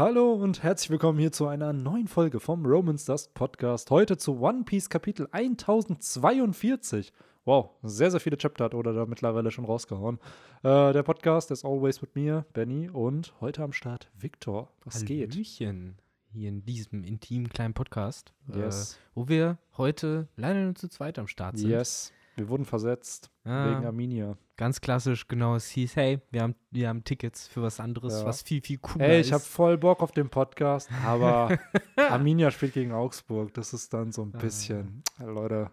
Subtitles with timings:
[0.00, 3.90] Hallo und herzlich willkommen hier zu einer neuen Folge vom Romans Dust Podcast.
[3.90, 7.12] Heute zu One Piece Kapitel 1042.
[7.44, 10.18] Wow, sehr, sehr viele Chapter hat Oda da mittlerweile schon rausgehauen.
[10.62, 14.72] Äh, der Podcast ist always mit mir, Benny, und heute am Start Victor.
[14.86, 15.34] Was geht?
[15.34, 15.98] Hallöchen,
[16.32, 18.94] hier in diesem intimen kleinen Podcast, Yes.
[18.94, 21.68] äh, wo wir heute leider nur zu zweit am Start sind.
[21.68, 22.10] Yes.
[22.40, 24.36] Wir wurden versetzt Ah, wegen Arminia.
[24.56, 25.54] Ganz klassisch, genau.
[25.56, 28.26] Es hieß, hey, wir haben, wir haben Tickets für was anderes, Ja.
[28.26, 29.26] was viel, viel cooler ist.
[29.26, 31.58] ich habe voll Bock auf den Podcast, aber
[31.96, 33.52] Arminia spielt gegen Augsburg.
[33.54, 34.38] Das ist dann so ein Ah.
[34.38, 35.70] bisschen, äh, Leute,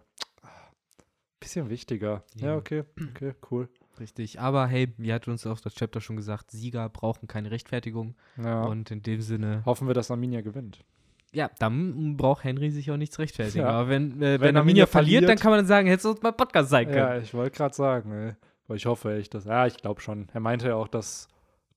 [1.40, 2.22] bisschen wichtiger.
[2.34, 2.56] Ja, Ja.
[2.56, 3.68] okay, okay, cool.
[4.00, 4.38] Richtig.
[4.40, 8.14] Aber hey, wie hat uns auch das Chapter schon gesagt, Sieger brauchen keine Rechtfertigung.
[8.36, 8.64] Ja.
[8.64, 10.84] Und in dem Sinne, Hoffen wir, dass Arminia gewinnt.
[11.32, 13.64] Ja, dann braucht Henry sich auch nichts rechtfertigen.
[13.64, 13.70] Ja.
[13.70, 16.10] Aber wenn, äh, wenn, Wenn Arminia Arminia verliert, dann verliert- kann man sagen, hättest du
[16.10, 16.98] uns mal Podcast sein können.
[16.98, 18.32] Ja, ich wollte gerade sagen, ey.
[18.66, 19.44] Aber ich hoffe echt, dass.
[19.44, 20.28] Ja, ich glaube schon.
[20.32, 21.28] Er meinte ja auch, dass,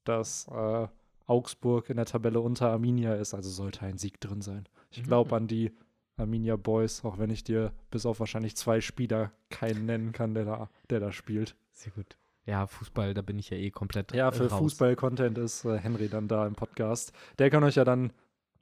[0.03, 0.87] dass äh,
[1.27, 4.67] Augsburg in der Tabelle unter Arminia ist, also sollte ein Sieg drin sein.
[4.89, 5.07] Ich Mhm.
[5.07, 5.71] glaube an die
[6.17, 10.45] Arminia Boys, auch wenn ich dir bis auf wahrscheinlich zwei Spieler keinen nennen kann, der
[10.45, 11.55] da, der da spielt.
[11.71, 12.17] Sehr gut.
[12.45, 14.49] Ja, Fußball, da bin ich ja eh komplett Ja, für.
[14.49, 17.13] Fußball-Content ist äh, Henry dann da im Podcast.
[17.39, 18.11] Der kann euch ja dann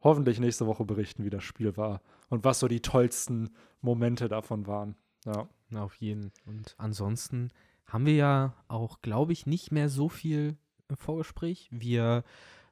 [0.01, 3.49] hoffentlich nächste Woche berichten, wie das Spiel war und was so die tollsten
[3.81, 4.95] Momente davon waren.
[5.25, 5.47] Ja.
[5.69, 6.31] Na, auf jeden.
[6.45, 7.51] Und ansonsten
[7.85, 11.69] haben wir ja auch, glaube ich, nicht mehr so viel im Vorgespräch.
[11.71, 12.23] Wir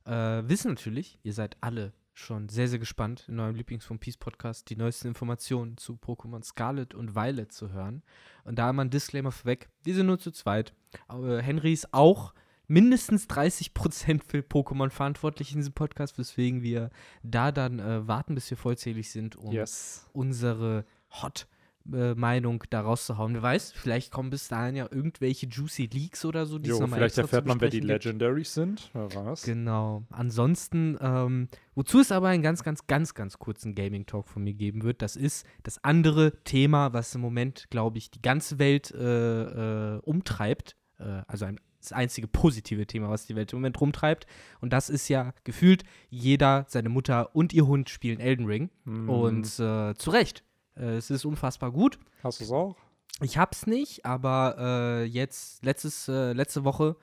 [0.06, 4.18] äh, wissen natürlich, ihr seid alle schon sehr, sehr gespannt, in eurem Lieblings von Peace
[4.18, 8.02] Podcast die neuesten Informationen zu Pokémon Scarlet und Violet zu hören.
[8.44, 10.74] Und da mal ein Disclaimer vorweg: Wir sind nur zu zweit.
[11.08, 12.34] Aber Henry ist auch
[12.68, 16.90] mindestens 30% für Pokémon verantwortlich in diesem Podcast, weswegen wir
[17.24, 20.10] da dann äh, warten, bis wir vollzählig sind, um Yes.
[20.14, 20.86] unsere
[21.22, 21.48] Hot
[21.94, 23.34] äh, Meinung da rauszuhauen.
[23.34, 27.18] Wer weiß, vielleicht kommen bis dahin ja irgendwelche juicy Leaks oder so, die Jo, vielleicht
[27.18, 27.88] erfährt zu man, wer die gibt.
[28.04, 28.90] Legendaries sind.
[28.92, 29.44] Wer weiß.
[29.44, 30.04] Genau.
[30.10, 34.84] Ansonsten, ähm, wozu es aber einen ganz, ganz, ganz, ganz kurzen Gaming-Talk von mir geben
[34.84, 39.96] wird, das ist das andere Thema, was im Moment, glaube ich, die ganze Welt äh,
[39.96, 40.76] äh, umtreibt.
[41.00, 44.26] Äh, also ein, das einzige positive Thema, was die Welt im Moment rumtreibt.
[44.62, 48.70] Und das ist ja gefühlt, jeder, seine Mutter und ihr Hund spielen Elden Ring.
[48.86, 49.10] Mhm.
[49.10, 50.44] Und äh, zu Recht.
[50.76, 52.00] Äh, es ist unfassbar gut.
[52.24, 52.76] Hast du es auch?
[53.22, 56.96] Ich hab's nicht, aber äh, jetzt, letztes, äh, letzte Woche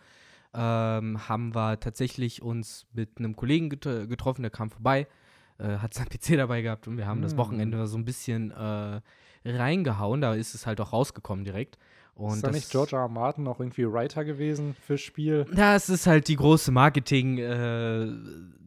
[0.55, 5.09] ähm, haben wir tatsächlich uns mit einem Kollegen get getroffen, der kam vorbei,
[5.59, 7.39] äh, hat sein PC dabei gehabt und wir haben das Mm.
[7.39, 9.01] Wochenende so ein bisschen äh,
[9.45, 10.21] reingehauen.
[10.21, 11.79] Da ist es halt auch rausgekommen direkt.
[12.17, 13.03] Und ist da nicht George R.
[13.03, 13.09] R.
[13.09, 15.47] Martin auch irgendwie Writer gewesen fürs Spiel?
[15.55, 18.07] Das ist halt die große Marketing, äh,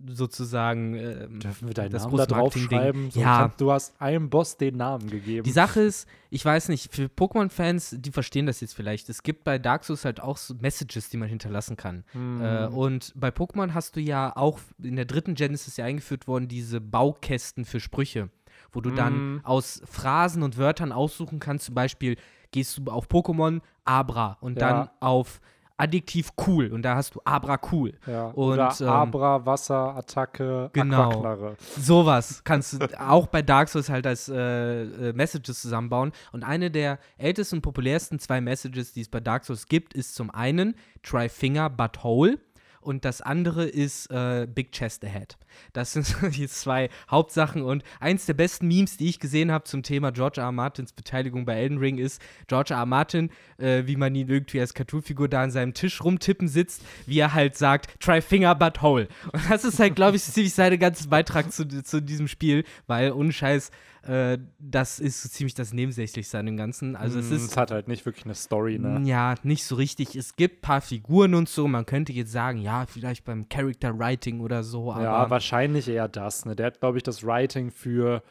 [0.10, 0.96] sozusagen.
[0.96, 2.78] ähm, Dürfen wir deinen das Namen große da drauf Marketing-Ding.
[2.80, 3.12] schreiben?
[3.12, 3.52] So, Ja.
[3.58, 5.44] Du hast einem Boss den Namen gegeben.
[5.44, 9.10] Die Sache ist, ich weiß nicht, für Pokémon-Fans, die verstehen das jetzt vielleicht.
[9.10, 12.04] Es gibt bei Dark Souls halt auch so Messages, die man hinterlassen kann.
[12.14, 12.42] Mhm.
[12.42, 15.86] Äh, und bei Pokémon hast du ja auch in der dritten Gen ist es ja
[15.86, 18.30] eingeführt worden, diese Baukästen für Sprüche,
[18.72, 19.42] wo du dann Mhm.
[19.44, 21.66] aus Phrasen und Wörtern aussuchen kannst.
[21.66, 22.18] Zum Beispiel
[22.52, 24.68] gehst du auf Pokémon Abra und Ja.
[24.70, 25.40] dann auf
[25.80, 27.94] Adjektiv cool und da hast du Abra cool.
[28.08, 28.30] ja.
[28.30, 31.04] und, Oder ähm, Abra, Wasser, Attacke, Genau.
[31.12, 31.56] Aquaknarre.
[31.80, 36.14] Sowas kannst du auch bei Dark Souls halt als äh, äh, Messages zusammenbauen.
[36.32, 40.16] Und eine der ältesten und populärsten zwei Messages, die es bei Dark Souls gibt, ist
[40.16, 42.40] zum einen Try Finger But Hole.
[42.88, 45.38] Und das andere ist äh, Big Chest Ahead.
[45.74, 47.62] Das sind die zwei Hauptsachen.
[47.62, 50.46] Und eins der besten Memes, die ich gesehen habe zum Thema George R.
[50.46, 50.52] R.
[50.54, 52.80] Martins Beteiligung bei Elden Ring, ist George R.
[52.80, 52.86] R.
[52.86, 57.20] Martin, äh, wie man ihn irgendwie als Cartoonfigur da an seinem Tisch rumtippen sitzt, wie
[57.20, 59.10] er halt sagt, Try Finger But Hole.
[59.34, 63.12] Und das ist halt, glaube ich, ziemlich sein ganzen Beitrag zu, zu diesem Spiel, weil
[63.12, 63.70] ohne Scheiß,
[64.08, 66.96] äh, das ist so ziemlich das Nebensächlichste an dem Ganzen.
[66.96, 69.02] Also es Mhm, ist es hat halt nicht wirklich eine Story, ne?
[69.06, 70.16] ja, nicht so richtig.
[70.16, 71.68] Es gibt ein paar Figuren und so.
[71.68, 76.08] Man könnte jetzt sagen, ja, vielleicht beim Character Writing oder so, aber Ja, wahrscheinlich eher
[76.08, 76.46] das.
[76.46, 76.56] Ne?
[76.56, 78.24] Der hat, glaube ich, das Writing für,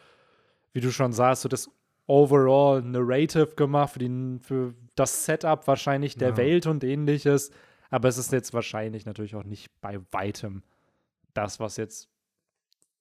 [0.72, 1.70] wie du schon sagst, so das
[2.06, 6.36] Overall Narrative gemacht, für, den, für das Setup wahrscheinlich der Ja.
[6.36, 7.50] Welt und ähnliches.
[7.90, 10.62] Aber es ist jetzt wahrscheinlich natürlich auch nicht bei weitem
[11.34, 12.08] das, was jetzt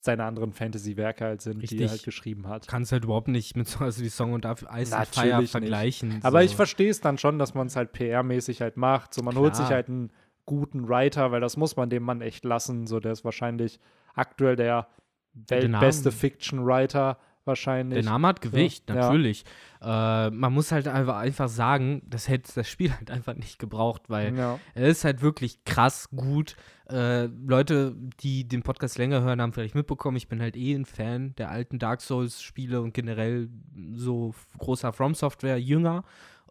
[0.06, 1.82] seine anderen Fantasy-Werke halt sind, die Richtig.
[1.82, 2.68] er halt geschrieben hat.
[2.68, 5.40] kann es halt überhaupt nicht mit so also die Song und Ice and Fire Natürlich
[5.40, 5.52] nicht.
[5.52, 6.20] vergleichen.
[6.24, 6.46] Aber so.
[6.46, 9.14] ich verstehe es dann schon, dass man es halt PR-mäßig halt macht.
[9.14, 9.66] So, man holt Klar.
[9.66, 10.12] sich halt einen
[10.46, 12.88] guten Writer, weil das muss man dem Mann echt lassen.
[12.88, 13.80] So, der ist wahrscheinlich
[14.14, 14.88] aktuell der
[15.34, 18.04] weltbeste Fiction-Writer wahrscheinlich.
[18.04, 18.96] Der Name hat Gewicht, Ja.
[18.96, 19.46] natürlich.
[19.82, 24.36] Äh, man muss halt einfach, sagen, das hätte das Spiel halt einfach nicht gebraucht, weil
[24.38, 24.60] ja.
[24.74, 26.56] er ist halt wirklich krass gut.
[26.90, 30.86] Äh, Leute, die den Podcast länger hören, haben vielleicht mitbekommen, ich bin halt eh ein
[30.86, 33.50] Fan der alten Dark Souls-Spiele und generell
[33.94, 36.04] so großer From Software-Jünger.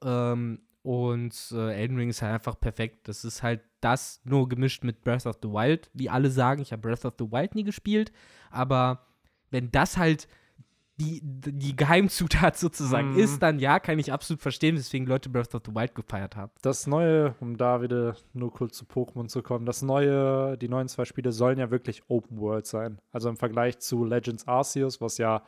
[0.02, 3.08] Ähm, Und äh, Elden Ring ist halt einfach perfekt.
[3.08, 6.61] Das ist halt das nur gemischt mit Breath of the Wild, wie alle sagen.
[6.61, 8.12] Ich habe Breath of the Wild nie gespielt,
[8.50, 9.06] aber
[9.50, 10.29] wenn das halt
[10.96, 13.19] die, die Geheimzutat sozusagen Mhm.
[13.19, 16.52] ist, dann ja, kann ich absolut verstehen, weswegen Leute Breath of the Wild gefeiert haben.
[16.62, 20.88] Das neue, um da wieder nur kurz zu Pokémon zu kommen, das neue, die neuen
[20.88, 22.99] zwei Spiele sollen ja wirklich Open World sein.
[23.12, 25.43] Also im Vergleich zu Legends Arceus, was ja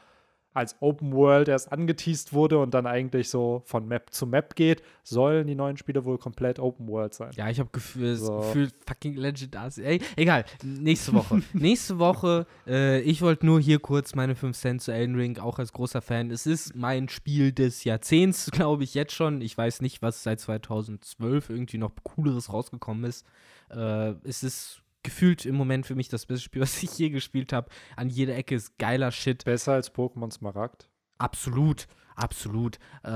[0.56, 4.82] als Open World erst angeteased wurde und dann eigentlich so von Map zu Map geht,
[5.04, 7.30] sollen die neuen Spiele wohl komplett Open World sein.
[7.36, 8.38] Ja, ich habe Gefühl, So.
[8.38, 9.84] das Gefühl, fucking Legend Arceus.
[9.84, 11.42] Ey, egal, nächste Woche.
[11.52, 15.58] nächste Woche, äh, ich wollte nur hier kurz meine 5 Cent zu Elden Ring, auch
[15.58, 16.30] als großer Fan.
[16.30, 19.42] Es ist mein Spiel des Jahrzehnts, glaube ich, jetzt schon.
[19.42, 23.26] Ich weiß nicht, was seit 2012 irgendwie noch cooleres rausgekommen ist.
[23.70, 27.52] Äh, es ist gefühlt im Moment für mich das beste Spiel, was ich je gespielt
[27.52, 27.70] habe.
[27.96, 29.44] An jeder Ecke ist geiler Shit.
[29.44, 30.90] Besser als Pokémon Smaragd.
[31.18, 32.78] Absolut, absolut.
[33.02, 33.10] Äh,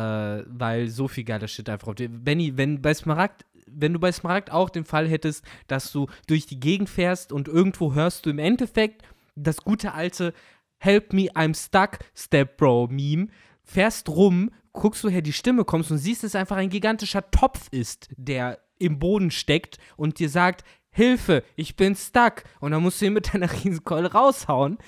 [0.46, 2.08] weil so viel geiler Shit einfach auf dir.
[2.08, 6.46] Benny, wenn bei Smaragd, wenn du bei Smaragd auch den Fall hättest, dass du durch
[6.46, 9.02] die Gegend fährst und irgendwo hörst du im Endeffekt
[9.34, 10.32] das gute alte
[10.78, 13.28] Help me, I'm stuck, Step Bro Meme,
[13.62, 17.68] fährst rum, guckst, woher die Stimme kommt und siehst, dass es einfach ein gigantischer Topf
[17.70, 22.44] ist, der im Boden steckt und dir sagt, Hilfe, ich bin stuck.
[22.60, 24.78] Und dann musst du ihn mit deiner Riesenkeule raushauen.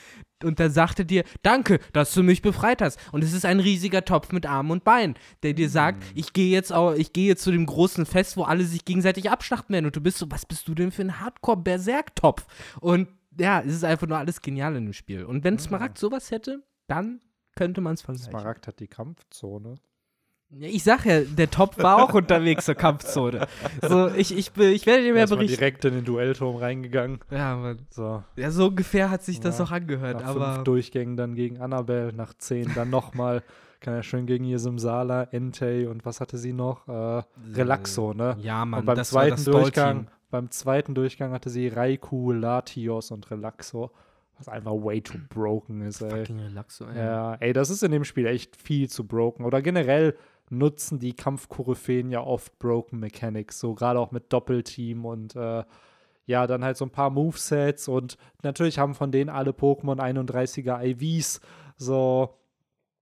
[0.43, 2.99] Und dann sagt er dir, danke, dass du mich befreit hast.
[3.13, 6.51] Und es ist ein riesiger Topf mit Armen und Beinen, der dir sagt, ich gehe
[6.51, 9.87] jetzt auch, ich gehe jetzt zu dem großen Fest, wo alle sich gegenseitig abschlachten werden.
[9.87, 12.47] Und du bist so, was bist du denn für ein Hardcore-Berserk-Topf?
[12.81, 13.09] Und
[13.39, 15.25] ja, es ist einfach nur alles genial in dem Spiel.
[15.25, 17.21] Und wenn Smaragd sowas hätte, dann
[17.55, 18.31] könnte man es vergleichen.
[18.31, 19.77] Smaragd hat die Kampfzone.
[20.61, 23.47] Ich sag ja, der Topf war auch unterwegs zur Kampfzone.
[23.81, 25.57] So, ich, ich, ich werde dir mehr berichten.
[25.57, 27.21] direkt in den Duellturm reingegangen.
[27.31, 27.79] Ja, Mann.
[27.91, 30.53] So, Ja, so ungefähr hat sich das Ja, auch angehört, nach aber.
[30.55, 33.43] fünf Durchgängen dann gegen Annabelle, nach zehn dann nochmal.
[33.81, 36.87] Kann ja schön gegen ihr Simsala, Entei und was hatte sie noch?
[36.87, 37.23] Äh,
[37.55, 38.37] Relaxo, ne?
[38.41, 43.11] Ja, Mann, und beim das zweiten das Durchgang, beim zweiten Durchgang hatte sie Raikou, Latios
[43.11, 43.91] und Relaxo,
[44.39, 46.11] was einfach way too broken ist, ey.
[46.11, 46.97] Fucking Relaxo, ey.
[46.97, 49.45] Ja, ey, das ist in dem Spiel echt viel zu broken.
[49.45, 50.15] Oder generell
[50.53, 55.65] nutzen die Kampfkoryphäen ja oft broken Mechanics, so gerade auch mit Doppelteam und äh,
[56.27, 60.83] ja, dann halt so ein paar Movesets und natürlich haben von denen alle Pokémon 31er
[60.85, 61.41] IVs,
[61.77, 62.39] so.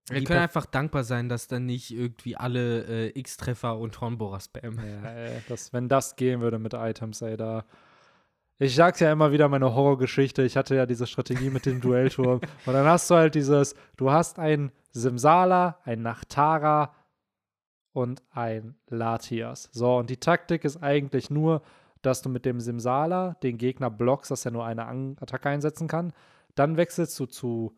[0.09, 4.79] Wir können einfach dankbar sein, dass dann nicht irgendwie alle äh, X-Treffer und Hornbohrer spammen.
[4.83, 7.65] Ja, ey, das, wenn das gehen würde mit Items, ey, da.
[8.57, 10.43] Ich sag's ja immer wieder, meine Horrorgeschichte.
[10.43, 12.41] Ich hatte ja diese Strategie mit dem Duellturm.
[12.65, 16.93] Und dann hast du halt dieses: Du hast ein Simsala, ein Nachtara
[17.93, 19.69] und ein Latias.
[19.71, 21.61] So, und die Taktik ist eigentlich nur,
[22.01, 25.87] dass du mit dem Simsala den Gegner blockst, dass er nur eine An Attacke einsetzen
[25.87, 26.13] kann.
[26.55, 27.75] Dann wechselst du zu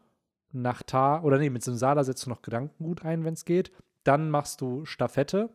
[0.52, 3.72] Nachtar, oder nee, mit Simsala setzt du noch Gedankengut ein, wenn es geht.
[4.04, 5.50] Dann machst du Staffette.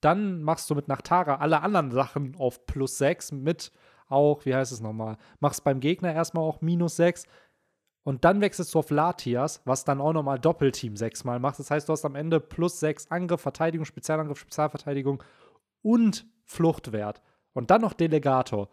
[0.00, 3.70] Dann machst du mit Nachtara alle anderen Sachen auf plus 6 mit
[4.08, 7.24] auch, wie heißt es nochmal, machst beim Gegner erstmal auch minus 6
[8.04, 11.58] und dann wechselst du auf Latias, was dann auch nochmal Doppelteam 6 mal macht.
[11.58, 15.22] Das heißt, du hast am Ende plus 6 Angriff, Verteidigung, Spezialangriff, Spezialverteidigung
[15.82, 17.22] und Fluchtwert.
[17.52, 18.68] Und dann noch Delegator.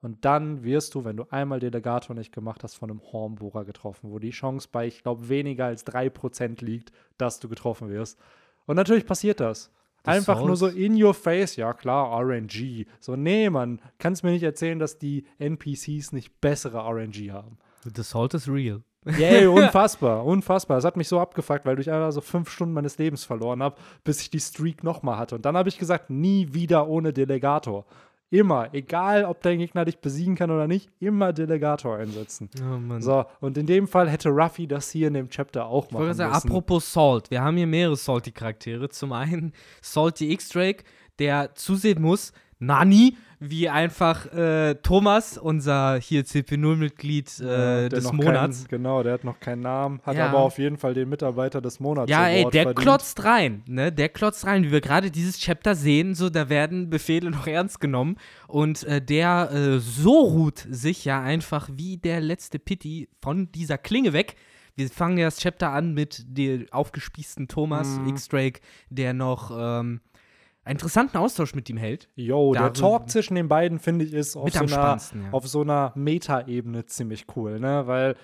[0.00, 4.10] Und dann wirst du, wenn du einmal Delegator nicht gemacht hast, von einem Hornbohrer getroffen,
[4.10, 8.18] wo die Chance bei, ich glaube, weniger als 3% liegt, dass du getroffen wirst.
[8.64, 9.70] Und natürlich passiert das.
[10.02, 12.86] Das Einfach nur so in your face, ja klar, RNG.
[13.00, 17.58] So, nee, man, kannst mir nicht erzählen, dass die NPCs nicht bessere RNG haben.
[17.84, 18.82] The Salt is real.
[19.06, 20.76] Yay, unfassbar, unfassbar.
[20.76, 23.76] Das hat mich so abgefuckt, weil ich einfach so fünf Stunden meines Lebens verloren habe,
[24.04, 25.36] bis ich die Streak nochmal hatte.
[25.36, 27.86] Und dann habe ich gesagt, nie wieder ohne Delegator.
[28.32, 32.48] Immer, egal ob dein Gegner dich besiegen kann oder nicht, immer Delegator einsetzen.
[32.62, 33.00] Oh.
[33.00, 36.02] So, und in dem Fall hätte Ruffy das hier in dem Chapter auch Ich machen
[36.02, 36.46] wollte sagen, müssen.
[36.48, 38.88] apropos Salt, wir haben hier mehrere Salty-Charaktere.
[38.90, 40.84] Zum einen Salty X-Drake,
[41.18, 48.58] der zusehen muss, Nani, wie einfach äh, Thomas, unser hier CP0-Mitglied äh, Der des Monats.
[48.64, 50.28] Keinen, genau, der hat noch keinen Namen, hat Ja.
[50.28, 52.10] aber auf jeden Fall den Mitarbeiter des Monats.
[52.10, 52.76] Ja, ey, der verdient.
[52.76, 53.90] klotzt rein, ne?
[53.90, 57.80] Der klotzt rein, wie wir gerade dieses Chapter sehen, so, da werden Befehle noch ernst
[57.80, 58.16] genommen.
[58.46, 63.78] Und äh, der äh, so ruht sich ja einfach wie der letzte Pitti von dieser
[63.78, 64.36] Klinge weg.
[64.76, 68.08] Wir fangen ja das Chapter an mit dem aufgespießten Thomas Mhm.
[68.08, 70.00] X-Drake, der noch ähm,
[70.70, 72.08] einen interessanten Austausch mit ihm hält.
[72.14, 74.98] Yo, der Talk zwischen den beiden, finde ich, ist auf so, einer, ja.
[75.32, 77.86] auf so einer Meta-Ebene ziemlich cool, ne?
[77.86, 78.16] Weil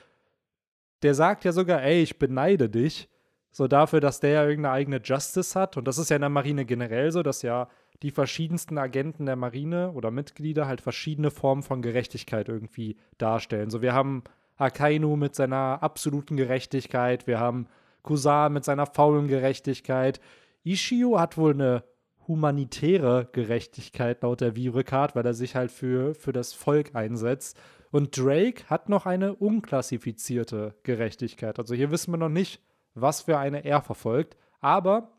[1.02, 3.08] der sagt ja sogar, ey, ich beneide dich.
[3.50, 5.76] So dafür, dass der ja irgendeine eigene Justice hat.
[5.76, 7.68] Und das ist ja in der Marine generell so, dass ja
[8.02, 13.70] die verschiedensten Agenten der Marine oder Mitglieder halt verschiedene Formen von Gerechtigkeit irgendwie darstellen.
[13.70, 14.22] So, wir haben
[14.56, 17.66] Akainu mit seiner absoluten Gerechtigkeit, wir haben
[18.02, 20.20] Kusan mit seiner faulen Gerechtigkeit.
[20.64, 21.82] Ishio hat wohl eine
[22.28, 27.58] humanitäre Gerechtigkeit laut der Vivre-Card, weil er sich halt für, für das Volk einsetzt.
[27.90, 31.58] Und Drake hat noch eine unklassifizierte Gerechtigkeit.
[31.58, 32.60] Also hier wissen wir noch nicht,
[32.94, 34.36] was für eine er verfolgt.
[34.60, 35.12] Aber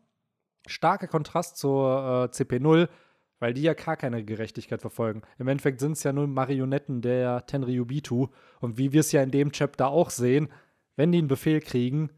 [0.66, 2.88] starker Kontrast zur äh, CP0,
[3.38, 5.22] weil die ja gar keine Gerechtigkeit verfolgen.
[5.38, 8.28] Im Endeffekt sind es ja nur Marionetten der Tenryubitu.
[8.60, 10.48] Und wie wir es ja in dem Chapter auch sehen,
[10.96, 12.10] wenn die einen Befehl kriegen,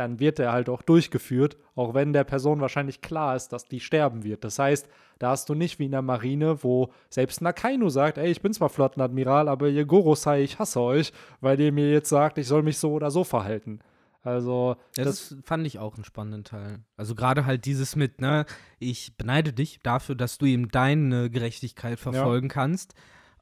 [0.00, 3.80] dann wird er halt auch durchgeführt, auch wenn der Person wahrscheinlich klar ist, dass die
[3.80, 4.44] sterben wird.
[4.44, 4.88] Das heißt,
[5.18, 8.54] da hast du nicht wie in der Marine, wo selbst Nakainu sagt, ey, ich bin
[8.54, 12.62] zwar Flottenadmiral, aber ihr Gorosei, ich hasse euch, weil ihr mir jetzt sagt, ich soll
[12.62, 13.80] mich so oder so verhalten.
[14.22, 16.80] Also, ja, das, das, fand ich auch einen spannenden Teil.
[16.96, 18.46] Also gerade halt dieses mit, ne,
[18.78, 22.54] ich beneide dich dafür, dass du ihm deine Gerechtigkeit verfolgen ja.
[22.54, 22.94] kannst.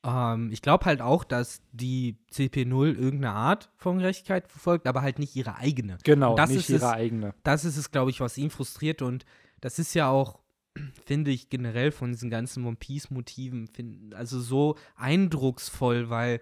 [0.05, 5.19] Ähm, ich glaube halt auch, dass die CP0 irgendeine Art von Gerechtigkeit verfolgt, aber halt
[5.19, 5.99] nicht ihre eigene.
[6.05, 7.35] Genau, nicht ihre es, eigene.
[7.43, 9.25] Das ist es, glaube ich, was ihn frustriert und
[9.61, 10.40] das ist ja auch,
[11.07, 16.40] finde ich, generell von diesen ganzen One Piece-Motiven, also so eindrucksvoll, weil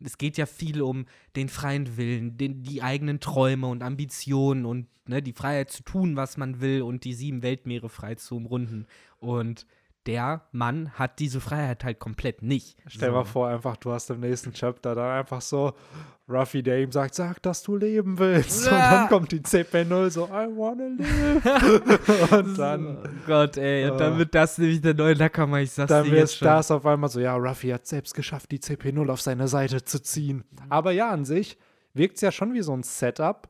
[0.00, 4.86] es geht ja viel um den freien Willen, den, die eigenen Träume und Ambitionen und
[5.08, 8.86] ne, die Freiheit zu tun, was man will und die sieben Weltmeere frei zu umrunden.
[9.18, 9.66] Und
[10.08, 12.78] der Mann hat diese Freiheit halt komplett nicht.
[12.86, 13.14] Stell so.
[13.14, 15.74] mal vor, einfach, du hast im nächsten Chapter dann einfach so,
[16.26, 18.66] Ruffy, der ihm sagt, sag, dass du leben willst.
[18.66, 18.72] Ja.
[18.72, 22.32] Und dann kommt die CP0 so, I wanna live.
[22.32, 22.98] und dann.
[22.98, 26.40] Oh Gott, ey, und dann wird das nämlich der neue Nackermann, ich sag's Dann wird
[26.40, 30.02] das auf einmal so, ja, Ruffy hat selbst geschafft, die CP0 auf seine Seite zu
[30.02, 30.42] ziehen.
[30.70, 31.58] Aber ja, an sich
[31.92, 33.46] wirkt es ja schon wie so ein Setup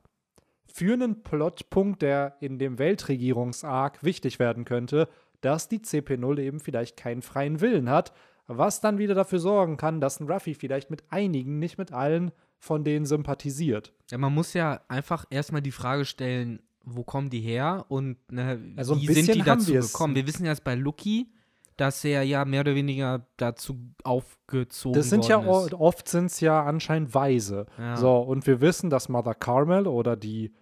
[0.67, 5.07] für einen Plotpunkt, der in dem Weltregierungsarg wichtig werden könnte,
[5.41, 8.13] dass die CP0 eben vielleicht keinen freien Willen hat,
[8.47, 12.31] was dann wieder dafür sorgen kann, dass ein Ruffy vielleicht mit einigen, nicht mit allen
[12.57, 13.93] von denen sympathisiert.
[14.09, 18.73] Ja, man muss ja einfach erstmal die Frage stellen, wo kommen die her und ne,
[18.75, 20.15] also wie sind die dazu gekommen?
[20.15, 21.29] Wir wissen ja jetzt bei Lucky,
[21.77, 25.73] dass er ja mehr oder weniger dazu aufgezogen Das sind ja ist.
[25.73, 27.67] oft sind es ja anscheinend Weise.
[27.77, 27.95] Ja.
[27.95, 30.53] So, und wir wissen, dass Mother Carmel oder die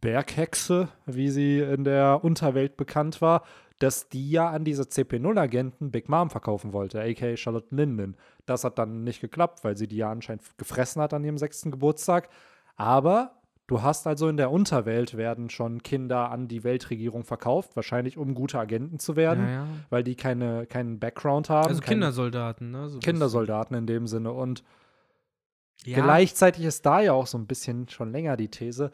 [0.00, 3.44] Berghexe, wie sie in der Unterwelt bekannt war,
[3.84, 8.16] dass die ja an diese CP0-Agenten Big Mom verkaufen wollte, aka Charlotte Linden.
[8.46, 11.70] Das hat dann nicht geklappt, weil sie die ja anscheinend gefressen hat an ihrem sechsten
[11.70, 12.30] Geburtstag.
[12.76, 18.16] Aber du hast also in der Unterwelt werden schon Kinder an die Weltregierung verkauft, wahrscheinlich
[18.16, 19.66] um gute Agenten zu werden, ja, ja.
[19.90, 21.68] weil die keine, keinen Background haben.
[21.68, 22.88] Also Kindersoldaten, ne?
[22.88, 24.32] So Kindersoldaten in dem Sinne.
[24.32, 24.64] Und
[25.84, 26.02] ja.
[26.02, 28.92] gleichzeitig ist da ja auch so ein bisschen schon länger die These,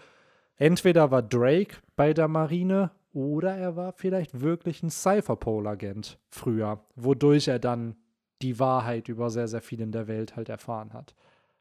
[0.56, 7.49] entweder war Drake bei der Marine oder er war vielleicht wirklich ein Cypherpole-Agent früher, wodurch
[7.49, 7.97] er dann
[8.43, 11.14] die Wahrheit über sehr, sehr viel in der Welt halt erfahren hat.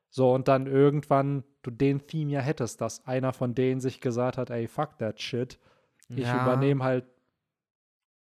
[0.10, 4.38] So, und dann irgendwann du den Theme ja hättest, dass einer von denen sich gesagt
[4.38, 5.60] hat, ey, fuck that shit.
[6.10, 6.42] Ich ja.
[6.42, 7.06] übernehme halt,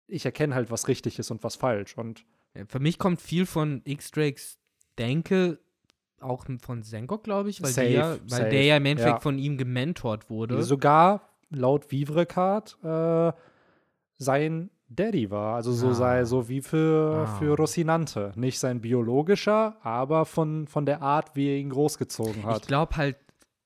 [0.08, 1.98] ich erkenne halt, was richtig ist und was falsch.
[1.98, 2.26] Und
[2.68, 4.58] für mich kommt viel von X-Drakes
[5.00, 5.60] Denke
[6.20, 8.50] auch von Senkok, glaube ich, weil, safe, der, weil safe.
[8.50, 9.20] der ja im Endeffekt ja.
[9.22, 10.62] von ihm gementort wurde.
[10.62, 13.32] Sogar laut Vivrecard äh,
[14.18, 15.56] sein Daddy war.
[15.56, 15.94] Also so ah.
[15.94, 17.38] sei so wie für, ah.
[17.38, 18.34] für Rocinante.
[18.36, 22.62] Nicht sein biologischer, aber von, von der Art, wie er ihn großgezogen hat.
[22.62, 23.18] Ich glaube halt,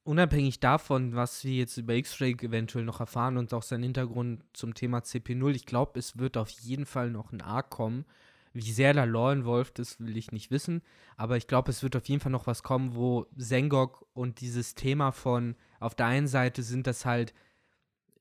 [0.03, 4.75] unabhängig davon, was wir jetzt über X-Ray eventuell noch erfahren und auch sein Hintergrund zum
[4.75, 8.05] Thema CP0, ich glaube, es wird auf jeden Fall noch ein Arc kommen.
[8.53, 10.81] Wie sehr da Law involved ist, will ich nicht wissen.
[11.17, 14.75] Aber ich glaube, es wird auf jeden Fall noch was kommen, wo Sengok und dieses
[14.75, 17.33] Thema von, auf der einen Seite sind das halt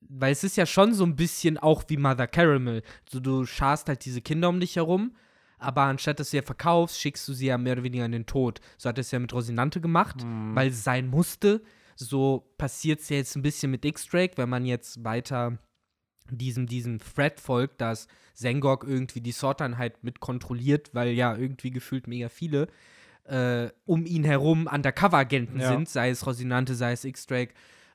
[0.08, 2.82] weil es ist ja schon so ein bisschen auch wie Mother Caramel.
[3.10, 5.16] So, du scharst halt diese Kinder um dich herum,
[5.58, 8.12] aber anstatt dass du sie ja verkaufst, schickst du sie ja mehr oder weniger in
[8.12, 8.60] den Tod.
[8.76, 10.54] So hat es ja mit Rosinante gemacht, mhm.
[10.54, 11.62] weil es sein musste.
[11.96, 15.58] So passiert es ja jetzt ein bisschen mit X-Drake, wenn man jetzt weiter
[16.30, 22.08] diesem, diesem Thread folgt, dass Zengok irgendwie die Sword-Einheit mit kontrolliert, weil ja irgendwie gefühlt
[22.08, 22.68] mega viele
[23.24, 25.68] äh, um ihn herum Undercover-Agenten ja.
[25.68, 27.54] sind, sei es Rosinante, sei es X-Drake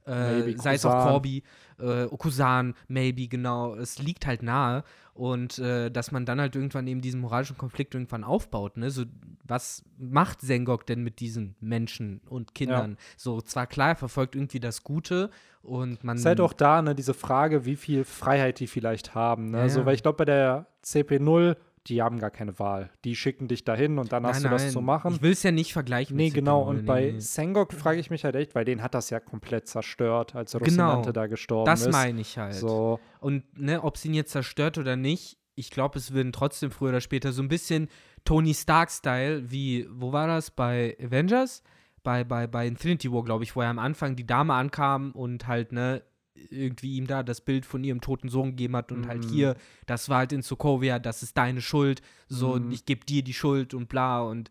[0.09, 1.43] äh, sei es auch Corby,
[1.79, 3.75] äh, Okusan, maybe, genau.
[3.75, 4.83] Es liegt halt nahe.
[5.13, 8.77] Und äh, dass man dann halt irgendwann eben diesen moralischen Konflikt irgendwann aufbaut.
[8.77, 8.89] Ne?
[8.89, 9.03] So,
[9.43, 12.91] was macht Sengok denn mit diesen Menschen und Kindern?
[12.91, 12.97] Ja.
[13.17, 15.29] So, zwar klar, er verfolgt irgendwie das Gute
[15.61, 16.15] und man.
[16.15, 19.51] Es ist halt auch da, ne, diese Frage, wie viel Freiheit die vielleicht haben.
[19.51, 19.57] Ne?
[19.57, 21.57] Ja, so, weil ich glaube, bei der CP0
[21.89, 22.91] die haben gar keine Wahl.
[23.03, 24.57] Die schicken dich dahin und dann nein, hast du nein.
[24.57, 25.15] das zu machen.
[25.15, 26.15] Ich will es ja nicht vergleichen.
[26.15, 26.61] Nee, genau.
[26.61, 27.19] Und nee, bei nee.
[27.19, 31.01] Sengok frage ich mich halt echt, weil den hat das ja komplett zerstört, als Rosinante
[31.01, 31.11] genau.
[31.11, 31.87] da gestorben das ist.
[31.87, 32.53] Das meine ich halt.
[32.53, 32.99] So.
[33.19, 36.89] Und ne, ob sie ihn jetzt zerstört oder nicht, ich glaube, es würden trotzdem früher
[36.89, 37.89] oder später so ein bisschen
[38.23, 40.51] Tony Stark-Style, wie, wo war das?
[40.51, 41.63] Bei Avengers?
[42.03, 45.47] Bei, bei, bei Infinity War, glaube ich, wo er am Anfang die Dame ankam und
[45.47, 46.01] halt, ne,
[46.49, 49.29] irgendwie ihm da das Bild von ihrem toten Sohn gegeben hat und halt Mhm.
[49.29, 49.55] hier,
[49.85, 52.71] das war halt in Sokovia, das ist deine Schuld, so, Mhm.
[52.71, 54.49] ich gebe dir die Schuld und bla und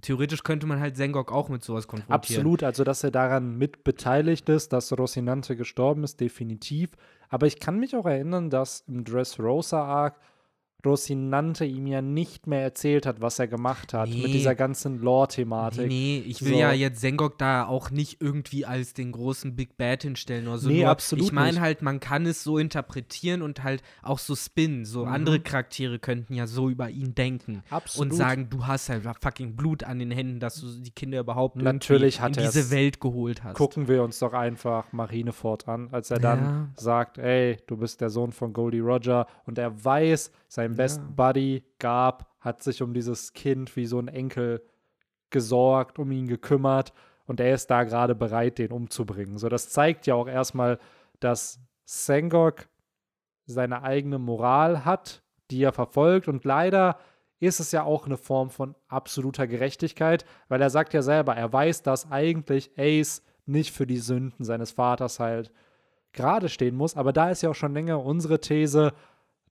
[0.00, 2.40] theoretisch könnte man halt Sengok auch mit sowas konfrontieren.
[2.42, 6.90] Absolut, also dass er daran mit beteiligt ist, dass Rosinante gestorben ist, definitiv.
[7.28, 10.14] Aber ich kann mich auch erinnern, dass im Dressrosa-Arc
[10.86, 14.22] Rosinante ihm ja nicht mehr erzählt hat, was er gemacht hat, Nee.
[14.22, 15.88] mit dieser ganzen Lore-Thematik.
[15.88, 16.58] Nee, ich will So.
[16.58, 20.68] ja jetzt Sengok da auch nicht irgendwie als den großen Big Bad hinstellen oder so.
[20.68, 24.36] Nee, Nur, absolut Ich meine halt, man kann es so interpretieren und halt auch so
[24.36, 24.84] spinnen.
[24.84, 25.12] So Mhm.
[25.12, 27.62] andere Charaktere könnten ja so über ihn denken.
[27.70, 28.12] Absolut.
[28.12, 31.56] Und sagen, du hast halt fucking Blut an den Händen, dass du die Kinder überhaupt
[31.56, 32.70] Natürlich in diese.
[32.70, 33.56] Welt geholt hast.
[33.56, 36.68] Gucken wir uns doch einfach Marineford an, als er dann Ja.
[36.76, 41.62] sagt, ey, du bist der Sohn von Goldie Roger und er weiß, sein besten Buddy
[41.78, 44.62] Gab hat sich um dieses Kind wie so ein Enkel
[45.30, 46.92] gesorgt, um ihn gekümmert
[47.26, 49.36] und er ist da gerade bereit, den umzubringen.
[49.36, 50.78] So, das zeigt ja auch erstmal,
[51.20, 52.68] dass Sengok
[53.44, 56.28] seine eigene Moral hat, die er verfolgt.
[56.28, 56.98] Und leider
[57.38, 61.52] ist es ja auch eine Form von absoluter Gerechtigkeit, weil er sagt ja selber, er
[61.52, 65.52] weiß, dass eigentlich Ace nicht für die Sünden seines Vaters halt
[66.12, 68.92] gerade stehen muss, aber da ist ja auch schon länger unsere These,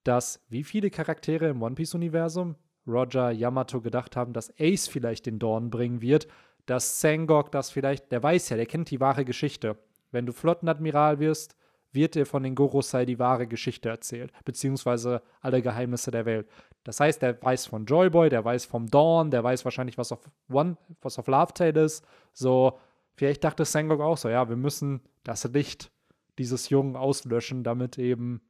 [0.08, 2.56] dass wie viele Charaktere im One Piece Universum
[2.88, 6.28] Roger, Yamato gedacht haben, dass Ace vielleicht den Dorn bringen wird,
[6.66, 9.78] dass Sangok das vielleicht, der weiß ja, der kennt die wahre Geschichte.
[10.12, 11.56] Wenn du Flottenadmiral wirst,
[11.92, 16.48] wird dir von den Gorosei die wahre Geschichte erzählt, beziehungsweise alle Geheimnisse der Welt.
[16.84, 20.20] Das heißt, der weiß von Joyboy, der weiß vom Dawn, der weiß wahrscheinlich, was auf
[20.50, 22.06] One, was auf Love Tale ist.
[22.34, 22.80] So,
[23.16, 25.92] vielleicht dachte Sangok auch so, ja, wir müssen das Licht
[26.38, 28.42] dieses Jungen auslöschen, damit eben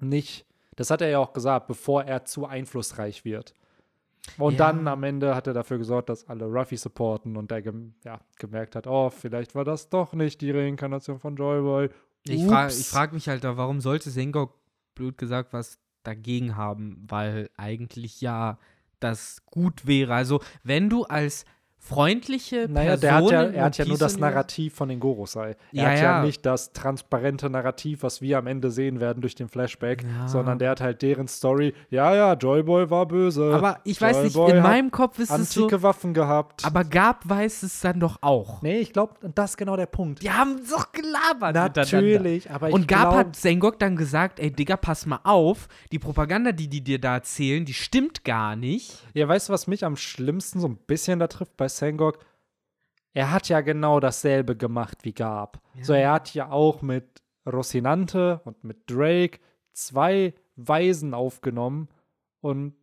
[0.00, 3.54] nicht, das hat er ja auch gesagt, bevor er zu einflussreich wird.
[4.38, 4.58] Und Ja.
[4.72, 8.20] dann am Ende hat er dafür gesorgt, dass alle Ruffy supporten und er gem ja,
[8.38, 11.90] gemerkt hat, oh, vielleicht war das doch nicht die Reinkarnation von Joyboy.
[12.26, 14.54] Ich frage frag mich halt, da, warum sollte Sengok,
[14.94, 17.04] blöd gesagt, was dagegen haben?
[17.06, 18.58] Weil eigentlich ja
[18.98, 20.14] das gut wäre.
[20.14, 21.44] Also, wenn du als
[21.86, 25.50] freundliche Naja, Person der hat ja, er hat ja nur das Narrativ von den Gorosei.
[25.50, 26.22] Er Ja, hat ja, ja.
[26.24, 30.26] nicht das transparente Narrativ, was wir am Ende sehen werden durch den Flashback, Ja.
[30.26, 31.74] sondern der hat halt deren Story.
[31.90, 33.54] Ja, ja, Joyboy war böse.
[33.54, 35.64] Aber ich weiß nicht, Joyboy in meinem Kopf ist es so.
[35.64, 36.64] antike Waffen gehabt.
[36.64, 38.62] Aber Gab weiß es dann doch auch.
[38.62, 40.22] nee, ich glaube, das ist genau der Punkt.
[40.22, 41.54] Die haben doch gelabert.
[41.54, 45.68] Natürlich, aber ich Und Gab glaub, hat Sengok dann gesagt, ey Digga, pass mal auf,
[45.92, 48.98] die Propaganda, die die dir da erzählen, die stimmt gar nicht.
[49.12, 52.18] Ja, weißt du, was mich am schlimmsten so ein bisschen da trifft bei Sengok?
[53.12, 55.60] Er hat ja genau dasselbe gemacht wie Gab.
[55.80, 59.38] So, er hat ja auch mit Rocinante und mit Drake
[59.72, 61.88] zwei Waisen aufgenommen
[62.40, 62.74] und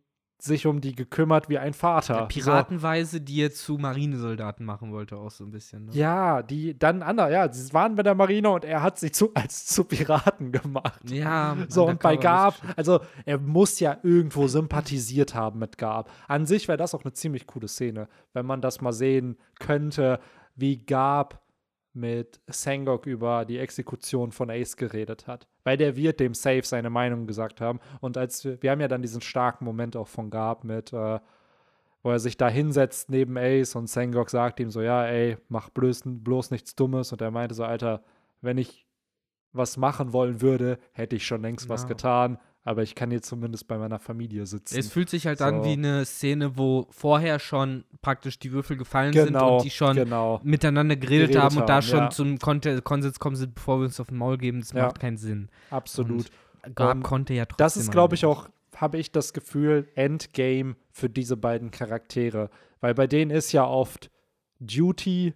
[0.44, 2.26] sich um die gekümmert wie ein Vater.
[2.26, 5.84] Piratenweise, die er zu Marinesoldaten machen wollte, auch so ein bisschen.
[5.86, 5.92] Ne?
[5.92, 9.12] So, ja, die dann andere, ja, sie waren bei der Marine und er hat sie
[9.12, 11.00] zu, als zu Piraten gemacht.
[11.08, 16.10] Ja, So, und bei Gab, also er muss ja irgendwo sympathisiert haben mit Gab.
[16.26, 20.18] An sich wäre das auch eine ziemlich coole Szene, wenn man das mal sehen könnte,
[20.56, 21.41] wie Gab
[21.94, 25.46] mit Sangok über die Exekution von Ace geredet hat.
[25.64, 27.80] Weil der wird dem Safe seine Meinung gesagt haben.
[28.00, 31.20] Und als wir, wir haben ja dann diesen starken Moment auch von Gab mit, äh,
[32.02, 35.68] wo er sich da hinsetzt neben Ace und Sangok sagt ihm so, ja, ey, mach
[35.68, 37.12] bloß, bloß nichts Dummes.
[37.12, 38.02] Und er meinte so, Alter,
[38.40, 38.86] wenn ich
[39.52, 41.88] was machen wollen würde, hätte ich schon längst was Ja.
[41.88, 42.38] getan.
[42.64, 44.78] Aber ich kann jetzt zumindest bei meiner Familie sitzen.
[44.78, 45.64] Es fühlt sich halt an So.
[45.64, 49.96] wie eine Szene, wo vorher schon praktisch die Würfel gefallen sind genau, und die schon
[49.96, 50.40] genau.
[50.44, 52.10] miteinander geredet, Geredet haben und da haben, schon ja.
[52.10, 54.60] zum Konte Konsens kommen sind, bevor wir uns auf den Maul geben.
[54.60, 54.86] Das Ja.
[54.86, 55.48] macht keinen Sinn.
[55.70, 56.26] Absolut.
[56.76, 57.64] Gab Und konnte ja trotzdem.
[57.64, 62.48] Das ist, glaube ich, auch, habe ich das Gefühl, Endgame für diese beiden Charaktere.
[62.80, 64.08] Weil bei denen ist ja oft
[64.60, 65.34] Duty,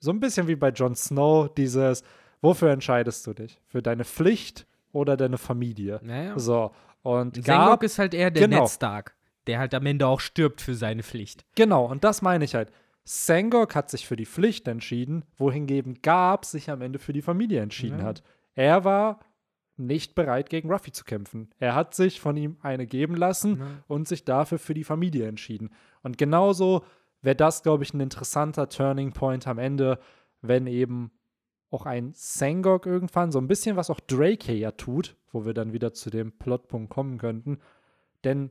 [0.00, 2.02] so ein bisschen wie bei Jon Snow, dieses,
[2.40, 3.60] wofür entscheidest du dich?
[3.68, 6.00] Für deine Pflicht oder deine Familie?
[6.02, 6.38] Naja.
[6.38, 6.72] So.
[7.02, 8.62] Und Sengok Gab, ist halt eher der genau.
[8.62, 9.14] Ned Stark,
[9.46, 11.44] der halt am Ende auch stirbt für seine Pflicht.
[11.54, 12.70] genau, und das meine ich halt.
[13.04, 17.60] Sangok hat sich für die Pflicht entschieden, wohingegen Gab sich am Ende für die Familie
[17.62, 18.04] entschieden Ja.
[18.04, 18.22] hat.
[18.54, 19.20] Er war
[19.78, 21.48] nicht bereit, gegen Ruffy zu kämpfen.
[21.58, 23.66] Er hat sich von ihm eine geben lassen Ja.
[23.88, 25.70] und sich dafür für die Familie entschieden.
[26.02, 26.84] Und genauso
[27.22, 29.98] wäre das, glaube ich, ein interessanter Turning Point am Ende,
[30.42, 31.10] wenn eben
[31.70, 35.72] auch ein Sangok irgendwann, so ein bisschen was auch Drake ja tut, wo wir dann
[35.72, 37.58] wieder zu dem Plotpunkt kommen könnten.
[38.24, 38.50] Denn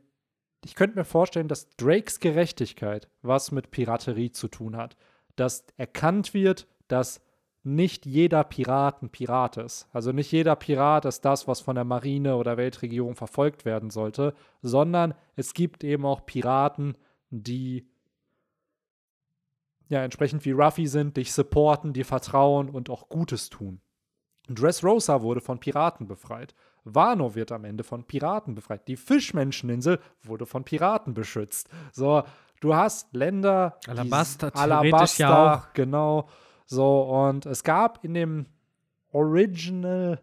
[0.64, 4.96] ich könnte mir vorstellen, dass Drakes Gerechtigkeit was mit Piraterie zu tun hat.
[5.36, 7.22] Dass erkannt wird, dass
[7.64, 9.88] nicht jeder Pirat ein Pirat ist.
[9.92, 14.34] Also nicht jeder Pirat ist das, was von der Marine oder Weltregierung verfolgt werden sollte,
[14.62, 16.98] sondern es gibt eben auch Piraten,
[17.30, 17.89] die
[19.90, 23.82] ja entsprechend wie Ruffy sind, dich supporten, dir vertrauen und auch Gutes tun.
[24.48, 26.56] Dressrosa wurde von Piraten befreit.
[26.84, 28.88] Wano wird am Ende von Piraten befreit.
[28.88, 31.70] Die Fischmenscheninsel wurde von Piraten beschützt.
[31.92, 32.24] So,
[32.62, 33.78] du hast Länder.
[34.52, 35.74] theoretisch Alabasta, ja auch.
[35.74, 36.30] genau.
[36.66, 38.46] So, und es gab in dem
[39.12, 40.22] Original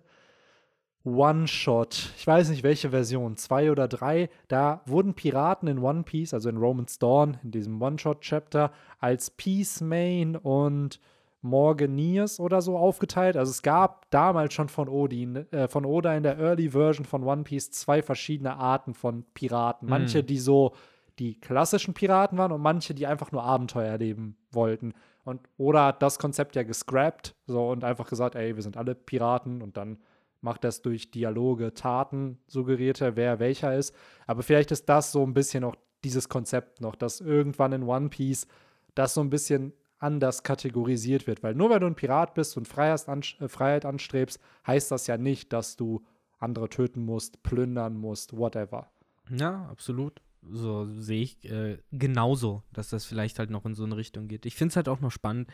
[1.06, 6.34] One-Shot, ich weiß nicht welche Version, zwei oder drei, da wurden Piraten in One Piece,
[6.34, 11.00] also in Roman's Dawn, in diesem One-Shot-Chapter, als Peace Main und
[11.42, 13.36] Morganiers oder so aufgeteilt.
[13.36, 17.22] Also es gab damals schon von Odin, äh, von Oda in der Early Version von
[17.22, 19.88] One Piece zwei verschiedene Arten von Piraten.
[19.88, 20.72] Manche, die so
[21.20, 24.92] die klassischen Piraten waren und manche, die einfach nur Abenteuer erleben wollten.
[25.24, 28.94] Und Oda hat das Konzept ja gescrapped so und einfach gesagt, ey, wir sind alle
[28.94, 29.98] Piraten und dann
[30.40, 33.94] macht das durch Dialoge, Taten suggeriert er, wer welcher ist.
[34.26, 38.08] Aber vielleicht ist das so ein bisschen auch dieses Konzept noch, dass irgendwann in One
[38.08, 38.46] Piece
[38.94, 41.42] das so ein bisschen anders kategorisiert wird.
[41.42, 45.52] Weil nur weil du ein Pirat bist und äh, Freiheit anstrebst, heißt das ja nicht,
[45.52, 46.04] dass du
[46.38, 48.90] andere töten musst, plündern musst, whatever.
[49.30, 50.20] Ja, absolut.
[50.48, 54.46] So sehe ich äh, genauso, dass das vielleicht halt noch in so eine Richtung geht.
[54.46, 55.50] Ich finde es halt auch noch spannend,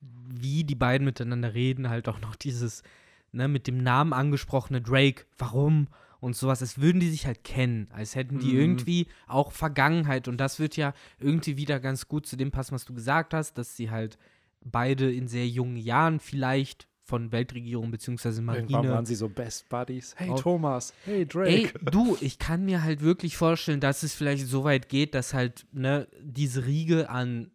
[0.00, 2.82] wie die beiden miteinander reden, halt auch noch dieses,
[3.32, 5.88] ne, mit dem Namen angesprochene Drake, warum
[6.20, 8.60] und sowas, als würden die sich halt kennen, als hätten die Mhm.
[8.60, 12.84] irgendwie auch Vergangenheit und das wird ja irgendwie wieder ganz gut zu dem passen, was
[12.84, 14.18] du gesagt hast, dass sie halt
[14.62, 18.28] beide in sehr jungen Jahren vielleicht von Weltregierung bzw.
[18.28, 20.14] Irgendwann Marine waren sie so Best Buddies.
[20.16, 21.48] Hey Au- Thomas, hey Drake.
[21.50, 25.32] Ey, du, ich kann mir halt wirklich vorstellen, dass es vielleicht so weit geht, dass
[25.34, 27.50] halt, ne, diese Riege an,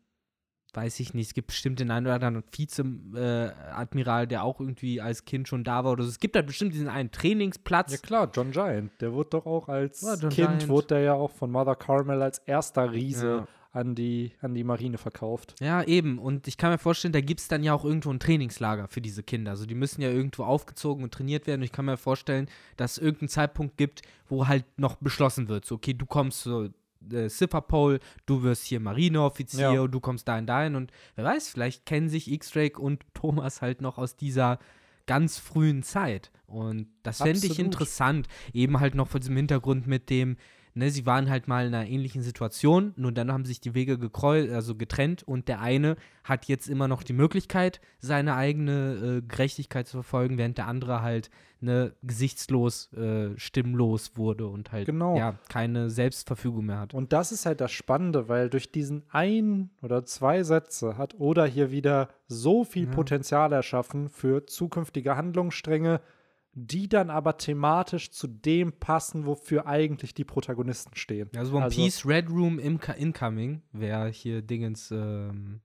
[0.75, 5.25] weiß ich nicht, es gibt bestimmt den einen oder anderen Vize-Admiral, der auch irgendwie als
[5.25, 6.09] Kind schon da war oder so.
[6.09, 7.91] Es gibt halt bestimmt diesen einen Trainingsplatz.
[7.91, 10.67] Ja klar, John Giant, der wurde doch auch als Ja, Kind, Giant.
[10.69, 13.47] wurde der ja auch von Mother Carmel als erster Riese Ja.
[13.71, 15.55] an, die, an die Marine verkauft.
[15.59, 16.17] Ja, eben.
[16.19, 19.01] Und ich kann mir vorstellen, da gibt es dann ja auch irgendwo ein Trainingslager für
[19.01, 19.51] diese Kinder.
[19.51, 21.61] Also die müssen ja irgendwo aufgezogen und trainiert werden.
[21.61, 25.65] Und ich kann mir vorstellen, dass es irgendeinen Zeitpunkt gibt, wo halt noch beschlossen wird.
[25.65, 26.69] So, okay, du kommst zu
[27.11, 29.81] äh, Zipperpole, du wirst hier Marineoffizier Ja.
[29.81, 30.75] und du kommst dahin, dahin.
[30.75, 34.59] Und wer weiß, vielleicht kennen sich X-Drake und Thomas halt noch aus dieser
[35.05, 36.31] ganz frühen Zeit.
[36.47, 38.27] Und das fände ich interessant.
[38.53, 40.37] Eben halt noch vor diesem Hintergrund mit dem,
[40.75, 43.97] ne, sie waren halt mal in einer ähnlichen Situation, nur dann haben sich die Wege
[43.97, 49.27] gekreu also getrennt und der eine hat jetzt immer noch die Möglichkeit, seine eigene äh,
[49.27, 51.29] Gerechtigkeit zu verfolgen, während der andere halt
[51.61, 55.17] ne, gesichtslos, äh, stimmlos wurde und halt Genau.
[55.17, 56.93] ja, keine Selbstverfügung mehr hat.
[56.93, 61.45] Und das ist halt das Spannende, weil durch diesen ein oder zwei Sätze hat Oda
[61.45, 62.91] hier wieder so viel Ja.
[62.91, 66.01] Potenzial erschaffen für zukünftige Handlungsstränge,
[66.57, 71.29] die dann aber thematisch zu dem passen, wofür eigentlich die Protagonisten stehen.
[71.35, 75.59] Also One Also- Piece Red Room Imca Incoming, wer hier Dingens ähm,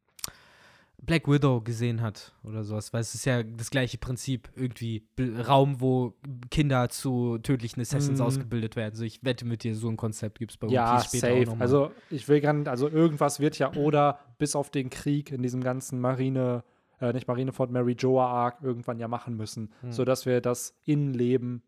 [1.03, 5.81] Black Widow gesehen hat oder sowas, weil es ist ja das gleiche Prinzip, irgendwie Raum,
[5.81, 6.13] wo
[6.51, 8.27] Kinder zu tödlichen Assassins Mhm.
[8.27, 8.93] ausgebildet werden.
[8.93, 11.29] Also ich wette mit dir, so ein Konzept gibt es bei One Ja, Piece später
[11.29, 11.47] auch safe.
[11.47, 11.63] noch mal.
[11.63, 15.41] Also ich will gar nicht, also irgendwas wird ja Oda bis auf den Krieg in
[15.43, 16.65] diesem ganzen Marine,
[17.01, 19.93] äh, nicht Marineford, Mary Joa Arc irgendwann ja machen müssen, Hm.
[19.93, 21.63] sodass wir das Innenleben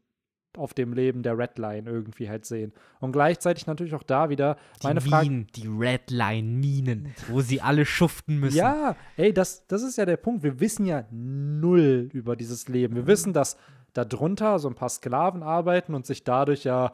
[0.59, 2.75] auf dem Leben der Redline irgendwie halt sehen.
[3.01, 5.31] Und gleichzeitig natürlich auch da wieder die meine Frage.
[5.31, 8.59] Minen, die Redline-Minen, wo sie alle schuften müssen.
[8.59, 10.43] Ja, ey, das, das ist ja der Punkt.
[10.43, 12.95] Wir wissen ja null über dieses Leben.
[12.95, 13.57] Wir wissen, dass
[13.95, 16.93] da drunter so ein paar Sklaven arbeiten und sich dadurch ja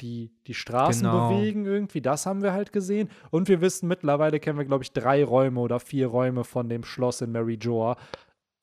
[0.00, 1.28] die, die Straßen Genau.
[1.28, 2.00] bewegen irgendwie.
[2.00, 3.08] Das haben wir halt gesehen.
[3.30, 6.84] Und wir wissen mittlerweile, kennen wir, glaube ich, drei Räume oder vier Räume von dem
[6.84, 7.96] Schloss in Mary Joa.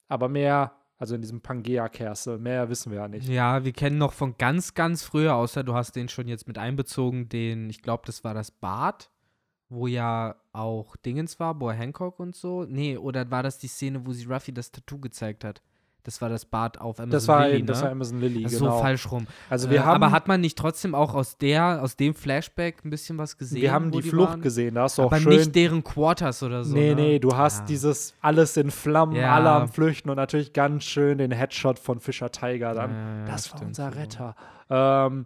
[0.07, 3.27] Aber mehr, also in diesem Pangea-Castle, mehr wissen wir ja nicht.
[3.27, 6.57] Ja, wir kennen noch von ganz, ganz früher, außer du hast den schon jetzt mit
[6.57, 9.09] einbezogen, den, ich glaube, das war das Bad,
[9.67, 12.65] wo ja auch Dingens war, Boy Hancock und so.
[12.65, 15.61] Nee, oder war das die Szene, wo sie Ruffy das Tattoo gezeigt hat?
[16.05, 17.83] Das war das Bad auf Amazon Das war, Lily, das ne?
[17.85, 18.71] war Amazon Lily, Das genau.
[18.77, 19.27] so falsch rum.
[19.49, 22.85] Also Äh, wir haben, aber hat man nicht trotzdem auch aus der, aus dem Flashback
[22.85, 23.61] ein bisschen was gesehen?
[23.61, 24.41] wir haben wo die Flucht waren?
[24.41, 24.75] gesehen.
[24.75, 26.73] Da hast du auch Aber schön nicht deren Quarters oder so.
[26.75, 27.01] Nee, ne?
[27.01, 27.65] nee, du hast Ja.
[27.65, 29.33] dieses alles in Flammen, Ja.
[29.35, 32.91] alle am Flüchten und natürlich ganz schön den Headshot von Fischer Tiger dann.
[32.91, 33.97] Ja, das war unser so.
[33.99, 34.35] Retter.
[34.69, 35.25] Ähm,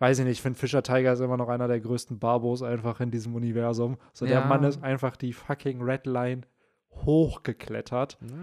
[0.00, 3.00] weiß ich nicht, ich finde Fischer Tiger ist immer noch einer der größten Barbos einfach
[3.00, 3.96] in diesem Universum.
[4.12, 4.44] So, der.
[4.44, 6.42] Mann ist einfach die fucking Redline
[7.06, 8.36] hochgeklettert, Ja.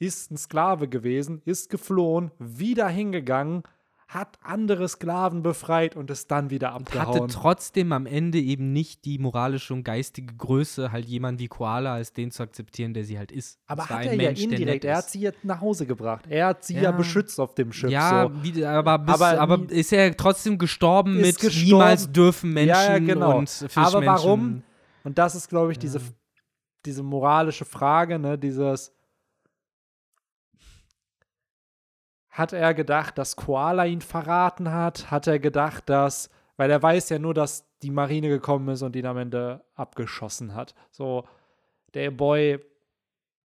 [0.00, 3.62] Ist ein Sklave gewesen, ist geflohen, wieder hingegangen,
[4.08, 7.28] hat andere Sklaven befreit und ist dann wieder Und hatte abgehauen.
[7.28, 12.12] trotzdem am Ende eben nicht die moralische und geistige Größe, halt jemand wie Koala als
[12.12, 13.60] den zu akzeptieren, der sie halt ist.
[13.68, 16.24] Aber hat er Mensch, ja indirekt, er hat sie jetzt nach Hause gebracht.
[16.28, 16.90] Er hat sie ja, Ja.
[16.90, 17.90] beschützt auf dem Schiff.
[17.92, 18.42] Ja, so.
[18.42, 21.66] wie, aber, bis, Aber aber, ist er trotzdem gestorben mit gestorben.
[21.66, 23.38] niemals dürfen Menschen Ja, ja, genau.
[23.38, 23.94] und Fischmenschen.
[23.94, 24.62] Aber warum?
[25.04, 26.04] Und das ist, glaube ich, diese, Ja.
[26.84, 28.92] diese moralische Frage, ne, dieses
[32.30, 35.10] hat er gedacht, dass Koala ihn verraten hat?
[35.10, 38.94] Hat er gedacht, dass, weil er weiß ja nur, dass die Marine gekommen ist und
[38.96, 40.74] ihn am Ende abgeschossen hat.
[40.90, 41.24] So,
[41.94, 42.60] der Boy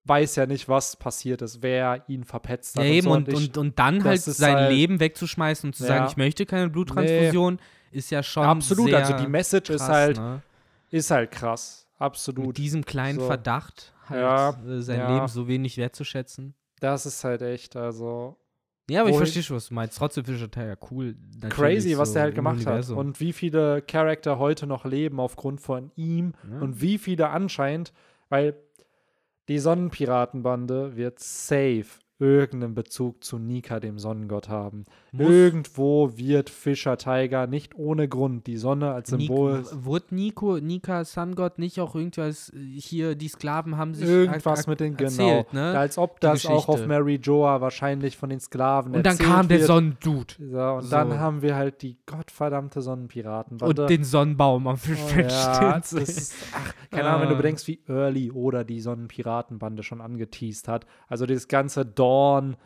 [0.04, 2.84] weiß ja nicht, was passiert ist, wer ihn verpetzt hat.
[2.84, 3.12] Ja, eben, so.
[3.12, 5.88] und, und, und dann halt sein halt- Leben wegzuschmeißen und zu Ja.
[5.88, 10.16] sagen, ich möchte keine Bluttransfusion, ist ja schon absolut, also die Message krass, ist halt,
[10.16, 10.42] ne?
[10.90, 11.86] ist halt krass.
[11.92, 12.56] Mit Absolut.
[12.56, 13.26] diesem kleinen So.
[13.26, 15.12] Verdacht halt Ja, äh, sein.
[15.14, 16.54] Leben so wenig wertzuschätzen.
[16.80, 18.38] Das ist halt echt, also
[18.90, 19.96] Ja, aber ich verstehe schon, was du meinst.
[19.98, 21.14] Trotzdem Fischer Teil ja cool.
[21.48, 22.96] crazy, was so der halt gemacht Universum.
[22.98, 23.04] hat.
[23.06, 26.60] Und wie viele Charakter heute noch leben aufgrund von ihm Ja.
[26.60, 27.92] und wie viele anscheinend,
[28.28, 28.54] weil
[29.48, 31.86] die Sonnenpiratenbande wird safe
[32.20, 34.84] irgendeinen Bezug zu Nika, dem Sonnengott haben.
[35.12, 39.58] Muss- Irgendwo wird Fischer Tiger nicht ohne Grund die Sonne als Symbol.
[39.58, 41.02] Nico, wurde Nico, Nika
[41.34, 45.08] God nicht auch irgendwas, äh, hier die Sklaven haben sich Irgendwas mit den, genau.
[45.10, 45.78] erzählt, ne?
[45.78, 46.86] Als ob das auch auf.
[46.86, 49.66] Mary Joa wahrscheinlich von den Sklaven Und dann kam der wird.
[49.66, 50.90] Sonnendude So, und So.
[50.90, 53.82] dann haben wir halt die gottverdammte Sonnenpiratenbande.
[53.82, 57.38] und den Sonnenbaum am Oh, Fischfeld ja, das ist, ach, keine Ahnung, wenn du Ah.
[57.38, 60.86] bedenkst, wie Early oder die Sonnenpiratenbande schon angeteased hat.
[61.08, 62.56] Also dieses ganze Dawn,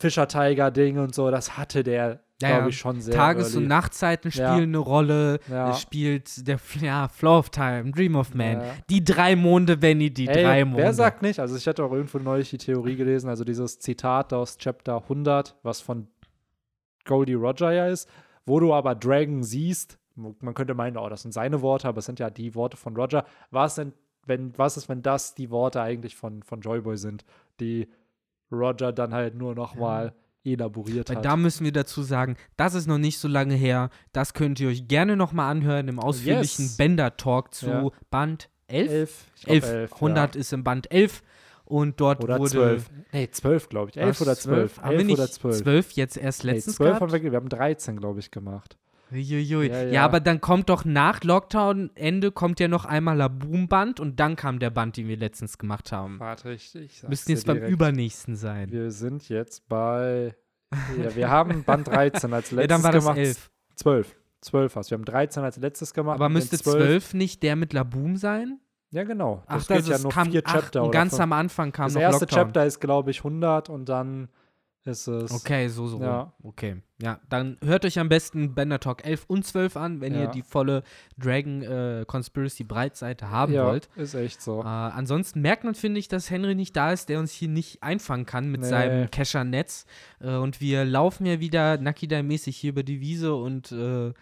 [0.00, 3.64] Fischer-Tiger-Ding und so, das hatte der, Ja, glaube ich, schon sehr Tages- early.
[3.64, 4.54] und Nachtzeiten spielen Ja.
[4.54, 5.40] eine Rolle.
[5.50, 5.70] Ja.
[5.72, 8.62] Es spielt der ja, Flow of Time, Dream of Man.
[8.90, 10.84] Die drei Monde, Benny, die Ey, drei Monde.
[10.84, 11.40] wer sagt nicht?
[11.40, 15.56] Also ich hatte auch irgendwo neulich die Theorie gelesen, also dieses Zitat aus Chapter 100,
[15.64, 16.06] was von
[17.04, 18.08] Goldie Roger ja ist,
[18.46, 22.04] wo du aber Dragon siehst, man könnte meinen, oh, das sind seine Worte, aber es
[22.06, 23.24] sind ja die Worte von Roger.
[23.50, 23.92] Was denn,
[24.26, 27.24] wenn, was ist, wenn das die Worte eigentlich von, von Joyboy sind,
[27.60, 27.88] die
[28.50, 31.24] Roger dann halt nur noch mal elaboriert Weil hat?
[31.24, 33.90] da müssen wir dazu sagen, das ist noch nicht so lange her.
[34.12, 36.76] Das könnt ihr euch gerne noch mal anhören im ausführlichen Yes.
[36.76, 37.88] Bender-Talk zu Ja.
[38.10, 38.90] Band 11.
[38.90, 39.64] elf, ich glaub 11.
[39.72, 41.22] elf, 100 ist im Band 11
[41.64, 42.24] und dort ja.
[42.24, 42.90] oder wurde zwölf.
[43.12, 43.96] Nee, zwölf, glaube ich.
[43.98, 44.78] Elf Was, oder zwölf.
[44.78, 45.56] Haben wir Elf nicht oder zwölf.
[45.58, 47.12] 12 jetzt erst Nee, letztens zwölf gehabt?
[47.12, 48.76] haben wir, wir haben 13, glaube ich, gemacht.
[49.12, 49.68] Uiuiui.
[49.68, 50.04] Ja, Ja, ja.
[50.04, 54.70] aber dann kommt doch nach Lockdown-Ende kommt ja noch einmal Laboom-Band und dann kam der
[54.70, 56.20] Band, den wir letztens gemacht haben.
[56.20, 57.72] Warte, ich, ich sag's Müssten jetzt beim direkt.
[57.72, 58.70] übernächsten sein.
[58.70, 60.34] Wir sind jetzt bei.
[61.02, 63.18] Ja, wir haben Band 13 als letztes ja, dann war das gemacht.
[63.18, 63.50] 11.
[63.76, 64.16] 12.
[64.42, 64.90] 12 hast du.
[64.92, 66.14] Wir haben 13 als letztes gemacht.
[66.16, 68.60] Aber müsste den 12 12 nicht der mit Laboom sein?
[68.90, 69.42] Ja, genau.
[69.46, 70.82] Ach, Das das, geht ja ist- nur kam vier ach, Chapter.
[70.84, 71.22] und ganz fünf.
[71.22, 72.44] am Anfang kam Das noch erste Lockdown.
[72.44, 74.28] Chapter ist, glaube ich, 100 und dann
[74.88, 75.30] ist es.
[75.30, 76.00] Okay, so, so.
[76.00, 76.32] Ja.
[76.42, 76.82] Okay.
[77.00, 80.30] Ja, dann hört euch am besten Bender Talk 11 und 12 an, wenn ihr Ja.
[80.30, 80.82] die volle
[81.16, 83.88] Dragon äh, Conspiracy Breitseite haben ja, wollt.
[83.94, 84.62] ist echt so.
[84.62, 87.82] Äh, ansonsten merkt man, finde ich, dass Henry nicht da ist, der uns hier nicht
[87.84, 88.66] einfangen kann mit Nee.
[88.68, 89.86] seinem Kescher-Netz.
[90.20, 94.12] Äh, und wir laufen ja wieder Nakidai-mäßig hier über die Wiese und äh,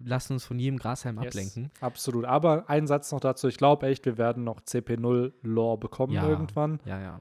[0.00, 1.28] lassen uns von jedem Grashalm Yes.
[1.28, 1.70] ablenken.
[1.80, 2.24] Absolut.
[2.26, 3.48] Aber ein Satz noch dazu.
[3.48, 6.28] Ich glaube echt, wir werden noch CP0-Lore bekommen Ja.
[6.28, 6.78] irgendwann.
[6.84, 7.20] Ja, ja.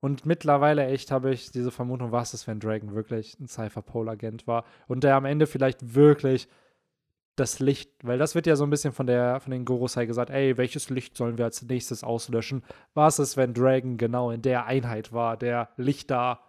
[0.00, 4.64] Und mittlerweile echt habe ich diese Vermutung, was ist, wenn Dragon wirklich ein Cypher-Pole-Agent war
[4.86, 6.48] und der am Ende vielleicht wirklich
[7.38, 10.30] das Licht, weil das wird ja so ein bisschen von der von den Gorosei gesagt,
[10.30, 12.64] ey, welches Licht sollen wir als nächstes auslöschen?
[12.94, 16.40] Was ist, wenn Dragon genau in der Einheit war, der Licht da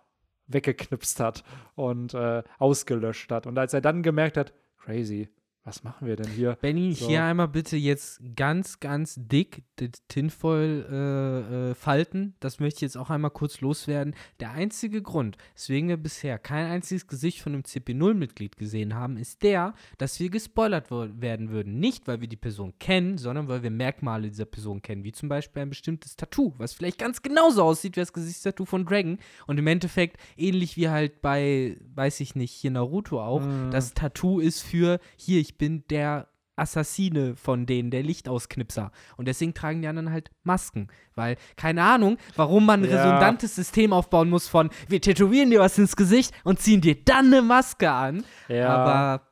[0.47, 1.43] weggeknipst hat
[1.75, 3.45] und äh, ausgelöscht hat?
[3.45, 5.29] Und als er dann gemerkt hat, crazy,
[5.69, 6.57] was machen wir denn hier?
[6.61, 7.07] Benny, So.
[7.07, 12.33] hier einmal bitte jetzt ganz, ganz dick die Tinfoil äh, äh, falten.
[12.39, 14.15] Das möchte ich jetzt auch einmal kurz loswerden.
[14.39, 19.43] Der einzige Grund, weswegen wir bisher kein einziges Gesicht von einem CP0-Mitglied gesehen haben, ist
[19.43, 21.79] der, dass wir gespoilert werden würden.
[21.79, 25.29] Nicht, weil wir die Person kennen, sondern weil wir Merkmale dieser Person kennen, wie zum
[25.29, 29.19] Beispiel ein bestimmtes Tattoo, was vielleicht ganz genauso aussieht wie das Gesichtstattoo von Dragon.
[29.47, 33.71] Und im Endeffekt ähnlich wie halt bei, weiß ich nicht, hier Naruto auch, Mhm.
[33.71, 38.91] das Tattoo ist für, hier, ich bin der Assassine von denen, der Lichtausknipser.
[39.15, 40.87] Und deswegen tragen die anderen halt Masken.
[41.15, 43.03] Weil, keine Ahnung, warum man ein Ja.
[43.05, 47.27] redundantes System aufbauen muss von, wir tätowieren dir was ins Gesicht und ziehen dir dann
[47.27, 48.25] eine Maske an.
[48.49, 48.69] Ja.
[48.75, 49.27] Aber,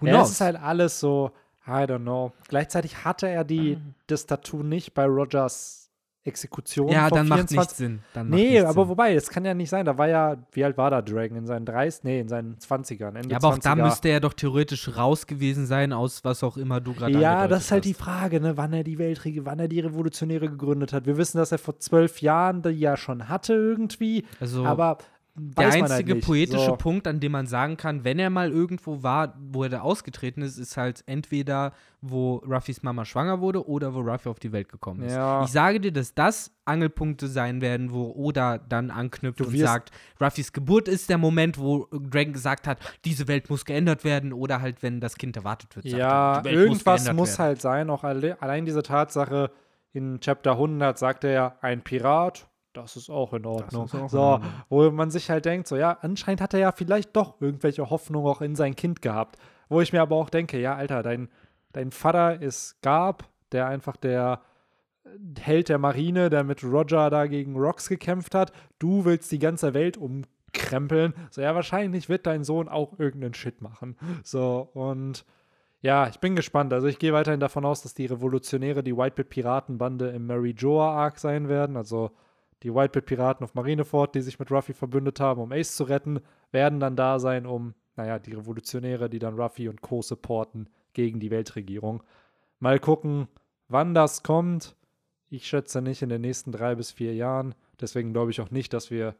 [0.00, 1.30] who Ja, es ist halt alles so,
[1.66, 2.32] I don't know.
[2.48, 5.85] Gleichzeitig hatte er die, das Tattoo nicht bei Rogers
[6.26, 6.88] Exekution.
[6.88, 8.00] ja, dann macht 24 nichts Sinn.
[8.12, 8.88] Dann macht Nee, aber Sinn.
[8.88, 9.84] wobei, das kann ja nicht sein.
[9.86, 11.36] Da war ja, wie alt war da Dragon?
[11.38, 12.04] In seinen 30?
[12.04, 13.14] Nee, in seinen 20ern.
[13.16, 13.84] Ende Ja, aber auch da 20er.
[13.84, 17.50] müsste er doch theoretisch raus gewesen sein, aus was auch immer du gerade Ja, angedeutet
[17.52, 18.00] das ist halt die hast.
[18.02, 21.06] Frage, ne, wann er die Weltkriege, wann er die Revolutionäre gegründet hat.
[21.06, 24.98] Wir wissen, dass er vor zwölf Jahren die ja schon hatte irgendwie, Also, aber
[25.38, 26.76] Der man einzige halt poetische so.
[26.76, 30.40] Punkt, an dem man sagen kann, wenn er mal irgendwo war, wo er da ausgetreten
[30.40, 34.70] ist, ist halt entweder, wo Ruffys Mama schwanger wurde oder wo Ruffy auf die Welt
[34.70, 35.12] gekommen ist.
[35.12, 35.42] Ja.
[35.44, 40.52] Ich sage dir, dass das Angelpunkte sein werden, wo Oda dann anknüpft und sagt, Ruffys
[40.52, 44.82] Geburt ist der Moment, wo Dragon gesagt hat, diese Welt muss geändert werden oder halt,
[44.82, 45.84] wenn das Kind erwartet wird.
[45.84, 47.46] Ja, er, irgendwas muss werden.
[47.46, 47.90] halt sein.
[47.90, 49.50] Auch alle, allein diese Tatsache,
[49.92, 53.88] in Chapter 100 sagt er ja, ein Pirat, das ist auch in Ordnung.
[53.88, 54.50] auch in so, Ordnung.
[54.68, 58.28] wo man sich halt denkt, so ja, anscheinend hat er ja vielleicht doch irgendwelche Hoffnungen
[58.28, 59.36] auch in sein Kind gehabt.
[59.68, 61.28] Wo ich mir aber auch denke, ja, Alter, dein,
[61.72, 64.40] dein Vater ist Gab, der einfach der
[65.40, 68.52] Held der Marine, der mit Roger da gegen Rocks gekämpft hat.
[68.78, 71.14] Du willst die ganze Welt umkrempeln.
[71.30, 73.96] So, ja, wahrscheinlich wird dein Sohn auch irgendeinen Shit machen.
[74.22, 75.24] So, und
[75.80, 76.72] ja, ich bin gespannt.
[76.72, 81.18] Also ich gehe weiterhin davon aus, dass die Revolutionäre die Whitebit-Piratenbande im Mary Joa Arc
[81.18, 81.76] sein werden.
[81.76, 82.10] Also
[82.62, 86.20] die Whitebit-Piraten auf Marineford, die sich mit Ruffy verbündet haben, um Ace zu retten,
[86.52, 90.02] werden dann da sein, um, naja, die Revolutionäre, die dann Ruffy und Co.
[90.02, 92.02] supporten gegen die Weltregierung.
[92.58, 93.28] Mal gucken,
[93.68, 94.74] wann das kommt.
[95.28, 97.54] Ich schätze nicht in den nächsten drei bis vier Jahren.
[97.80, 99.14] Deswegen glaube ich auch nicht, dass wir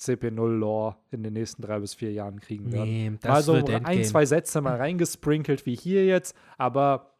[0.00, 3.68] CP0-Lore in den nächsten drei bis vier Jahren kriegen werden Nee, das mal so wird
[3.68, 4.02] ein, Endgame.
[4.02, 7.14] zwei Sätze mal reingesprinkelt wie hier jetzt, aber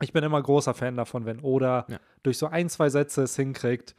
[0.00, 1.98] ich bin immer großer Fan davon, wenn Oda Ja.
[2.22, 3.96] durch so ein, zwei Sätze es hinkriegt,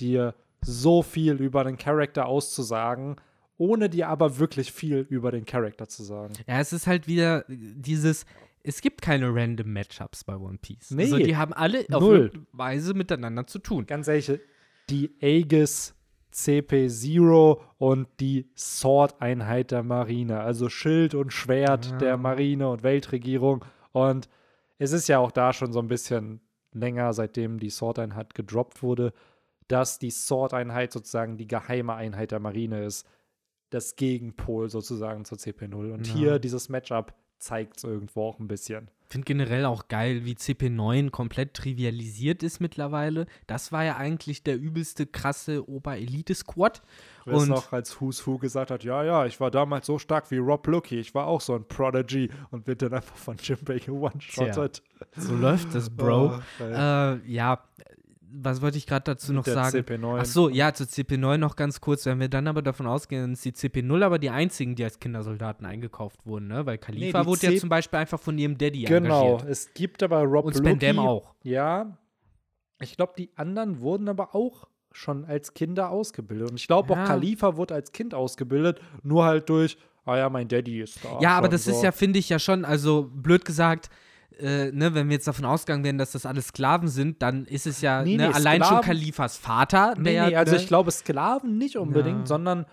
[0.00, 3.16] dir so viel über den Charakter auszusagen,
[3.56, 6.32] ohne dir aber wirklich viel über den Charakter zu sagen.
[6.46, 8.24] Ja, es ist halt wieder dieses,
[8.62, 10.90] es gibt keine random Matchups bei One Piece.
[10.90, 11.04] Nee.
[11.04, 12.16] Also die haben alle auf Null.
[12.18, 13.86] irgendeine Weise miteinander zu tun.
[13.86, 14.32] Ganz ehrlich,
[14.88, 15.94] die Aegis
[16.32, 21.96] CP0 und die Sword-Einheit der Marine, also Schild und Schwert Ja.
[21.98, 23.64] der Marine und Weltregierung.
[23.92, 24.28] Und
[24.78, 26.40] es ist ja auch da schon so ein bisschen
[26.72, 29.12] länger, seitdem die Sword-Einheit gedroppt wurde,
[29.70, 33.06] dass die Sword-Einheit sozusagen die geheime Einheit der Marine ist.
[33.70, 35.92] Das Gegenpol sozusagen zur CP0.
[35.92, 36.14] Und Ja.
[36.14, 38.90] hier dieses Matchup zeigt es irgendwo auch ein bisschen.
[39.04, 43.26] Ich finde generell auch geil, wie CP9 komplett trivialisiert ist mittlerweile.
[43.48, 46.82] Das war ja eigentlich der übelste, krasse Oberelite-Squad.
[47.24, 50.30] Wer Und- noch als Who's Who gesagt hat, ja, ja, ich war damals so stark
[50.30, 53.80] wie Rob Lucky, ich war auch so ein Prodigy und wird dann einfach von Jimbei
[53.90, 54.82] one-shotted.
[55.16, 56.40] So läuft das, Bro.
[56.60, 56.62] Oh.
[56.64, 57.64] Äh, ja,
[58.32, 59.76] was wollte ich gerade dazu noch sagen?
[59.78, 60.18] CP9.
[60.20, 62.06] Ach so, ja, zu CP9 noch ganz kurz.
[62.06, 65.66] Wenn wir dann aber davon ausgehen, dass die CP0 aber die einzigen, die als Kindersoldaten
[65.66, 66.64] eingekauft wurden, ne?
[66.66, 69.50] Weil Khalifa die wurde C- ja zum Beispiel einfach von ihrem Daddy Genau, engagiert.
[69.50, 70.56] es gibt aber Rob Und.
[70.56, 71.34] Spandam auch.
[71.42, 71.98] Ja,
[72.80, 76.50] ich glaube, die anderen wurden aber auch schon als Kinder ausgebildet.
[76.50, 77.02] Und ich glaube, Ja.
[77.02, 81.18] auch Khalifa wurde als Kind ausgebildet, nur halt durch, ah ja, mein Daddy ist da.
[81.20, 81.70] Ja, aber das so.
[81.70, 83.90] ist ja, finde ich ja schon, also blöd gesagt,
[84.42, 87.66] äh, ne, wenn wir jetzt davon ausgegangen werden, dass das alles Sklaven sind, dann ist
[87.66, 89.94] es ja Nee, ne, nee, allein schon Sklaven- Khalifas Vater.
[89.98, 92.26] Nee, der, nee, also ne, ich glaube, Sklaven nicht unbedingt, Ja.
[92.26, 92.66] sondern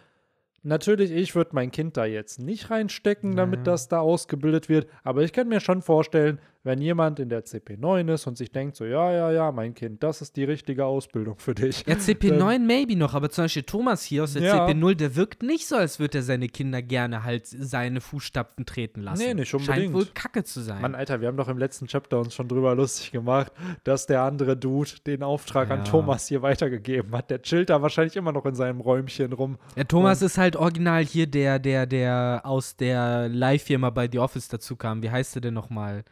[0.64, 3.72] natürlich, ich würde mein Kind da jetzt nicht reinstecken, damit Naja.
[3.72, 4.88] das da ausgebildet wird.
[5.04, 8.76] Aber ich kann mir schon vorstellen, wenn jemand in der CP9 ist und sich denkt,
[8.76, 11.84] so, ja, ja, ja, mein Kind, das ist die richtige Ausbildung für dich.
[11.88, 14.68] Ja, CP9 maybe noch, aber zum Beispiel Thomas hier aus der Ja.
[14.68, 19.02] CP0, der wirkt nicht so, als würde er seine Kinder gerne halt seine Fußstapfen treten
[19.02, 19.24] lassen.
[19.24, 19.94] Nee, nicht Scheint unbedingt.
[19.96, 20.82] wohl kacke zu sein.
[20.82, 23.52] Mann, Alter, wir haben doch im letzten Chapter uns schon drüber lustig gemacht,
[23.84, 25.84] dass der andere Dude den Auftrag an Ja.
[25.86, 27.30] Thomas hier weitergegeben hat.
[27.30, 29.58] Der chillt da wahrscheinlich immer noch in seinem Räumchen rum.
[29.76, 34.48] Ja, Thomas ist halt original hier der, der, der aus der Live-Firma bei The Office
[34.50, 35.02] dazu kam.
[35.02, 36.04] Wie heißt der denn nochmal?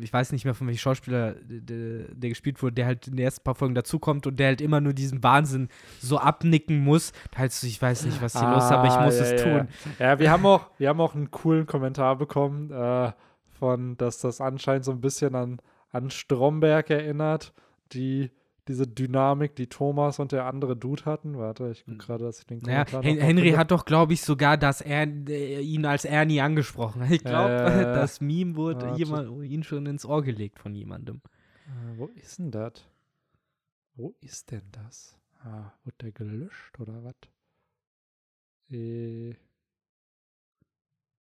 [0.00, 3.24] Ich weiß nicht mehr, von welchem Schauspieler der, der gespielt wurde, der halt in den
[3.24, 5.68] ersten paar Folgen dazukommt und der halt immer nur diesen Wahnsinn
[6.00, 7.12] so abnicken muss.
[7.36, 9.42] Halt so, ich weiß nicht, was hier los ist, aber ich muss Ah, ja, es
[9.44, 9.58] ja.
[9.58, 9.68] tun.
[9.98, 13.12] Ja, wir haben auch, wir haben auch einen coolen Kommentar bekommen, äh,
[13.58, 15.60] von, dass das anscheinend so ein bisschen an,
[15.90, 17.52] an Stromberg erinnert,
[17.92, 18.30] die
[18.68, 21.38] diese Dynamik, die Thomas und der andere Dude hatten.
[21.38, 24.12] Warte, ich gucke gerade, dass ich den Naja, Kommentar Hen noch Henry hat doch, glaube
[24.12, 27.02] ich, sogar das er äh, ihn als Ernie angesprochen.
[27.10, 28.98] Ich glaube, Äh, das Meme wurde warte.
[28.98, 31.20] jemand, ihn schon ins Ohr gelegt von jemandem.
[31.66, 32.72] Äh, wo ist denn das?
[33.94, 35.16] Wo ist denn das?
[35.40, 37.14] Ah, wurde der gelöscht oder was?
[38.70, 39.34] Äh.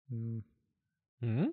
[0.09, 0.42] Hm,
[1.20, 1.53] Hm?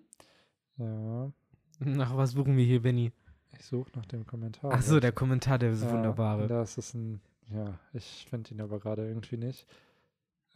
[0.77, 1.31] ja,
[1.79, 3.11] Nach was suchen wir hier, Benny?
[3.57, 4.71] Ich suche nach dem Kommentar.
[4.73, 6.47] Ach so, der Kommentar, der ist Ja, wunderbare.
[6.47, 7.21] Das ist ein,
[7.53, 9.65] ja, ich finde ihn aber gerade irgendwie nicht.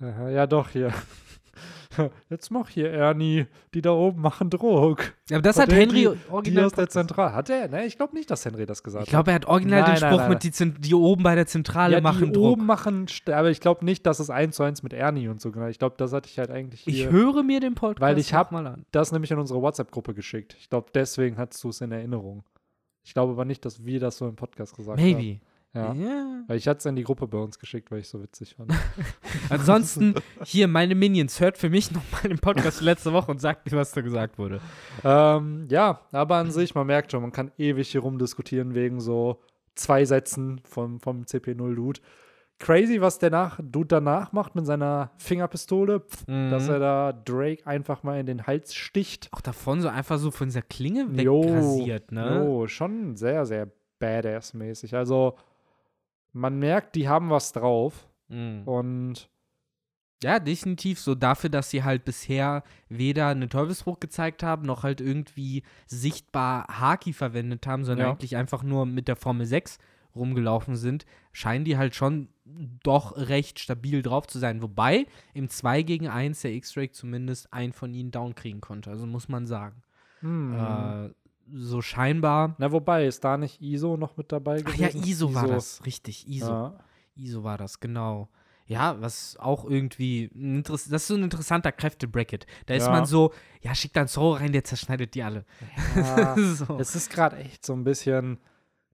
[0.01, 0.93] Aha, ja, doch, hier.
[2.29, 3.47] Jetzt mach hier, Ernie.
[3.73, 5.13] Die da oben machen Druck.
[5.29, 6.65] Ja, aber das Hat hat Henry die- Die original.
[6.65, 7.33] aus der Zentrale.
[7.33, 7.67] Hat er?
[7.67, 9.99] Ne, ich glaube nicht, dass Henry das gesagt Ich glaube, er hat original Nein, den
[10.01, 11.49] nein, Spruch nein, mit die, Zent- die oben bei der hat.
[11.49, 12.53] Zentrale Ja, machen die Druck.
[12.53, 15.51] oben machen, aber ich glaube nicht, dass es eins zu eins mit Ernie und so
[15.51, 15.67] genau.
[15.67, 17.09] Ich glaube, das hatte ich halt eigentlich Ich hier.
[17.11, 18.85] höre mir den Podcast Weil ich hab- mal an.
[18.91, 20.55] das nämlich in unsere WhatsApp-Gruppe geschickt.
[20.59, 22.43] Ich glaube, deswegen hattest du es in Erinnerung.
[23.03, 25.11] Ich glaube aber nicht, dass wir das so im Podcast gesagt haben.
[25.11, 25.39] Maybe.
[25.73, 25.93] Ja.
[25.93, 26.43] Ja.
[26.47, 28.73] Weil ich hatte es in die Gruppe bei uns geschickt, weil ich so witzig fand.
[29.49, 33.77] Ansonsten, hier, meine Minions, hört für mich nochmal den Podcast letzte Woche und sagt mir,
[33.77, 34.61] was da gesagt wurde.
[35.03, 39.41] Ähm, ja, aber an sich, man merkt schon, man kann ewig hier rumdiskutieren wegen so
[39.75, 41.99] zwei Sätzen vom, vom CP0-Dude.
[42.59, 46.73] Crazy, was der nach, Dude danach macht mit seiner Fingerpistole, dass Mhm.
[46.73, 49.29] er da Drake einfach mal in den Hals sticht.
[49.31, 52.43] Auch davon so einfach so von dieser Klinge wegrasiert, ne?
[52.45, 53.69] Jo, schon sehr, sehr
[54.01, 54.95] badass-mäßig.
[54.95, 55.37] Also,
[56.33, 58.07] man merkt, die haben was drauf.
[58.27, 58.63] Mhm.
[58.65, 59.29] Und
[60.21, 64.99] Ja, definitiv so dafür, dass sie halt bisher weder einen Teufelsbruch gezeigt haben, noch halt
[64.99, 68.11] irgendwie sichtbar Haki verwendet haben, sondern Ja.
[68.11, 69.77] eigentlich einfach nur mit der Formel 6
[70.19, 72.29] rumgelaufen sind, scheinen die halt schon
[72.83, 74.61] doch recht stabil drauf zu sein.
[74.61, 78.89] Wobei im 2 gegen 1 der X-Ray zumindest einen von ihnen down kriegen konnte.
[78.91, 79.81] Also muss man sagen.
[80.19, 80.53] hm.
[80.55, 81.09] Äh,
[81.51, 82.53] so scheinbar.
[82.59, 84.99] Na, wobei, ist da nicht ISO noch mit dabei Ach gewesen?
[84.99, 85.83] ja, ISO war das.
[85.85, 86.45] Richtig, ISO.
[86.51, 86.73] Ja.
[87.15, 88.29] ISO war das, genau.
[88.67, 90.29] Ja, was auch irgendwie,
[90.63, 92.45] das ist so ein interessanter Kräftebracket.
[92.67, 92.91] Da ist Ja.
[92.91, 95.43] man so, ja, schickt dann Zorro rein, der zerschneidet die alle.
[95.95, 96.77] Ja, so.
[96.77, 98.37] es ist gerade echt so ein bisschen.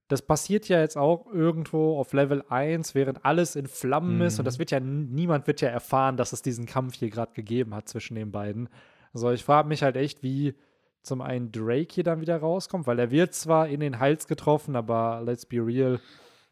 [0.07, 4.35] Das passiert ja jetzt auch irgendwo auf Level 1, während alles in Flammen ist.
[4.35, 4.39] Mhm.
[4.41, 7.73] Und das wird ja, niemand wird ja erfahren, dass es diesen Kampf hier gerade gegeben
[7.73, 8.69] hat zwischen den beiden.
[9.13, 10.53] Also ich frage mich halt echt, wie
[11.01, 14.75] zum einen Drake hier dann wieder rauskommt, weil er wird zwar in den Hals getroffen,
[14.75, 15.99] aber let's be real,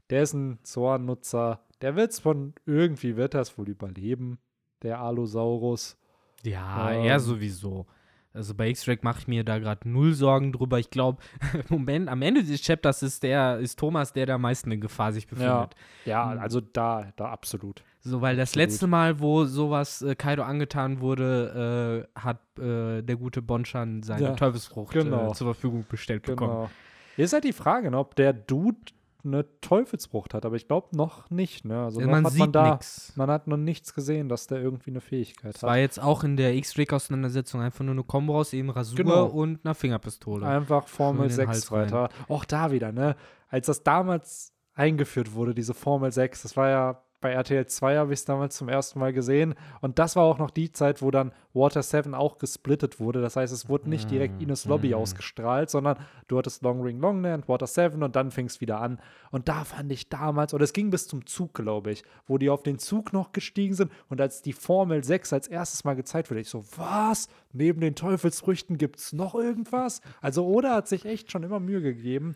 [0.09, 1.59] der ist ein Zorn-Nutzer.
[1.81, 4.39] Der wird es von irgendwie wird das wohl überleben,
[4.81, 5.97] der Allosaurus.
[6.43, 7.05] Ja, Ähm.
[7.05, 7.85] er sowieso.
[8.33, 10.79] Also bei X-Drake mache ich mir da gerade null Sorgen drüber.
[10.79, 11.21] Ich glaube,
[11.69, 15.13] Moment, am Ende des Chapters ist der, ist Thomas, der der am meisten in Gefahr
[15.13, 15.75] sich befindet.
[16.05, 16.39] Ja, Mhm.
[16.39, 17.83] also da, da absolut.
[18.05, 18.69] So, weil das Absolut.
[18.69, 24.23] letzte Mal, wo sowas äh, Kaido angetan wurde, äh, hat äh, der gute Bonchan seine
[24.25, 25.29] Ja, Teufelsfrucht genau.
[25.31, 26.51] äh, zur Verfügung gestellt bekommen.
[26.53, 26.69] Genau.
[27.15, 28.77] Hier ist halt die Frage, ne, ob der Dude
[29.25, 31.63] eine Teufelsfrucht hat, aber ich glaube noch nicht.
[31.65, 31.81] Ne?
[31.83, 33.13] Also Ja, man hat sieht man da, nix.
[33.15, 35.77] man hat noch nichts gesehen, dass der irgendwie eine Fähigkeit Das war hat.
[35.79, 39.25] jetzt auch in der X-Drake-Auseinandersetzung einfach nur eine Kombo aus eben Rasur Genau.
[39.27, 40.45] und einer Fingerpistole.
[40.45, 41.81] Einfach Formel den 6 Hals rein.
[41.91, 42.09] weiter.
[42.27, 43.15] Auch da wieder, ne?
[43.49, 48.13] Als das damals eingeführt wurde, diese Formel 6, das war ja bei RTL 2 habe
[48.13, 49.55] ich es damals zum ersten Mal gesehen.
[49.81, 53.21] Und das war auch noch die Zeit, wo dann Water 7 auch gesplittet wurde.
[53.21, 54.93] Das heißt, es wurde nicht direkt Ines Lobby Mhm.
[54.95, 55.97] ausgestrahlt, sondern
[56.27, 58.99] du hattest Long Ring Longland, Water 7 und dann fing es wieder an.
[59.31, 62.49] Und da fand ich damals, oder es ging bis zum Zug, glaube ich, wo die
[62.49, 63.91] auf den Zug noch gestiegen sind.
[64.09, 67.29] Und als die Formel 6 als erstes Mal gezeigt wurde, ich so, was?
[67.53, 70.01] Neben den Teufelsfrüchten gibt es noch irgendwas?
[70.21, 72.35] Also Oda hat sich echt schon immer Mühe gegeben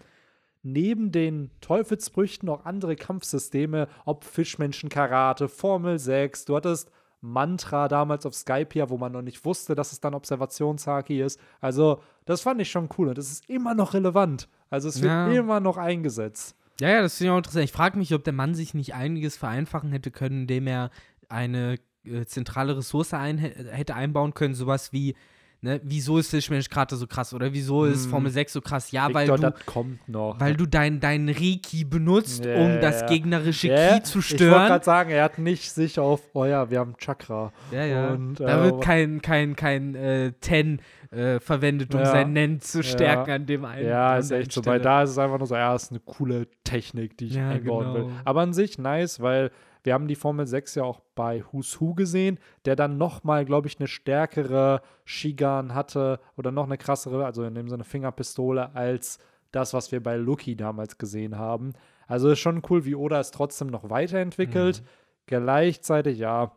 [0.74, 6.92] neben den Teufelsfrüchten auch andere Kampfsysteme, ob Fischmenschen-Karate, Formel 6, du hattest
[7.22, 11.40] Mantra damals auf Skypia, wo man noch nicht wusste, dass es dann Observationshaki ist.
[11.62, 14.48] Also, das fand ich schon cool und es ist immer noch relevant.
[14.70, 15.28] Also, es wird Ja.
[15.32, 16.56] immer noch eingesetzt.
[16.80, 17.66] Ja, ja, das finde ich auch interessant.
[17.66, 20.92] Ich frage mich, ob der Mann sich nicht einiges vereinfachen hätte können, indem er
[21.28, 25.16] eine äh, zentrale Ressource ein, hätte einbauen können, sowas wie,
[25.62, 28.10] ne, wieso ist Fischmensch gerade so krass oder wieso ist Hm.
[28.12, 28.92] Formel 6 so krass?
[28.92, 30.40] Ja, weil Victor, du, das kommt noch.
[30.40, 34.36] weil du dein, dein Reiki benutzt, Ja, um das gegnerische Ja, Ki zu Ich wollte
[34.44, 34.68] stören.
[34.68, 37.52] gerade sagen, er hat nicht sich auf, oh ja, wir haben Chakra.
[37.72, 38.12] Ja, ja.
[38.14, 40.80] Und, da äh, wird kein, kein, kein äh, Ten
[41.12, 42.06] äh, verwendet, um Ja.
[42.12, 43.36] sein Nen zu stärken Ja.
[43.36, 43.88] an dem einen.
[43.88, 44.62] Ja, ist echt so.
[44.62, 47.50] Bei da ist es einfach nur so, ja, ist eine coole Technik, die ich Ja,
[47.50, 48.04] einbauen will.
[48.04, 48.16] genau.
[48.26, 49.52] Aber an sich nice, weil
[49.88, 53.70] wir haben die Formel 6 ja auch bei Who's Who gesehen, der dann nochmal, glaube
[53.70, 59.18] ich, eine stärkere Shigan hatte oder noch eine krassere, also in dem Sinne Fingerpistole, als
[59.54, 61.72] das, was wir bei Lucky damals gesehen haben.
[62.06, 64.82] Also ist schon cool, wie Oda es trotzdem noch weiterentwickelt.
[64.82, 64.88] Mhm.
[65.26, 66.52] Gleichzeitig, ja,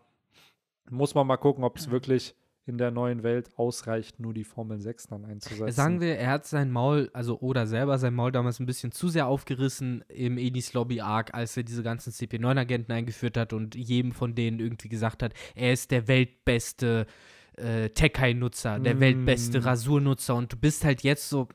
[0.91, 2.35] muss man mal gucken, ob es wirklich
[2.71, 5.73] in der neuen Welt ausreicht, nur die Formel 6 dann einzusetzen.
[5.73, 9.09] Sagen wir, er hat sein Maul, also Oda selber sein Maul damals ein bisschen zu
[9.09, 14.13] sehr aufgerissen im Edis Lobby Arc, als er diese ganzen CP9-Agenten eingeführt hat und jedem
[14.13, 17.07] von denen irgendwie gesagt hat, er ist der weltbeste
[17.57, 19.01] äh, Tekai-Nutzer, der Mm.
[19.01, 21.49] weltbeste Rasurnutzer und du bist halt jetzt so,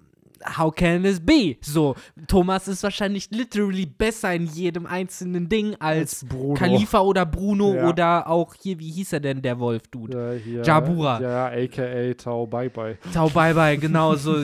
[0.58, 1.58] how can this be?
[1.62, 1.96] So,
[2.28, 6.54] Thomas ist wahrscheinlich literally besser in jedem einzelnen Ding als, Als Bruno.
[6.56, 7.90] Khalifa oder Bruno Ja.
[7.90, 10.36] oder auch hier, wie hieß er denn, der Wolf-Dude?
[10.36, 11.20] Ja, hier, Jabura.
[11.22, 12.98] Ja, aka Tau Bye Bye.
[13.14, 14.36] Tau bye bye, genau so.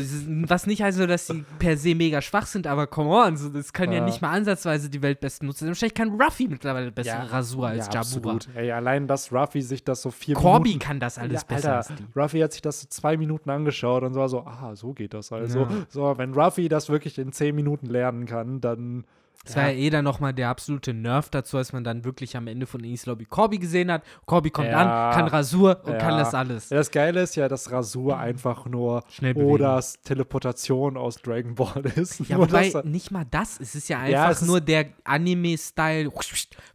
[0.48, 3.74] Was nicht heißt, dass sie per se mega schwach sind, aber come on, so, das
[3.74, 4.00] können ja.
[4.00, 4.06] Ja.
[4.06, 5.68] nicht mal ansatzweise die weltbesten nutzen.
[5.68, 7.24] Wahrscheinlich kann Ruffy mittlerweile bessere Ja.
[7.26, 8.36] Rasur als ja, Jabura.
[8.36, 8.48] absolut.
[8.56, 10.80] Ey, allein, dass Ruffy sich das so vier Corby Minuten.
[10.80, 12.20] kann das alles ja, besser Alter, als die.
[12.20, 15.14] Ruffy hat sich das so zwei Minuten angeschaut und so war so, ah, so geht
[15.14, 15.60] das also.
[15.62, 15.68] Ja.
[15.92, 19.06] So, wenn Ruffy das wirklich in zehn Minuten lernen kann, dann.
[19.44, 22.46] Das war ja eh dann nochmal der absolute Nerv dazu, als man dann wirklich am
[22.46, 24.04] Ende von East Lobby Corby gesehen hat.
[24.28, 25.10] Corby kommt Ja.
[25.10, 25.98] an, kann Rasur und Ja.
[25.98, 26.70] kann das alles.
[26.70, 29.36] Das Geile ist ja, dass Rasur einfach nur Schnell.
[29.36, 32.20] Odas Teleportation aus Dragon Ball ist.
[32.30, 33.60] Ja, wobei dass er- nicht mal das.
[33.60, 36.12] Es ist ja einfach nur der Anime-Style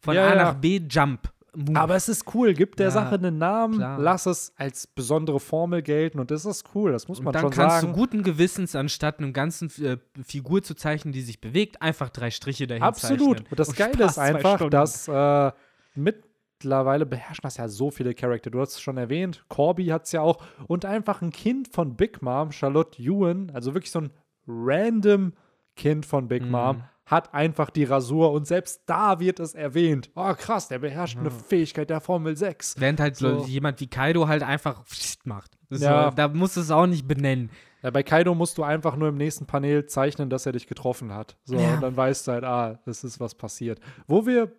[0.00, 1.30] von A nach B Jump.
[1.56, 1.78] Move.
[1.80, 3.98] aber es ist cool, gib der Ja, Sache einen Namen, klar.
[3.98, 7.50] lass es als besondere Formel gelten und das ist cool, das muss man dann schon
[7.50, 7.92] kannst sagen.
[7.92, 12.30] du guten Gewissens, anstatt einem ganzen äh, Figur zu zeichnen, die sich bewegt, einfach drei
[12.30, 13.38] Striche dahin Absolut.
[13.38, 13.50] zeichnen.
[13.50, 15.50] Und das Geile Spaß ist einfach, dass äh,
[15.94, 18.50] mittlerweile beherrschen das ja so viele Charakter.
[18.50, 20.42] Du hast es schon erwähnt, Corby hat es ja auch.
[20.66, 24.10] Und einfach ein Kind von Big Mom, Charlotte Ewan, also wirklich so ein
[24.46, 25.32] random
[25.74, 26.50] Kind von Big Mhm.
[26.50, 30.10] Mom, hat einfach die Rasur und selbst da wird es erwähnt.
[30.16, 32.74] Oh, krass, der beherrscht eine Fähigkeit der Formel 6.
[32.78, 33.44] Während halt so.
[33.46, 34.82] Jemand wie Kaido halt einfach
[35.24, 35.56] macht.
[35.70, 36.10] Ja.
[36.10, 37.50] So, da musst du es auch nicht benennen.
[37.82, 41.14] Ja, bei Kaido musst du einfach nur im nächsten Panel zeichnen, dass er dich getroffen
[41.14, 41.36] hat.
[41.44, 41.74] So, Ja.
[41.74, 43.78] und dann weißt du halt, ah, das ist was passiert.
[44.08, 44.50] Wo wir,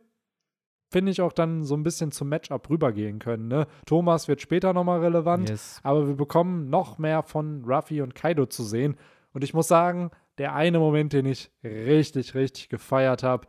[0.90, 3.50] finde ich, auch dann so ein bisschen zum Matchup rübergehen können.
[3.50, 3.68] Ne?
[3.86, 5.82] Thomas wird später nochmal relevant, Yes.
[5.84, 8.96] aber wir bekommen noch mehr von Ruffy und Kaido zu sehen.
[9.34, 13.48] Und ich muss sagen, der eine Moment, den ich richtig, richtig gefeiert habe,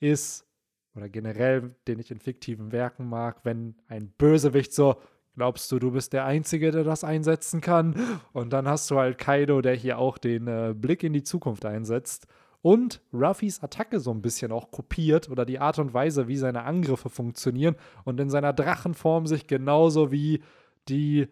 [0.00, 0.46] ist,
[0.94, 4.96] oder generell, den ich in fiktiven Werken mag, wenn ein Bösewicht so,
[5.34, 8.20] glaubst du, du bist der Einzige, der das einsetzen kann?
[8.32, 11.64] Und dann hast du halt Kaido, der hier auch den äh, Blick in die Zukunft
[11.64, 12.26] einsetzt.
[12.60, 16.64] Und Ruffys Attacke so ein bisschen auch kopiert oder die Art und Weise, wie seine
[16.64, 20.42] Angriffe funktionieren und in seiner Drachenform sich genauso wie
[20.88, 21.28] die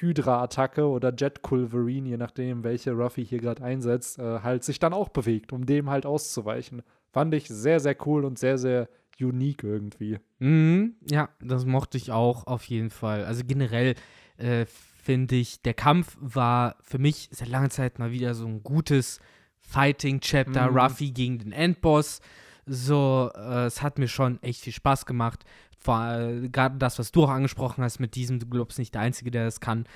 [0.00, 4.92] Hydra-Attacke oder Jet Culverine, je nachdem, welche Ruffy hier gerade einsetzt, äh, halt sich dann
[4.92, 6.82] auch bewegt, um dem halt auszuweichen.
[7.12, 8.88] Fand ich sehr, sehr cool und sehr, sehr
[9.20, 10.18] unique irgendwie.
[10.40, 13.24] Mhm, ja, das mochte ich auch auf jeden Fall.
[13.24, 13.94] Also generell
[14.36, 18.62] äh, finde ich, der Kampf war für mich seit langer Zeit mal wieder so ein
[18.62, 19.20] gutes
[19.60, 20.70] Fighting-Chapter.
[20.70, 20.76] Mhm.
[20.76, 22.20] Ruffy gegen den Endboss.
[22.66, 25.44] So, äh, es hat mir schon echt viel Spaß gemacht.
[25.78, 29.02] Vor äh, Gerade das, was du auch angesprochen hast mit diesem, du glaubst nicht der
[29.02, 29.86] Einzige, der das kann,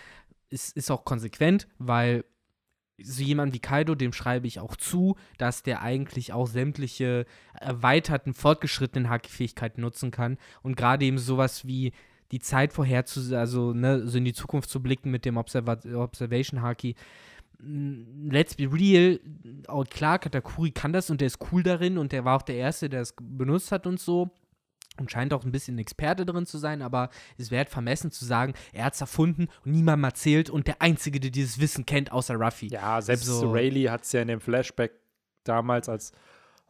[0.50, 2.24] ist, ist auch konsequent, weil
[3.00, 8.34] so jemand wie Kaido, dem schreibe ich auch zu, dass der eigentlich auch sämtliche erweiterten,
[8.34, 10.36] fortgeschrittenen Haki-Fähigkeiten nutzen kann.
[10.62, 11.92] Und gerade eben sowas wie
[12.32, 16.60] die Zeit vorherzu, also ne, so in die Zukunft zu blicken mit dem Observa Observation
[16.60, 16.94] Haki.
[17.60, 19.18] Let's be real,
[19.66, 22.56] oh, klar, Katakuri kann das und der ist cool darin und der war auch der
[22.56, 24.30] Erste, der es benutzt hat und so.
[24.98, 28.24] Und scheint auch ein bisschen Experte drin zu sein, aber es wäre halt vermessen zu
[28.24, 32.10] sagen, er hat es erfunden und niemandem erzählt und der Einzige, der dieses Wissen kennt,
[32.10, 32.66] außer Ruffy.
[32.66, 33.52] Ja, selbst So.
[33.52, 34.92] Rayleigh hat es ja in dem Flashback
[35.44, 36.12] damals, als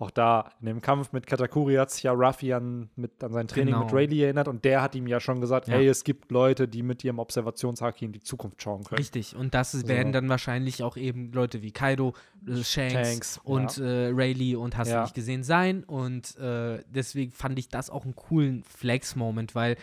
[0.00, 3.48] auch da in dem Kampf mit Katakuri hat sich ja Ruffy an, mit, an sein
[3.48, 3.84] Training Genau.
[3.84, 5.74] mit Rayleigh erinnert und der hat ihm ja schon gesagt, Ja.
[5.74, 8.98] hey, es gibt Leute, die mit ihrem Observationshaki in die Zukunft schauen können.
[8.98, 9.88] Richtig, und das So.
[9.88, 12.14] werden dann wahrscheinlich auch eben Leute wie Kaido,
[12.46, 14.98] äh, Shanks, und äh, Rayleigh und hast Ja.
[14.98, 15.82] du nicht gesehen sein.
[15.82, 19.76] Und äh, deswegen fand ich das auch einen coolen Flex-Moment, weil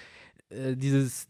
[0.49, 1.27] äh, dieses,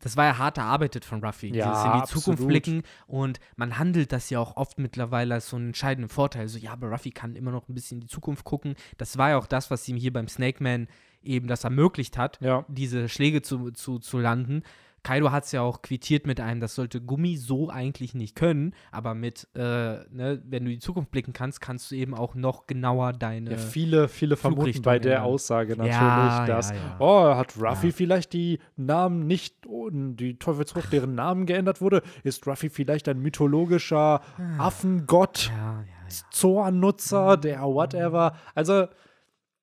[0.00, 1.54] das war ja hart erarbeitet von Ruffy.
[1.54, 2.48] Ja, dieses in die Zukunft absolut.
[2.48, 6.48] blicken und man handelt das ja auch oft mittlerweile als so einen entscheidenden Vorteil.
[6.48, 8.74] So, ja, aber Ruffy kann immer noch ein bisschen in die Zukunft gucken.
[8.98, 10.88] Das war ja auch das, was ihm hier beim Snake Man
[11.22, 12.64] eben das ermöglicht hat Ja.
[12.68, 14.62] diese Schläge zu, zu, zu landen.
[15.02, 18.74] Kaido hat es ja auch quittiert mit einem, das sollte Gummi so eigentlich nicht können,
[18.92, 22.34] aber mit, äh, ne, wenn du in die Zukunft blicken kannst, kannst du eben auch
[22.34, 23.52] noch genauer deine.
[23.52, 25.24] Ja, viele, viele vermuten bei der.
[25.24, 26.96] Aussage natürlich, Ja, dass, ja, ja.
[26.98, 32.02] oh, hat Ruffy vielleicht die Namen nicht, oh, die Teufelsfrucht, deren Namen geändert wurde?
[32.22, 34.20] Ist Ruffy vielleicht ein mythologischer
[34.58, 35.50] Affengott?
[35.50, 35.90] ja, ja, ja.
[36.32, 38.34] Zoan-Nutzer, der whatever.
[38.54, 38.88] Also,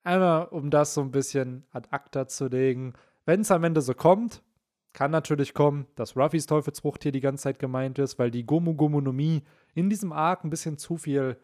[0.03, 2.93] einmal, um das so ein bisschen ad acta zu legen,
[3.25, 4.41] wenn es am Ende so kommt,
[4.97, 8.73] kann natürlich kommen, dass Ruffys Teufelsfrucht hier die ganze Zeit gemeint ist, weil die Gomu
[8.73, 9.43] Gomonomie
[9.75, 11.37] in diesem Arc ein bisschen zu viel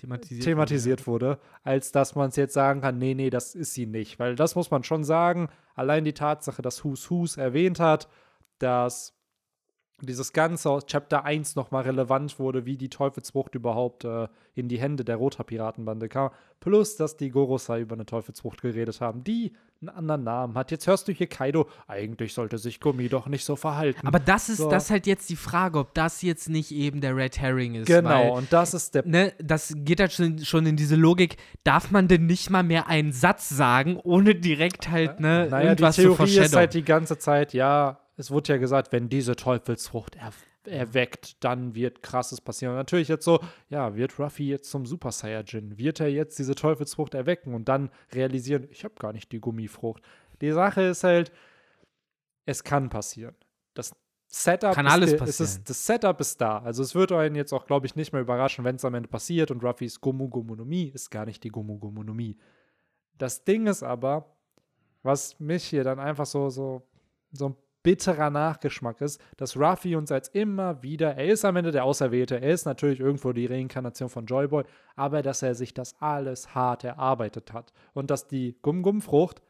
[0.00, 0.44] Thematisiert.
[0.44, 4.18] thematisiert wurde, als dass man es jetzt sagen kann, nee, nee, das ist sie nicht.
[4.18, 8.08] Weil das muss man schon sagen, allein die Tatsache, dass Who's Who's erwähnt hat,
[8.58, 9.15] dass
[10.02, 14.78] dieses Ganze aus Chapter 1 nochmal relevant wurde, wie die Teufelsfrucht überhaupt äh, in die
[14.78, 16.30] Hände der Roter-Piratenbande kam.
[16.60, 20.70] Plus, dass die Gorosei über eine Teufelsfrucht geredet haben, die einen anderen Namen hat.
[20.70, 24.06] Jetzt hörst du hier Kaido, eigentlich sollte sich Gummi doch nicht so verhalten.
[24.06, 24.70] Aber das ist, So.
[24.70, 27.86] das ist halt jetzt die Frage, ob das jetzt nicht eben der Red Herring ist.
[27.86, 31.36] genau, Weil, und das ist der ne, das geht halt schon, schon in diese Logik,
[31.64, 35.66] darf man denn nicht mal mehr einen Satz sagen, ohne direkt halt, ne, Naja, die
[35.82, 36.56] irgendwas zu Theorie ist foreshadowen?
[36.58, 40.32] halt die ganze Zeit, ja, es wurde ja gesagt, wenn diese Teufelsfrucht er
[40.64, 42.72] erweckt, dann wird krasses passieren.
[42.72, 45.78] Und natürlich jetzt so, ja, wird Ruffy jetzt zum Super Saiyajin?
[45.78, 50.02] Wird er jetzt diese Teufelsfrucht erwecken und dann realisieren, ich habe gar nicht die Gummifrucht?
[50.40, 51.30] Die Sache ist halt,
[52.46, 53.34] es kann passieren.
[53.74, 53.94] Das
[54.26, 55.48] Setup Kann ist alles es passieren.
[55.48, 56.58] ist, das Setup ist da.
[56.58, 59.08] Also es wird einen jetzt auch, glaube ich, nicht mehr überraschen, wenn es am Ende
[59.08, 62.36] passiert und Ruffys Gomu Gomonomie ist gar nicht die Gomu Gomonomie.
[63.18, 64.36] Das Ding ist aber,
[65.02, 66.82] was mich hier dann einfach so, so,
[67.32, 67.56] so ein
[67.86, 72.40] bitterer Nachgeschmack ist, dass Ruffy uns als immer wieder, er ist am Ende der Auserwählte,
[72.40, 74.64] er ist natürlich irgendwo die Reinkarnation von Joyboy,
[74.96, 79.40] aber dass er sich das alles hart erarbeitet hat und dass die Gum-Gum-Frucht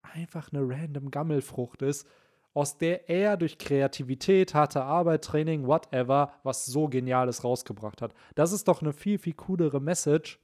[0.00, 2.08] einfach eine random Gammelfrucht ist,
[2.54, 8.14] aus der er durch Kreativität, harte Arbeit, Training, whatever, was so Geniales rausgebracht hat.
[8.36, 10.40] Das ist doch eine viel, viel coolere Message.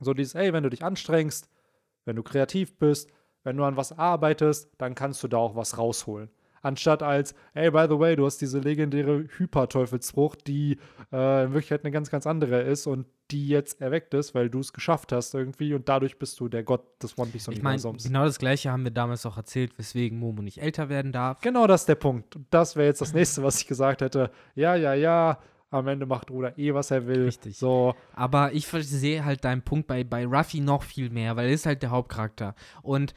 [0.00, 1.48] So dieses, ey, wenn du dich anstrengst,
[2.04, 3.10] wenn du kreativ bist,
[3.42, 6.28] wenn du an was arbeitest, dann kannst du da auch was rausholen.
[6.62, 10.78] Anstatt als, ey, by the way, du hast diese legendäre Hyperteufelsfrucht, die
[11.12, 14.60] äh, in Wirklichkeit eine ganz, ganz andere ist und die jetzt erweckt ist, weil du
[14.60, 17.76] es geschafft hast irgendwie und dadurch bist du der Gott des One Piece Ich meine,
[17.76, 18.04] Universums.
[18.04, 21.40] genau das gleiche haben wir damals auch erzählt, weswegen Momo nicht älter werden darf.
[21.40, 22.36] Genau das ist der Punkt.
[22.36, 24.30] Und das wäre jetzt das nächste, was ich gesagt hätte.
[24.54, 25.38] Ja, ja, ja,
[25.70, 27.24] am Ende macht Oda eh, was er will.
[27.24, 27.56] Richtig.
[27.56, 31.54] So, Aber ich sehe halt deinen Punkt bei, bei Ruffy noch viel mehr, weil er
[31.54, 32.54] ist halt der Hauptcharakter.
[32.82, 33.14] Und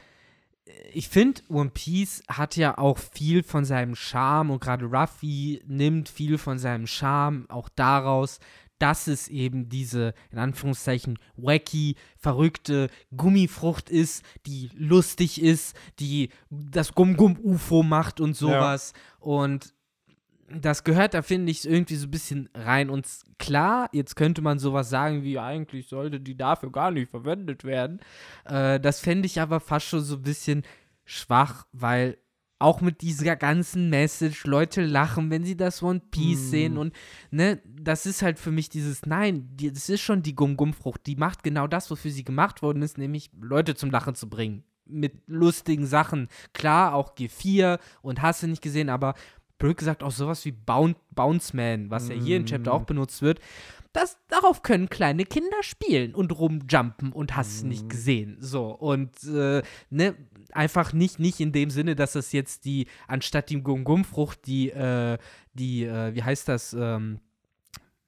[0.93, 6.09] ich finde, One Piece hat ja auch viel von seinem Charme und gerade Ruffy nimmt
[6.09, 8.39] viel von seinem Charme auch daraus,
[8.79, 16.93] dass es eben diese, in Anführungszeichen, wacky, verrückte Gummifrucht ist, die lustig ist, die das
[16.93, 18.93] Gum-Gum-UFO macht und sowas.
[19.19, 19.74] Und
[20.49, 22.89] das gehört da, finde ich, irgendwie so ein bisschen rein.
[22.89, 23.07] Und
[23.39, 27.99] klar, jetzt könnte man sowas sagen wie, eigentlich sollte die dafür gar nicht verwendet werden.
[28.45, 30.63] Äh, das fände ich aber fast schon so ein bisschen
[31.03, 32.17] schwach, weil
[32.57, 36.49] auch mit dieser ganzen Message, Leute lachen, wenn sie das One Piece Mm.
[36.49, 36.93] sehen und
[37.29, 41.17] ne, das ist halt für mich dieses, nein, die, das ist schon die Gum-Gum-Frucht, die
[41.17, 44.63] macht genau das, wofür sie gemacht worden ist, nämlich Leute zum Lachen zu bringen.
[44.87, 46.29] Mit lustigen Sachen.
[46.53, 49.15] Klar, auch G4 und hast du nicht gesehen, aber
[49.57, 53.21] blöd gesagt auch sowas wie Boun Bounce Man, was ja hier in Chapter auch benutzt
[53.21, 53.39] wird.
[53.93, 57.69] Das, darauf können kleine Kinder spielen und rumjumpen und hast Mhm.
[57.69, 58.35] nicht gesehen.
[58.41, 60.15] So, und äh, ne,
[60.51, 65.17] einfach nicht, nicht in dem Sinne, dass das jetzt die, anstatt die Gum-Gum-Frucht, die, äh,
[65.53, 67.19] die, äh, wie heißt das, ähm,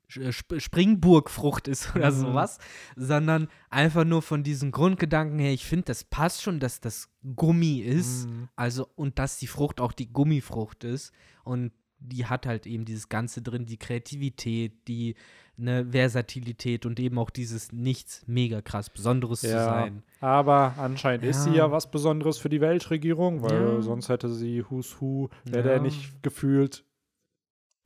[0.10, 2.16] Springburgfrucht ist oder Mhm.
[2.20, 2.60] sowas,
[2.95, 7.80] sondern einfach nur von diesen Grundgedanken her, ich finde, das passt schon, dass das Gummi
[7.80, 8.49] ist, Mhm.
[8.55, 11.12] also und dass die Frucht auch die Gummifrucht ist
[11.43, 15.16] und die hat halt eben dieses Ganze drin, die Kreativität, die
[15.60, 19.64] ne, Versatilität und eben auch dieses nichts mega krass Besonderes zu ja.
[19.66, 20.03] sein.
[20.22, 21.55] Aber anscheinend ist sie Ja.
[21.66, 23.82] ja was Besonderes für die Weltregierung, weil Ja.
[23.82, 25.74] sonst hätte sie Who's Who, wäre Ja.
[25.74, 26.86] der nicht gefühlt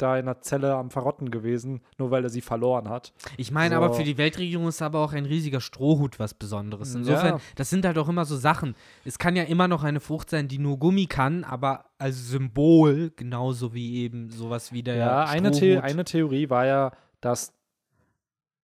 [0.02, 3.14] da in einer Zelle am Verrotten gewesen, nur weil er sie verloren hat.
[3.38, 3.82] Ich meine So.
[3.82, 6.96] aber für die Weltregierung ist aber auch ein riesiger Strohhut was Besonderes.
[6.96, 7.42] Insofern, Ja.
[7.56, 8.76] das sind halt auch immer so Sachen.
[9.06, 13.12] Es kann ja immer noch eine Frucht sein, die nur Gummi kann, aber als Symbol
[13.16, 16.92] genauso wie eben sowas wie der Ja, eine, The eine Theorie war ja,
[17.22, 17.54] dass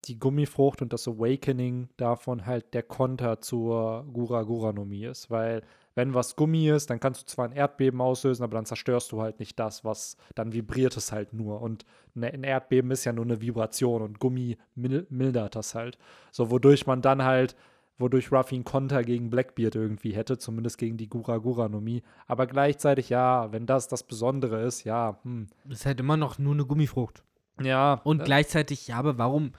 [0.06, 5.62] die Gummifrucht und das Awakening davon halt der Konter zur Gura Guranomie ist, weil
[5.94, 9.20] wenn was Gummi ist, dann kannst du zwar ein Erdbeben auslösen, aber dann zerstörst du
[9.22, 11.84] halt nicht das, was dann vibriert es halt nur und
[12.14, 15.98] ne- ein Erdbeben ist ja nur eine Vibration und Gummi mil mildert das halt.
[16.30, 17.56] So wodurch man dann halt
[17.98, 23.08] wodurch Ruffy einen Konter gegen Blackbeard irgendwie hätte, zumindest gegen die Gura Guranomie, aber gleichzeitig
[23.10, 25.46] ja, wenn das das Besondere ist, ja, hm.
[25.68, 27.22] Ist halt immer noch nur eine Gummifrucht.
[27.60, 29.52] Ja, Und äh, gleichzeitig, ja, aber warum?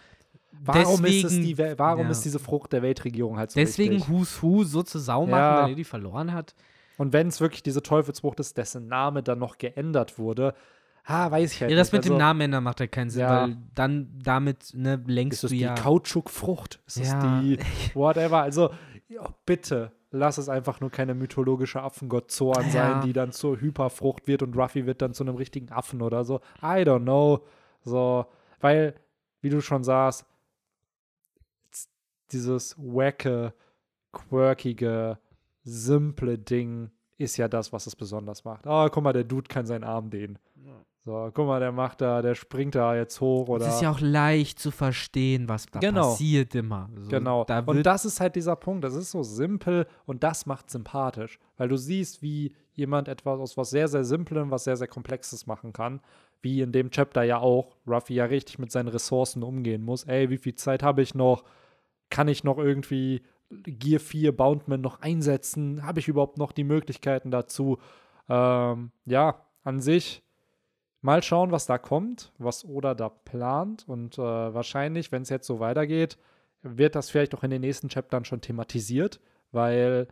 [0.65, 2.11] Warum, ist, es deswegen- die, Wel- warum ja.
[2.11, 4.09] ist diese Frucht der Weltregierung halt so Deswegen wichtig?
[4.09, 5.63] Who's Who so zu Sau machen, Ja.
[5.63, 6.55] weil er die verloren hat.
[6.97, 10.53] Und wenn es wirklich diese Teufelsfrucht ist, dessen Name dann noch geändert wurde,
[11.05, 11.99] ah, weiß ich halt Ja, das nicht.
[11.99, 13.41] mit dem Also, Namen ändern macht halt keinen Sinn, Ja.
[13.47, 15.73] weil dann damit ne, lenkst Ist es du die ja.
[15.73, 16.79] Kautschukfrucht?
[16.85, 17.41] Ist es Ja.
[17.41, 17.57] die
[17.95, 18.41] whatever?
[18.43, 18.69] Also,
[19.09, 22.71] ja, bitte, lass es einfach nur keine mythologische Affengott Zorn Ja.
[22.71, 26.23] sein, die dann zur Hyperfrucht wird und Ruffy wird dann zu einem richtigen Affen oder
[26.23, 26.39] so.
[26.61, 27.41] I don't know.
[27.83, 28.27] So,
[28.61, 28.93] weil,
[29.41, 30.25] wie du schon sagst,
[32.31, 33.53] dieses wacke,
[34.11, 35.17] quirkige,
[35.63, 38.65] simple Ding ist ja das, was es besonders macht.
[38.65, 40.37] Oh, guck mal, der Dude kann seinen Arm dehnen.
[41.05, 43.67] So, guck mal, der macht da, der springt da jetzt hoch oder.
[43.67, 46.11] Es ist ja auch leicht zu verstehen, was da Genau.
[46.11, 46.89] passiert immer.
[46.95, 47.43] So, Genau.
[47.43, 48.85] Da und das ist halt dieser Punkt.
[48.85, 51.39] Das ist so simpel und das macht sympathisch.
[51.57, 55.45] Weil du siehst, wie jemand etwas aus was sehr, sehr Simplem, was sehr, sehr Komplexes
[55.45, 55.99] machen kann.
[56.41, 60.05] Wie in dem Chapter ja auch, Ruffy ja richtig mit seinen Ressourcen umgehen muss.
[60.05, 61.43] Ey, wie viel Zeit habe ich noch?
[62.13, 65.83] Kann ich noch irgendwie Gear 4 Boundman noch einsetzen?
[65.83, 67.79] Habe ich überhaupt noch die Möglichkeiten dazu?
[68.29, 70.21] Ähm, ja, an sich
[71.01, 73.85] mal schauen, was da kommt, was Oda da plant.
[73.87, 76.19] Und äh, wahrscheinlich, wenn es jetzt so weitergeht,
[76.61, 79.19] wird das vielleicht auch in den nächsten Chaptern schon thematisiert,
[79.51, 80.07] weil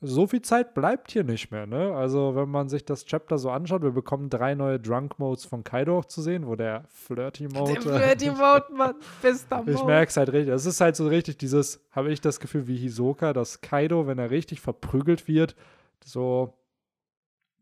[0.00, 1.66] so viel Zeit bleibt hier nicht mehr.
[1.66, 1.94] Ne?
[1.94, 5.98] Also, wenn man sich das Chapter so anschaut, wir bekommen drei neue Drunk-Modes von Kaido
[5.98, 7.80] auch zu sehen, wo der Flirty-Mode.
[7.80, 9.86] der die Mode, Mann, bester Ich Mode.
[9.86, 10.54] merke es halt richtig.
[10.54, 14.18] Es ist halt so richtig dieses, habe ich das Gefühl wie Hisoka, dass Kaido, wenn
[14.18, 15.56] er richtig verprügelt wird,
[16.04, 16.52] so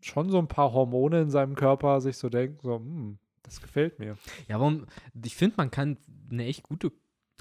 [0.01, 3.99] schon so ein paar Hormone in seinem Körper sich so denken, so, hm, das gefällt
[3.99, 4.17] mir.
[4.49, 4.87] Ja, warum?
[5.25, 5.97] Ich finde, man kann
[6.31, 6.93] eine echt gute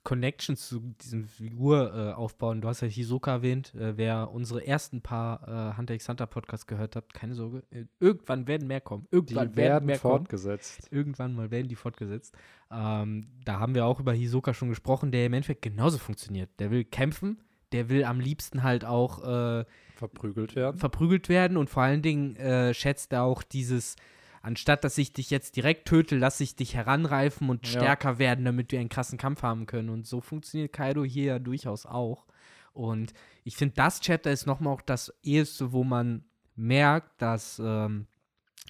[0.04, 2.62] Connection zu diesem Figur äh, aufbauen.
[2.62, 3.74] Du hast ja Hisoka erwähnt.
[3.76, 7.64] Äh, wer unsere ersten paar äh, Hunter x Hunter Podcasts gehört hat, keine Sorge.
[7.72, 9.08] Äh, irgendwann werden mehr kommen.
[9.12, 10.20] Die Irgendwann werden mehr kommen.
[10.20, 10.88] fortgesetzt.
[10.92, 12.36] Irgendwann mal werden die fortgesetzt.
[12.70, 16.50] Ähm, da haben wir auch über Hisoka schon gesprochen, der im Endeffekt genauso funktioniert.
[16.60, 17.42] Der will kämpfen,
[17.72, 20.78] der will am liebsten halt auch äh, Verprügelt werden.
[20.80, 23.96] verprügelt werden und vor allen Dingen äh, schätzt er auch dieses
[24.44, 27.72] anstatt dass ich dich jetzt direkt töte, lasse ich dich heranreifen und Ja.
[27.72, 29.90] stärker werden, damit wir einen krassen Kampf haben können.
[29.90, 32.28] Und so funktioniert Kaido hier ja durchaus auch.
[32.74, 33.14] Und
[33.44, 36.26] ich finde, das Chapter ist nochmal auch das eheste, wo man
[36.56, 38.06] merkt, dass ähm,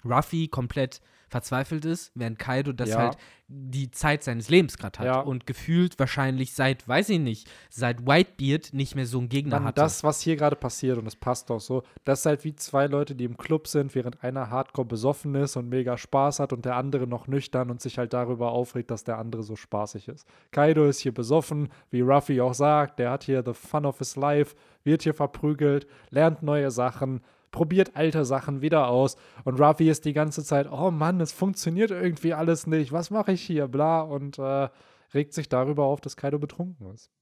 [0.04, 1.00] Ruffy komplett
[1.34, 2.98] verzweifelt ist, während Kaido das Ja.
[2.98, 3.16] halt
[3.48, 5.20] die Zeit seines Lebens gerade hat Ja.
[5.20, 9.64] und gefühlt wahrscheinlich seit, weiß ich nicht, seit Whitebeard nicht mehr so einen Gegner Mann,
[9.68, 9.80] hatte.
[9.82, 12.86] das, was hier gerade passiert, und das passt auch so, das ist halt wie zwei
[12.86, 16.64] Leute, die im Club sind, während einer hardcore besoffen ist und mega Spaß hat und
[16.64, 20.26] der andere noch nüchtern und sich halt darüber aufregt, dass der andere so spaßig ist.
[20.52, 24.16] Kaido ist hier besoffen, wie Ruffy auch sagt, der hat hier the fun of his
[24.16, 24.54] life,
[24.84, 27.20] wird hier verprügelt, lernt neue Sachen,
[27.54, 31.92] probiert alte Sachen wieder aus und Ruffy ist die ganze Zeit, oh Mann, es funktioniert
[31.92, 34.68] irgendwie alles nicht, was mache ich hier, bla, und äh,
[35.14, 37.12] regt sich darüber auf, dass Kaido betrunken ist.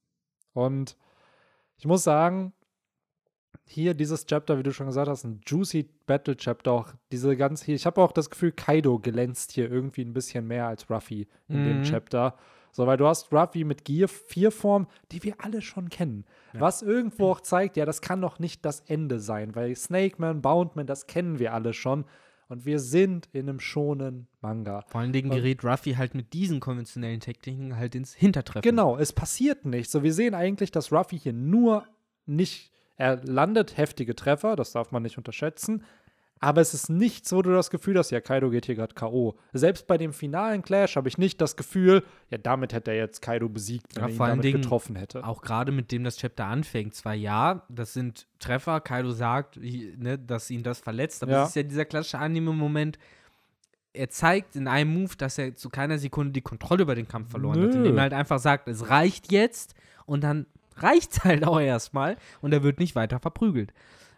[0.54, 0.96] Und
[1.76, 2.54] ich muss sagen,
[3.66, 7.62] hier dieses Chapter, wie du schon gesagt hast, ein juicy Battle Chapter, auch diese ganz
[7.62, 11.28] hier, ich habe auch das Gefühl, Kaido glänzt hier irgendwie ein bisschen mehr als Ruffy
[11.48, 11.84] in dem Mhm.
[11.84, 12.36] Chapter.
[12.72, 16.24] So, weil du hast Ruffy mit Gear 4 Form, die wir alle schon kennen.
[16.54, 20.42] Was irgendwo auch zeigt, ja, das kann doch nicht das Ende sein, weil Snake Man,
[20.42, 22.04] Boundman, das kennen wir alle schon.
[22.48, 24.84] Und wir sind in einem schonen Manga.
[24.88, 28.68] Vor allen Dingen gerät Ruffy halt mit diesen konventionellen Techniken halt ins Hintertreffen.
[28.68, 29.92] Genau, es passiert nichts.
[29.92, 31.86] So, wir sehen eigentlich, dass Ruffy hier nur
[32.26, 35.84] nicht, er landet heftige Treffer, das darf man nicht unterschätzen.
[36.44, 39.36] Aber es ist nichts, wo du das Gefühl hast, ja, Kaido geht hier gerade K.O.
[39.52, 43.22] Selbst bei dem finalen Clash habe ich nicht das Gefühl, ja, damit hätte er jetzt
[43.22, 45.24] Kaido besiegt, wenn Ja, er ihn damit Dingen getroffen hätte.
[45.24, 46.96] Auch gerade mit dem das Chapter anfängt.
[46.96, 48.80] Zwar ja, das sind Treffer.
[48.80, 51.22] Kaido sagt, ne, dass ihn das verletzt.
[51.22, 51.42] Aber Ja.
[51.44, 52.98] es ist ja dieser klassische Anime-Moment.
[53.92, 57.30] Er zeigt in einem Move, dass er zu keiner Sekunde die Kontrolle über den Kampf
[57.30, 57.70] verloren hat.
[57.70, 57.76] Nö.
[57.76, 59.74] Indem er halt einfach sagt, es reicht jetzt.
[60.06, 62.16] Und dann reicht es halt auch erstmal.
[62.40, 63.72] Und er wird nicht weiter verprügelt.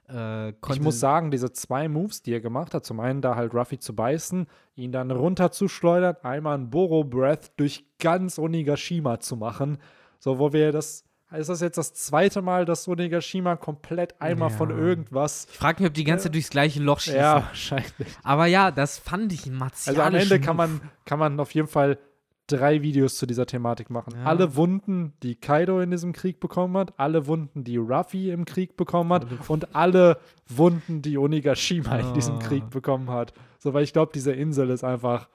[0.08, 3.54] Äh, Ich muss sagen, diese zwei Moves, die er gemacht hat, zum einen da halt
[3.54, 4.46] Ruffy zu beißen,
[4.76, 9.78] ihn dann runterzuschleudern, einmal ein Boro Breath durch ganz Onigashima zu machen.
[10.18, 11.04] So, wo wir das.
[11.32, 14.76] Ist das jetzt das zweite Mal, dass Onigashima komplett einmal von Ja.
[14.76, 15.48] irgendwas.
[15.50, 17.18] Ich frage mich, ob die ganze Zeit durchs gleiche Loch schießen.
[17.18, 17.92] Ja, wahrscheinlich.
[18.22, 19.88] Aber ja, das fand ich ein martialisch.
[19.88, 21.98] Also am Ende kann man, kann man auf jeden Fall
[22.46, 24.14] drei Videos zu dieser Thematik machen.
[24.16, 24.24] Ja.
[24.24, 28.76] Alle Wunden, die Kaido in diesem Krieg bekommen hat, alle Wunden, die Ruffy im Krieg
[28.76, 30.18] bekommen hat und alle
[30.48, 32.38] Wunden, die Onigashima in diesem Ah.
[32.40, 33.32] Krieg bekommen hat.
[33.58, 35.28] So, weil ich glaube, diese Insel ist einfach,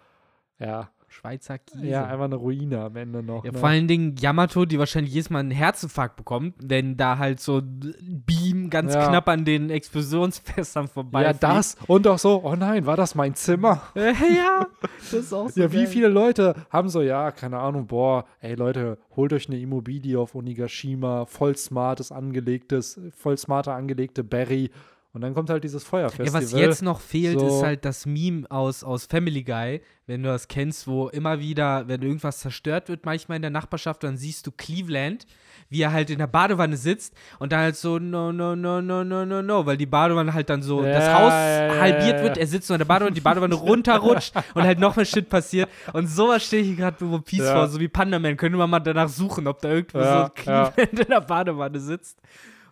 [0.59, 1.85] ja, Schweizer Kiese.
[1.87, 3.43] ja, einfach eine Ruine am Ende noch.
[3.43, 3.57] Ja, ne?
[3.57, 7.57] vor allen Dingen Yamato, die wahrscheinlich jedes Mal einen Herzinfarkt bekommt, wenn da halt so
[7.59, 7.93] ein
[8.25, 9.07] Beam ganz Ja.
[9.09, 11.23] knapp an den Explosionsfässern vorbei.
[11.23, 13.81] ja, das und auch so, oh nein, war das mein Zimmer?
[13.95, 14.67] Ja,
[14.99, 15.59] das ist auch so.
[15.59, 15.87] Ja, wie geil.
[15.87, 20.35] viele Leute haben so, ja, keine Ahnung, boah, ey Leute, holt euch eine Immobilie auf
[20.35, 24.69] Onigashima, voll smartes angelegtes, voll smarter angelegte Berry.
[25.11, 26.33] Und dann kommt halt dieses Ja, Feuerfestival.
[26.43, 27.47] was jetzt noch fehlt, So.
[27.47, 31.87] ist halt das Meme aus, aus Family Guy, wenn du das kennst, wo immer wieder,
[31.87, 35.25] wenn irgendwas zerstört wird, manchmal in der Nachbarschaft, dann siehst du Cleveland,
[35.67, 39.03] wie er halt in der Badewanne sitzt und dann halt so, no, no, no, no,
[39.03, 42.17] no, no, no, weil die Badewanne halt dann so, das Ja, Haus ja, ja, halbiert
[42.17, 42.23] ja.
[42.23, 45.27] wird, er sitzt so in der Badewanne, die Badewanne runterrutscht und halt noch mehr Shit
[45.27, 45.69] passiert.
[45.91, 47.53] Und sowas stehe ich gerade bei Ja.
[47.53, 48.37] vor, so wie Panda Man.
[48.37, 52.19] Können wir mal danach suchen, ob da irgendwo Ja, so Cleveland in der Badewanne sitzt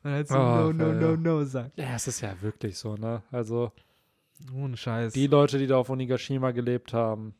[0.07, 1.77] und halt so, Oh, no, no, ja, no, no sagt.
[1.77, 3.21] ja, es ist ja wirklich so, ne?
[3.31, 3.71] Also,
[4.55, 5.13] Ohne Scheiß.
[5.13, 7.33] die Leute, die da auf Onigashima gelebt haben,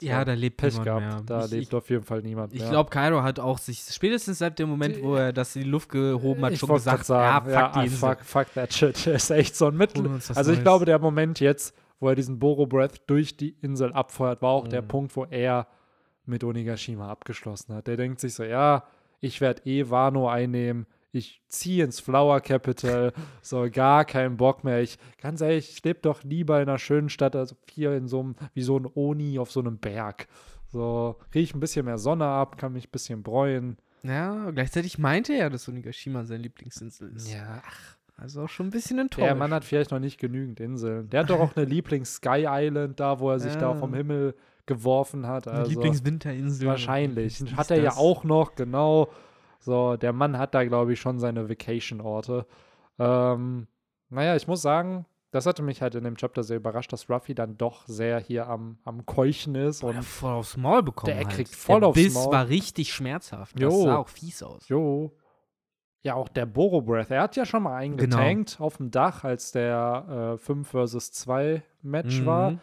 [0.00, 1.06] Ja, da lebt Pech niemand gehabt.
[1.06, 1.22] mehr.
[1.38, 2.70] Da ich, lebt ich, auf jeden Fall niemand ich mehr.
[2.70, 5.88] glaube, Kaido hat auch sich spätestens seit dem Moment, wo er das in die Luft
[5.88, 7.98] gehoben hat, ich schon gesagt, sagen, ja, fuck ja, die Insel.
[8.08, 9.06] fuck, fuck that shit.
[9.06, 10.06] ist echt so ein Mittel.
[10.10, 10.62] Also ich Neues.
[10.62, 14.66] glaube, der Moment jetzt, wo er diesen Boro Breath durch die Insel abfeuert, war auch
[14.68, 14.88] der Mhm.
[14.88, 15.66] Punkt, wo er
[16.26, 17.86] mit Onigashima abgeschlossen hat.
[17.86, 18.84] Der denkt sich so, ja,
[19.20, 20.86] ich werde eh Wano einnehmen.
[21.14, 24.80] Ich ziehe ins Flower Capital, so gar keinen Bock mehr.
[24.80, 28.20] Ich, ganz ehrlich, ich lebe doch lieber in einer schönen Stadt, als hier in so
[28.20, 30.26] einem, wie so ein Oni auf so einem Berg.
[30.68, 33.76] So, kriege ich ein bisschen mehr Sonne ab, kann mich ein bisschen bräuen.
[34.02, 37.30] Ja, gleichzeitig meinte er, dass Onigashima seine Lieblingsinsel ist.
[37.30, 37.62] Ja,
[38.16, 39.26] Also auch schon ein bisschen enttäuscht.
[39.26, 41.10] Der Mann hat vielleicht noch nicht genügend Inseln.
[41.10, 43.74] Der hat doch auch eine Lieblings-Sky Island da, wo er sich da Ja.
[43.74, 44.34] vom Himmel
[44.64, 45.46] geworfen hat.
[45.46, 46.66] Also Lieblingswinterinsel.
[46.68, 47.40] wahrscheinlich.
[47.56, 47.98] Hat er ja das.
[47.98, 49.08] auch noch, genau.
[49.64, 52.46] So, der Mann hat da, glaube ich, schon seine Vacation-Orte.
[52.98, 53.68] Ähm,
[54.10, 57.34] naja, ich muss sagen, das hatte mich halt in dem Chapter sehr überrascht, dass Ruffy
[57.34, 59.82] dann doch sehr hier am, am Keuchen ist.
[59.84, 61.30] Und voll aufs Maul bekommen Der halt.
[61.30, 62.32] kriegt voll der aufs Biss Maul.
[62.32, 63.54] war richtig schmerzhaft.
[63.56, 63.82] Das Jo.
[63.84, 64.68] sah auch fies aus.
[64.68, 65.12] Jo.
[66.02, 67.12] Ja, auch der Boro Breath.
[67.12, 68.18] Er hat ja schon mal einen Genau.
[68.58, 72.26] auf dem Dach, als der äh, 5 vs 2 Match Mhm.
[72.26, 72.54] war.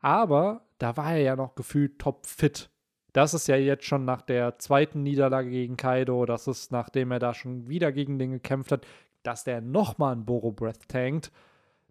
[0.00, 2.70] Aber da war er ja noch gefühlt top fit.
[3.12, 7.18] Das ist ja jetzt schon nach der zweiten Niederlage gegen Kaido, das ist nachdem er
[7.18, 8.86] da schon wieder gegen den gekämpft hat,
[9.22, 11.30] dass der nochmal einen Boro Breath tankt.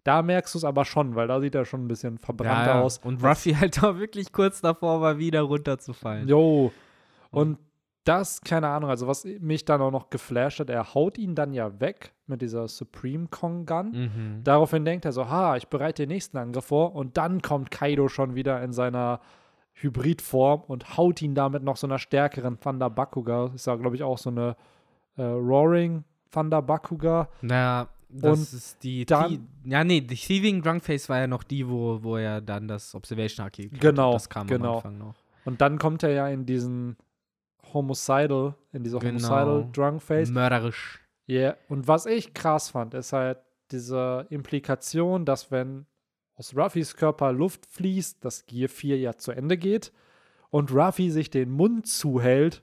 [0.04, 2.80] Da merkst du es aber schon, weil da sieht er schon ein bisschen verbrannt Ja,
[2.82, 2.98] aus.
[2.98, 6.28] Und Ruffy halt auch wirklich kurz davor war, wieder runterzufallen.
[6.28, 6.72] Jo.
[7.30, 7.58] Und
[8.04, 11.52] das, keine Ahnung, also was mich dann auch noch geflasht hat, er haut ihn dann
[11.52, 13.90] ja weg mit dieser Supreme Kong Gun.
[13.92, 14.40] Mhm.
[14.42, 16.96] Daraufhin denkt er so, ha, ich bereite den nächsten Angriff vor.
[16.96, 19.20] Und dann kommt Kaido schon wieder in seiner
[19.74, 23.50] Hybridform und haut ihn damit noch so einer stärkeren Thunder Bakuga.
[23.54, 24.56] Ist ja, glaube ich, auch so eine
[25.16, 27.28] äh, Roaring Thunder Bakuga.
[27.40, 29.04] Naja, das Und ist die.
[29.06, 32.40] dann- Thie- ja, nee, die Thieving Drunk Face war ja noch die, wo, wo er
[32.40, 34.12] dann das Observation Haki Genau.
[34.12, 34.70] Das kam genau.
[34.70, 35.14] am Anfang noch.
[35.44, 36.96] Und dann kommt er ja in diesen
[37.72, 39.12] Homicidal, in dieser Genau.
[39.12, 40.30] Homicidal Drunk Face.
[40.30, 41.00] Mörderisch.
[41.26, 43.38] Ja, und was ich krass fand, ist halt
[43.70, 45.86] diese Implikation, dass wenn
[46.36, 49.92] aus Ruffys Körper Luft fließt, dass Gear 4 ja zu Ende geht
[50.50, 52.62] und Ruffy sich den Mund zuhält,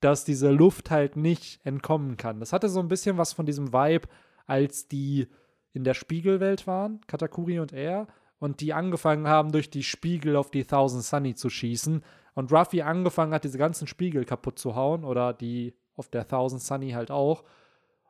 [0.00, 2.40] dass diese Luft halt nicht entkommen kann.
[2.40, 4.08] Das hatte so ein bisschen was von diesem Vibe,
[4.46, 5.28] als die
[5.72, 8.08] in der Spiegelwelt waren, Katakuri und er,
[8.38, 12.02] und die angefangen haben, durch die Spiegel auf die Thousand Sunny zu schießen
[12.34, 16.62] und Ruffy angefangen hat, diese ganzen Spiegel kaputt zu hauen oder die auf der Thousand
[16.62, 17.44] Sunny halt auch.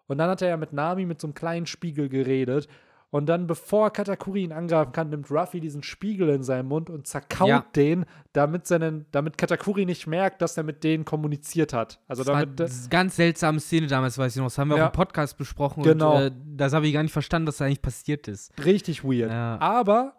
[0.07, 2.69] Und dann hat er ja mit Nami mit so einem kleinen Spiegel geredet.
[3.13, 7.09] Und dann, bevor Katakuri ihn angreifen kann, nimmt Ruffy diesen Spiegel in seinen Mund und
[7.09, 7.67] zerkaut Ja.
[7.75, 12.01] den, damit, seinen, damit Katakuri nicht merkt, dass er mit denen kommuniziert hat.
[12.07, 12.61] Also Das war damit.
[12.61, 14.47] eine ganz seltsame Szene damals, weiß ich noch.
[14.47, 14.85] Das haben wir Ja.
[14.85, 15.83] auch im Podcast besprochen.
[15.83, 16.19] Genau.
[16.19, 18.53] Und äh, das habe ich gar nicht verstanden, was da eigentlich passiert ist.
[18.65, 19.31] Richtig weird.
[19.33, 19.59] Ja.
[19.61, 20.15] Aber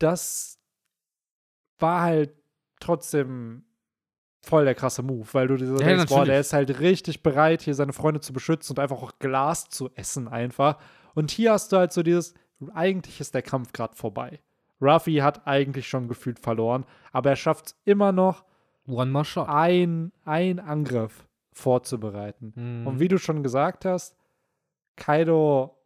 [0.00, 0.58] das
[1.78, 2.32] war halt
[2.80, 3.62] trotzdem
[4.42, 7.22] voll der krasse Move, weil du dir so Ja, denkst, boah, der ist halt richtig
[7.22, 10.78] bereit, hier seine Freunde zu beschützen und einfach auch Glas zu essen einfach.
[11.14, 12.34] Und hier hast du halt so dieses,
[12.72, 14.40] eigentlich ist der Kampf gerade vorbei.
[14.80, 18.44] Ruffy hat eigentlich schon gefühlt verloren, aber er schafft es immer noch,
[18.86, 19.48] One more shot.
[19.48, 22.52] ein, ein Angriff vorzubereiten.
[22.56, 22.86] Mhm.
[22.86, 24.16] Und wie du schon gesagt hast,
[24.96, 25.76] Kaido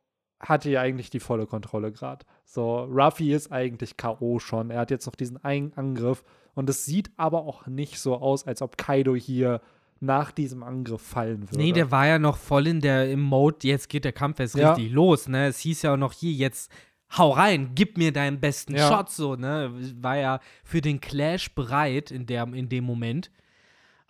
[0.41, 2.25] hatte ja eigentlich die volle Kontrolle gerade.
[2.45, 4.39] So, Ruffy ist eigentlich K.O.
[4.39, 4.71] schon.
[4.71, 6.25] Er hat jetzt noch diesen einen Angriff.
[6.55, 9.61] Und es sieht aber auch nicht so aus, als ob Kaido hier
[10.01, 11.57] nach diesem Angriff fallen würde.
[11.57, 14.55] Nee, der war ja noch voll in der im Mode, jetzt geht der Kampf erst
[14.57, 14.73] Ja.
[14.73, 15.47] richtig los, ne?
[15.47, 16.71] Es hieß ja auch noch hier, jetzt
[17.17, 18.89] hau rein, gib mir deinen besten Ja.
[18.89, 19.73] Shot, so, ne?
[20.01, 23.31] War ja für den Clash bereit in, der, in dem Moment.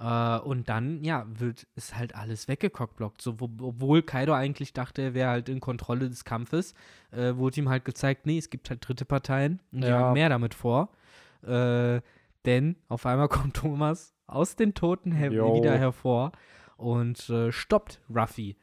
[0.01, 3.23] Äh, und dann, ja, wird es halt alles weggecockblockt.
[3.23, 6.75] So, wo, obwohl Kaido eigentlich dachte, er wäre halt in Kontrolle des Kampfes,
[7.13, 9.99] äh, wurde ihm halt gezeigt, nee, es gibt halt dritte Parteien und die Ja.
[10.01, 10.89] haben mehr damit vor.
[11.47, 12.01] Äh,
[12.45, 15.55] denn auf einmal kommt Thomas aus den Toten her Jo.
[15.55, 16.33] wieder hervor
[16.77, 18.57] und äh, stoppt Ruffy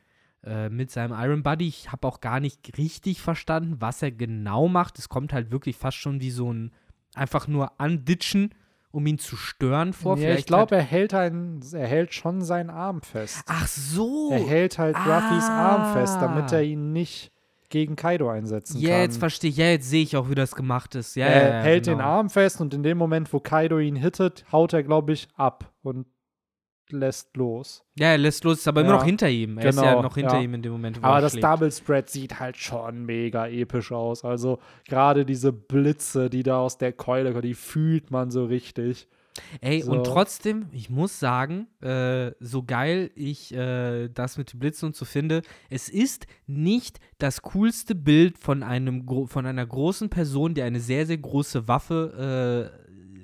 [0.43, 1.68] äh, mit seinem Iron Buddy.
[1.68, 4.97] Ich habe auch gar nicht richtig verstanden, was er genau macht.
[4.99, 6.72] Es kommt halt wirklich fast schon wie so ein
[7.14, 8.53] einfach nur anditschen,
[8.91, 10.18] um ihn zu stören vor.
[10.18, 13.43] ja, ich glaube, halt, er hält einen, er hält schon seinen Arm fest.
[13.47, 14.32] Ach so.
[14.32, 15.76] Er hält halt Ruffys Ah.
[15.76, 17.32] Arm fest, damit er ihn nicht
[17.72, 19.01] gegen Kaido einsetzen ja, kann.
[19.01, 19.57] jetzt verstehe ich.
[19.57, 21.15] Ja, jetzt sehe ich auch, wie das gemacht ist.
[21.15, 21.97] Ja, er ja, ja, hält genau.
[21.97, 25.28] den Arm fest und in dem Moment, wo Kaido ihn hittet, haut er, glaube ich,
[25.36, 26.05] ab und
[26.91, 27.84] lässt los.
[27.97, 29.57] Ja, er lässt los, ist aber immer noch hinter ihm.
[29.57, 31.45] Er ist ja genau, noch hinter ihm in dem Moment, wo Aber er das schlägt.
[31.45, 34.24] Double Spread sieht halt schon mega episch aus.
[34.24, 39.07] Also gerade diese Blitze, die da aus der Keule kommen, die fühlt man so richtig.
[39.61, 39.91] Ey, So.
[39.91, 44.95] und trotzdem, ich muss sagen, äh, so geil ich äh, das mit den Blitzen und
[44.95, 50.61] so finde, es ist nicht das coolste Bild von, einem, von einer großen Person, die
[50.63, 52.71] eine sehr, sehr große Waffe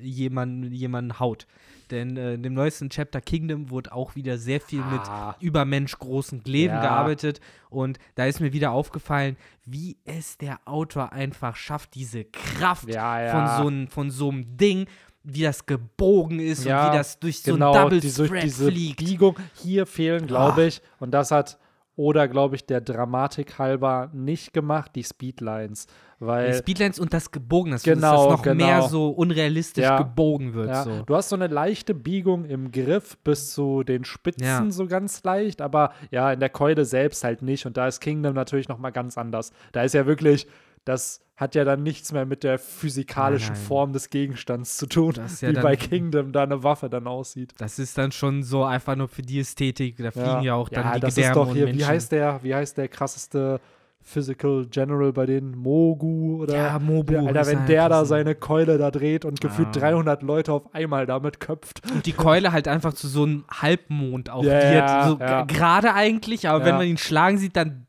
[0.01, 1.47] äh, jemanden, jemanden haut.
[1.89, 5.35] Denn äh, in dem neuesten Chapter Kingdom wurde auch wieder sehr viel mit Ah.
[5.39, 6.81] übermenschgroßen Glaiven Ja.
[6.81, 7.39] gearbeitet.
[7.69, 13.21] Und da ist mir wieder aufgefallen, wie es der Autor einfach schafft, diese Kraft Ja,
[13.21, 13.87] ja.
[13.89, 14.87] von so einem Ding,
[15.29, 18.27] wie das gebogen ist Ja, und wie das durch so genau, ein Double die, durch
[18.29, 18.97] Spread diese fliegt.
[18.99, 19.35] Biegung.
[19.55, 20.65] Hier fehlen, glaube Ah.
[20.65, 21.57] ich, und das hat
[21.97, 27.31] oder glaube ich der Dramatik halber nicht gemacht, die Speedlines, Die weil Speedlines und das
[27.31, 28.65] gebogen, das, Genau, dass das noch genau.
[28.67, 29.97] mehr so unrealistisch Ja.
[29.97, 30.69] gebogen wird.
[30.69, 31.01] ja, so.
[31.01, 34.65] du hast so eine leichte Biegung im Griff bis zu den Spitzen Ja.
[34.69, 38.35] so ganz leicht, aber ja, in der Keule selbst halt nicht und da ist Kingdom
[38.35, 39.51] natürlich noch mal ganz anders.
[39.71, 40.47] Da ist ja wirklich
[40.87, 43.67] das hat ja dann nichts mehr mit der physikalischen Nein, nein.
[43.67, 47.53] Form des Gegenstands zu tun, ja wie dann- bei Kingdom da eine Waffe dann aussieht.
[47.59, 49.97] Das ist dann schon so einfach nur für die Ästhetik.
[49.97, 51.79] Da fliegen ja, auch dann ja, die das Gedärme ist doch und hier, Menschen.
[51.81, 53.59] wie heißt der, wie heißt der krasseste
[54.01, 58.77] Physical General bei den Mogu oder Ja, Mobu Ja, Alter, wenn der da seine Keule
[58.77, 59.81] da dreht und gefühlt Ja.
[59.81, 61.81] 300 Leute auf einmal damit köpft.
[61.91, 65.43] Und die Keule halt einfach zu so einem Halbmond auch Ja, ja, so ja.
[65.43, 66.77] gerade eigentlich, aber wenn Ja.
[66.77, 67.85] man ihn schlagen sieht, dann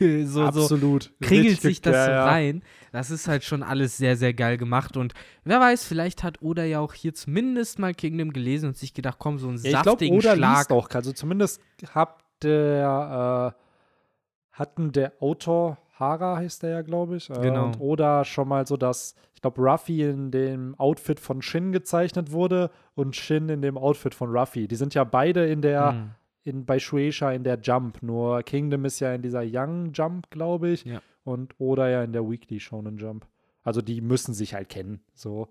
[0.00, 1.12] so, so Absolut.
[1.20, 2.62] kringelt Richtig, sich das so rein.
[2.92, 4.96] Das ist halt schon alles sehr, sehr geil gemacht.
[4.96, 5.14] Und
[5.44, 9.16] wer weiß, vielleicht hat Oda ja auch hier zumindest mal Kingdom gelesen und sich gedacht,
[9.18, 10.58] komm, so einen Ja, ich glaube, saftigen Oda Schlag.
[10.58, 10.88] liest auch.
[10.90, 11.60] Also zumindest
[11.94, 17.28] hat der, äh, hatten der Autor, Hara heißt der ja, glaube ich.
[17.30, 17.66] Äh, Genau.
[17.66, 22.30] Und Oda schon mal so, dass, ich glaube, Ruffy in dem Outfit von Shin gezeichnet
[22.32, 24.68] wurde und Shin in dem Outfit von Ruffy.
[24.68, 26.10] Die sind ja beide in der, Hm.
[26.48, 28.02] In, bei Shueisha in der Jump.
[28.02, 30.84] Nur Kingdom ist ja in dieser Young Jump, glaube ich.
[30.84, 31.00] Ja.
[31.24, 33.26] Und Oda ja in der Weekly Shonen Jump.
[33.62, 35.00] Also die müssen sich halt kennen.
[35.14, 35.48] So.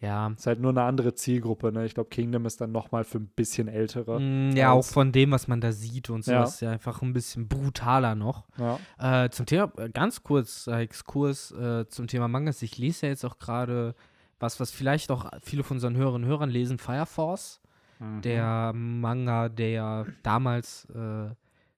[0.00, 0.28] Ja.
[0.34, 1.84] Ist halt nur eine andere Zielgruppe, ne?
[1.84, 4.18] Ich glaube, Kingdom ist dann noch mal für ein bisschen ältere.
[4.18, 6.44] Mm, Ja, auch von dem, was man da sieht und so, Ja.
[6.44, 8.46] ist ja einfach ein bisschen brutaler noch.
[8.56, 8.78] Ja.
[9.24, 12.62] Äh, zum Thema, äh, ganz kurz, äh, Exkurs äh, zum Thema Mangas.
[12.62, 13.94] Ich lese ja jetzt auch gerade
[14.38, 17.60] was, was vielleicht auch viele von unseren Hörerinnen und Hörern lesen, Fire Force.
[18.00, 18.22] Mhm.
[18.22, 21.30] Der Manga, der damals äh,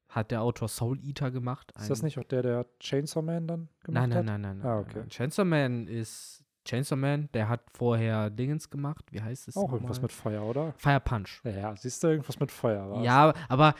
[0.08, 1.72] hat der Autor Soul Eater gemacht.
[1.78, 4.24] Ist das nicht auch der, der Chainsaw Man dann gemacht Nein, nein, hat?
[4.26, 4.66] nein, nein, nein.
[4.66, 5.02] Ah, okay.
[5.08, 9.04] Chainsaw Man ist Chainsaw Man, der hat vorher Dingens gemacht.
[9.10, 9.56] Wie heißt es?
[9.56, 10.02] Auch irgendwas nochmal?
[10.02, 10.74] mit Feuer, oder?
[10.76, 11.40] Fire Punch.
[11.44, 13.02] Ja, ja, siehst du, irgendwas mit Feuer war.
[13.02, 13.74] Ja, aber.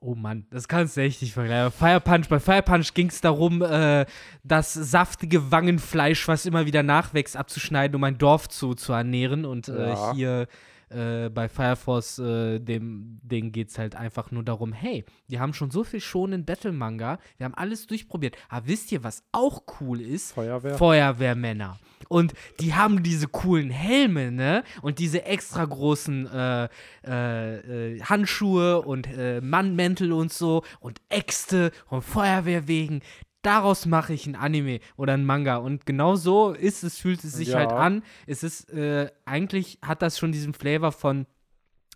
[0.00, 1.72] Oh Mann, das kannst du echt nicht vergleichen.
[1.72, 4.04] Fire Punch, bei Fire Punch ging es darum, äh,
[4.42, 9.46] das saftige Wangenfleisch, was immer wieder nachwächst, abzuschneiden, um ein Dorf zu, zu ernähren.
[9.46, 10.12] Und äh, Ja.
[10.14, 10.46] hier
[10.90, 15.40] äh, bei Fire Force, äh, dem Ding geht es halt einfach nur darum, hey, wir
[15.40, 18.36] haben schon so viel schonen Battle-Manga, wir haben alles durchprobiert.
[18.48, 20.32] Aber wisst ihr, was auch cool ist?
[20.32, 20.76] Feuerwehr.
[20.76, 21.78] Feuerwehrmänner.
[22.08, 24.62] Und die haben diese coolen Helme, ne?
[24.82, 26.68] Und diese extra großen äh,
[27.06, 33.00] äh, äh, Handschuhe und äh, Mannmäntel und so und Äxte und Feuerwehrwegen.
[33.44, 35.56] Daraus mache ich ein Anime oder ein Manga.
[35.56, 37.58] Und genau so ist es, fühlt es sich Ja.
[37.58, 38.02] halt an.
[38.26, 41.26] Es ist, äh, eigentlich hat das schon diesen Flavor von,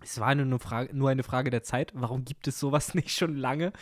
[0.02, 1.92] es war nur eine Frage, nur eine Frage der Zeit.
[1.94, 3.72] Warum gibt es sowas nicht schon lange?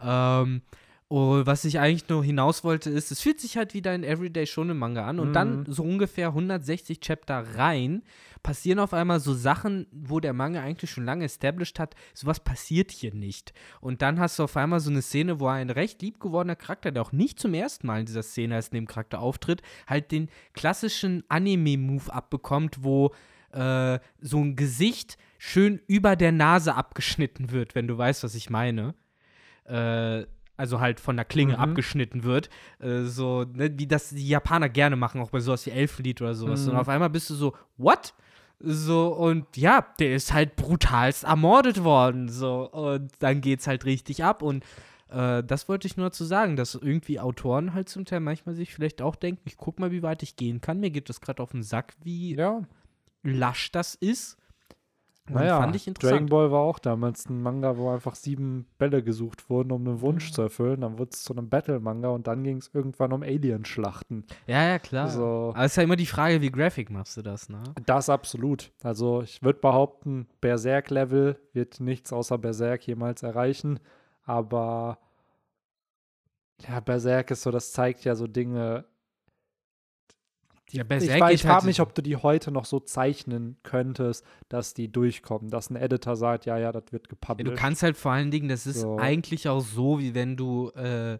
[0.00, 0.62] Ähm,
[1.08, 4.46] und was ich eigentlich nur hinaus wollte, ist, es fühlt sich halt wieder ein Everyday
[4.46, 5.18] Shonen Manga an.
[5.18, 8.02] Und dann so ungefähr 160 Chapter rein
[8.42, 11.94] passieren auf einmal so Sachen, wo der Manga eigentlich schon lange established hat.
[12.14, 13.52] Sowas passiert hier nicht.
[13.80, 17.02] Und dann hast du auf einmal so eine Szene, wo ein recht liebgewordener Charakter, der
[17.02, 22.12] auch nicht zum ersten Mal in dieser Szene als Nebencharakter auftritt, halt den klassischen Anime-Move
[22.12, 23.12] abbekommt, wo
[23.52, 28.50] äh, so ein Gesicht schön über der Nase abgeschnitten wird, wenn du weißt, was ich
[28.50, 28.94] meine.
[29.64, 30.24] Äh,
[30.56, 31.58] also halt von der Klinge Mhm.
[31.60, 32.50] abgeschnitten wird.
[32.80, 36.34] Äh, so, ne, wie das die Japaner gerne machen, auch bei sowas wie Elfenlied oder
[36.34, 36.64] sowas.
[36.66, 36.72] Mhm.
[36.72, 38.12] Und auf einmal bist du so, what?
[38.62, 42.28] So, und ja, der ist halt brutalst ermordet worden.
[42.28, 44.42] So, und dann geht's halt richtig ab.
[44.42, 44.64] Und
[45.08, 48.74] äh, das wollte ich nur dazu sagen, dass irgendwie Autoren halt zum Teil manchmal sich
[48.74, 50.78] vielleicht auch denken, ich guck mal, wie weit ich gehen kann.
[50.78, 52.62] Mir geht das gerade auf den Sack, wie Ja,
[53.22, 54.36] lasch das ist.
[55.34, 56.30] Naja, fand ich Dragon interessant.
[56.30, 60.00] Ball war auch damals ein Manga, wo einfach sieben Bälle gesucht wurden, um einen Mhm.
[60.00, 60.80] Wunsch zu erfüllen.
[60.82, 64.24] Dann wurde es zu einem Battle-Manga und dann ging es irgendwann um Alien-Schlachten.
[64.46, 65.08] Ja, ja, klar.
[65.08, 65.52] So.
[65.54, 67.62] Aber es ist ja immer die Frage, wie graphic machst du das, ne?
[67.86, 68.72] Das absolut.
[68.82, 73.80] Also ich würde behaupten, Berserk-Level wird nichts außer Berserk jemals erreichen.
[74.24, 74.98] Aber
[76.68, 78.84] ja, Berserk ist so, das zeigt ja so Dinge.
[80.72, 84.24] Die, Ja, ich ich frage halt- mich, ob du die heute noch so zeichnen könntest,
[84.48, 85.50] dass die durchkommen.
[85.50, 87.50] Dass ein Editor sagt, ja, ja, das wird Ja, gepublished.
[87.50, 88.98] du kannst halt vor allen Dingen, das ist So.
[88.98, 91.18] eigentlich auch so, wie wenn du äh,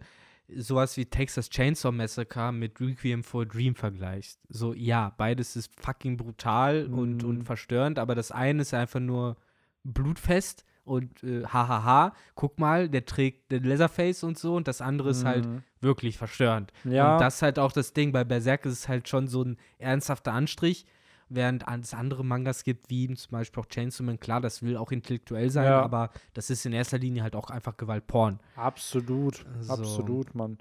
[0.53, 4.41] sowas wie Texas Chainsaw Massacre mit Requiem for a Dream vergleichst.
[4.49, 7.29] So, ja, beides ist fucking brutal und, Mhm.
[7.29, 9.37] und verstörend, aber das eine ist einfach nur
[9.85, 15.11] blutfest und äh, hahaha, guck mal, der trägt den Leatherface und so und das andere
[15.11, 15.63] ist halt Mhm.
[15.81, 16.73] wirklich verstörend.
[16.85, 17.15] Ja.
[17.15, 18.13] Und das ist halt auch das Ding.
[18.13, 20.85] Bei Berserk ist es halt schon so ein ernsthafter Anstrich,
[21.29, 24.19] während es andere Mangas gibt, wie zum Beispiel auch Chainsaw Man.
[24.19, 25.81] Klar, das will auch intellektuell sein, Ja.
[25.83, 28.41] aber das ist in erster Linie halt auch einfach Gewaltporn.
[28.57, 29.73] Absolut, So.
[29.73, 30.59] absolut, Mann.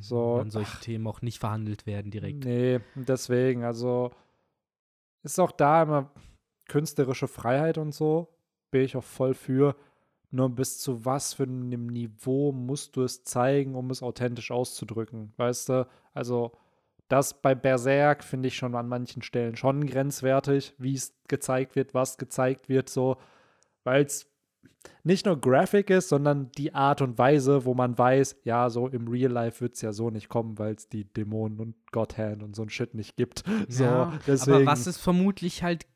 [0.00, 2.44] So, Dann solche Themen auch nicht verhandelt werden direkt.
[2.44, 4.10] Nee, deswegen, also
[5.22, 6.10] ist auch da immer
[6.68, 8.28] künstlerische Freiheit und so,
[8.74, 9.76] bin ich auch voll für.
[10.32, 15.32] Nur bis zu was für einem Niveau musst du es zeigen, um es authentisch auszudrücken,
[15.36, 15.86] weißt du?
[16.12, 16.50] Also
[17.06, 21.94] das bei Berserk finde ich schon an manchen Stellen schon grenzwertig, wie es gezeigt wird,
[21.94, 23.16] was gezeigt wird, so,
[23.84, 24.28] weil es
[25.04, 29.06] nicht nur Graphic ist, sondern die Art und Weise, wo man weiß, ja, so im
[29.06, 32.56] Real Life wird es ja so nicht kommen, weil es die Dämonen und Godhand und
[32.56, 33.44] so ein Shit nicht gibt.
[33.68, 35.86] So, Ja, deswegen aber was es vermutlich halt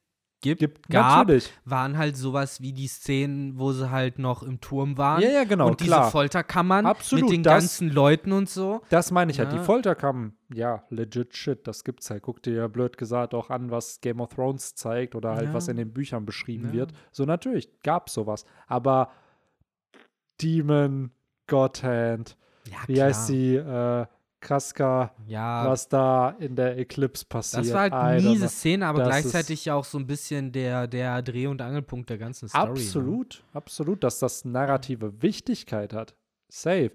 [0.40, 1.52] gibt, gibt gab, natürlich.
[1.64, 5.20] waren halt sowas wie die Szenen, wo sie halt noch im Turm waren.
[5.22, 6.10] Ja, ja, genau, und diese klar.
[6.10, 8.80] Folterkammern Absolut, mit den das- ganzen Leuten und so.
[8.90, 9.50] Das meine ich halt.
[9.52, 9.62] Die Ja.
[9.62, 12.22] Folterkammern, ja, legit shit, das gibt's halt.
[12.22, 15.54] Guck dir ja blöd gesagt auch an, was Game of Thrones zeigt oder halt Ja.
[15.54, 16.72] was in den Büchern beschrieben Ja.
[16.74, 16.92] wird.
[17.10, 18.44] So natürlich gab's sowas.
[18.66, 19.10] Aber
[20.40, 21.10] Demon,
[21.46, 22.36] Godhand,
[22.70, 24.06] Ja, wie heißt sie, äh,
[24.40, 27.64] Kraska, Ja, was da in der Eclipse passiert.
[27.66, 28.48] Das war halt eine miese.
[28.48, 32.18] Szene, aber Das gleichzeitig ja auch so ein bisschen der, der Dreh- und Angelpunkt der
[32.18, 32.64] ganzen Story.
[32.64, 32.70] Ne?
[32.70, 36.14] Absolut, absolut, dass das narrative Wichtigkeit hat.
[36.48, 36.92] Safe.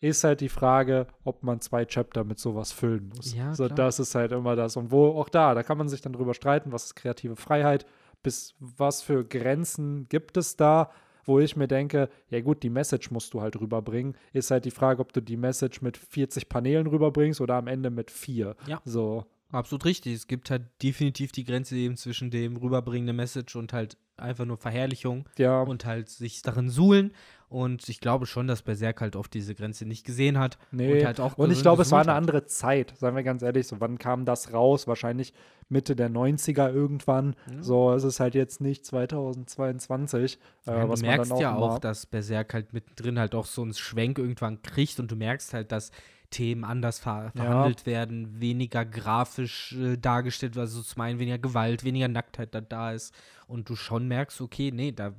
[0.00, 3.34] ist halt die Frage, ob man zwei Chapter mit sowas füllen muss.
[3.34, 3.76] Ja, so, klar.
[3.76, 4.76] das ist halt immer das.
[4.76, 7.86] Und wo auch da, da kann man sich dann drüber streiten, was ist kreative Freiheit,
[8.22, 10.90] bis was für Grenzen gibt es da,
[11.24, 14.16] wo ich mir denke, ja gut, die Message musst du halt rüberbringen.
[14.32, 17.90] Ist halt die Frage, ob du die Message mit 40 Paneelen rüberbringst oder am Ende
[17.90, 18.56] mit vier.
[18.66, 18.80] Ja.
[18.84, 19.26] So.
[19.52, 20.14] Absolut richtig.
[20.14, 24.56] Es gibt halt definitiv die Grenze eben zwischen dem rüberbringenden Message und halt einfach nur
[24.56, 25.62] Verherrlichung Ja.
[25.62, 27.12] und halt sich darin suhlen.
[27.48, 30.56] Und ich glaube schon, dass Berserk halt oft diese Grenze nicht gesehen hat.
[30.70, 33.42] Nee, Und halt auch und ich glaube, es war eine andere Zeit, seien wir ganz
[33.42, 33.66] ehrlich.
[33.66, 34.86] So, wann kam das raus?
[34.86, 35.34] Wahrscheinlich
[35.68, 37.36] Mitte der 90er irgendwann.
[37.60, 40.38] So, es ist halt jetzt nicht 2022.
[40.66, 43.34] Ja, äh, du was man merkst dann auch ja auch, dass Berserk halt mittendrin halt
[43.34, 45.90] auch so einen Schwenk irgendwann kriegt und du merkst halt, dass
[46.32, 47.30] Themen anders ver Ja.
[47.42, 52.90] verhandelt werden, weniger grafisch äh, dargestellt, also zum einen weniger Gewalt, weniger Nacktheit da, da
[52.92, 53.14] ist
[53.46, 55.14] und du schon merkst, okay, nee, da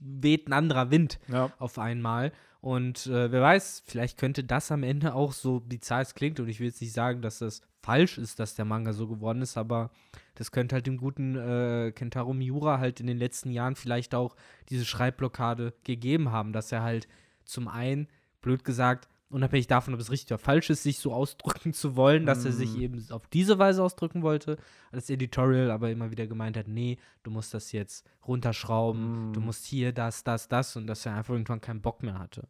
[0.00, 1.50] weht ein anderer Wind Ja.
[1.58, 6.14] auf einmal und äh, wer weiß, vielleicht könnte das am Ende auch so bizarr es
[6.14, 9.06] klingt und ich will jetzt nicht sagen, dass das falsch ist, dass der Manga so
[9.06, 9.90] geworden ist, aber
[10.36, 14.34] das könnte halt dem guten äh, Kentaro Miura halt in den letzten Jahren vielleicht auch
[14.70, 17.06] diese Schreibblockade gegeben haben, dass er halt
[17.44, 18.08] zum einen,
[18.40, 22.24] blöd gesagt, unabhängig davon, ob es richtig oder falsch ist, sich so ausdrücken zu wollen,
[22.26, 24.56] dass er sich eben auf diese Weise ausdrücken wollte,
[24.92, 29.64] als Editorial aber immer wieder gemeint hat, nee, du musst das jetzt runterschrauben, du musst
[29.66, 32.46] hier das, das, das und dass er einfach irgendwann keinen Bock mehr hatte.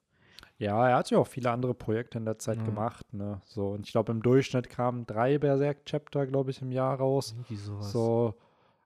[0.59, 2.65] ja, er hat ja auch viele andere Projekte in der Zeit Ja.
[2.65, 3.13] gemacht.
[3.13, 3.41] Ne?
[3.47, 7.33] So, und ich glaube, im Durchschnitt kamen drei Berserk-Chapter, glaube ich, im Jahr raus.
[7.33, 7.91] Irgendwie sowas.
[7.93, 8.35] So,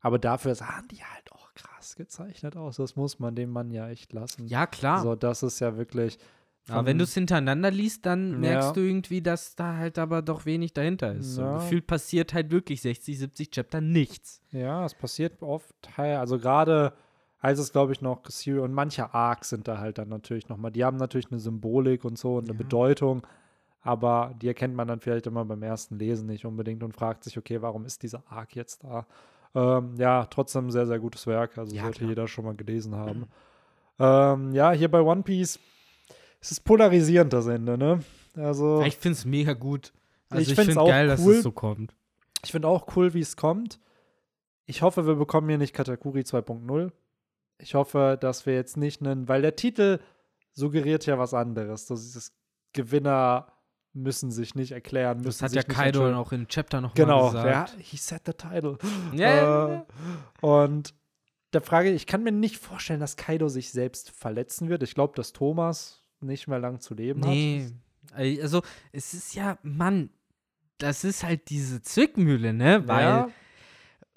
[0.00, 2.76] aber dafür sahen die halt auch krass gezeichnet aus.
[2.76, 4.46] Das muss man dem Mann ja echt lassen.
[4.46, 5.02] Ja, klar.
[5.02, 6.18] So, das ist ja wirklich.
[6.70, 8.72] Aber wenn du es hintereinander liest, dann merkst Ja.
[8.74, 11.34] du irgendwie, dass da halt aber doch wenig dahinter ist.
[11.36, 11.54] So, Ja.
[11.54, 14.42] gefühlt passiert halt wirklich 60, 70 Chapter nichts.
[14.50, 15.74] Ja, es passiert oft.
[15.96, 16.92] Also gerade
[17.40, 20.72] als es, glaube ich, noch Serial und manche Arcs sind da halt dann natürlich nochmal.
[20.72, 22.58] Die haben natürlich eine Symbolik und so und eine Ja.
[22.58, 23.26] Bedeutung,
[23.80, 27.38] aber die erkennt man dann vielleicht immer beim ersten Lesen nicht unbedingt und fragt sich,
[27.38, 29.06] okay, warum ist dieser Arc jetzt da?
[29.54, 31.56] Ähm, ja, trotzdem sehr, sehr gutes Werk.
[31.56, 32.08] Also sollte klar.
[32.10, 33.26] jeder schon mal gelesen haben.
[33.98, 35.58] Ähm, ja, hier bei One Piece
[36.40, 38.00] es ist polarisierend das Ende, ne?
[38.36, 39.92] Also Ich finde es mega gut.
[40.30, 41.34] Also Ich ich, finde auch geil, dass cool.
[41.36, 41.94] es so kommt.
[42.44, 43.80] Ich finde auch cool, wie es kommt.
[44.66, 46.92] Ich hoffe, wir bekommen hier nicht Katakuri 2.0.
[47.58, 49.98] Ich hoffe, dass wir jetzt nicht einen, weil der Titel
[50.52, 51.86] suggeriert ja was anderes.
[51.88, 52.32] So dieses
[52.72, 53.52] Gewinner
[53.94, 55.22] müssen sich nicht erklären.
[55.22, 56.18] Das hat ja Kaido entschuldigen.
[56.18, 57.76] auch im Chapter noch Genau, mal ja, gesagt.
[57.80, 58.78] he said the title.
[59.12, 59.74] Ja.
[59.74, 59.84] Äh,
[60.42, 60.94] und
[61.54, 64.82] der Frage, ich kann mir nicht vorstellen, dass Kaido sich selbst verletzen wird.
[64.82, 67.70] Ich glaube, dass Thomas nicht mehr lang zu leben Nee.
[68.12, 68.62] Also,
[68.92, 70.10] es ist ja, Mann,
[70.78, 72.74] das ist halt diese Zwickmühle, ne?
[72.74, 72.88] hat.
[72.88, 73.28] Weil, ja,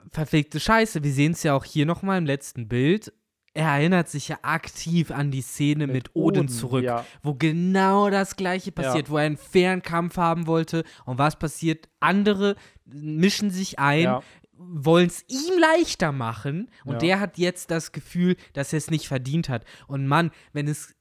[0.09, 3.13] verfickte Scheiße, wir sehen es ja auch hier nochmal im letzten Bild.
[3.53, 8.37] Er erinnert sich ja aktiv an die Szene mit, Odin, zurück, Ja, wo genau das
[8.37, 10.85] Gleiche passiert, wo er einen fairen Kampf haben wollte.
[11.05, 11.89] Und was passiert?
[11.99, 14.23] Andere mischen sich ein, ja.
[14.53, 16.99] wollen es ihm leichter machen und Ja.
[16.99, 19.65] der hat jetzt das Gefühl, dass er es nicht verdient hat.
[19.87, 20.95] Und Mann, wenn es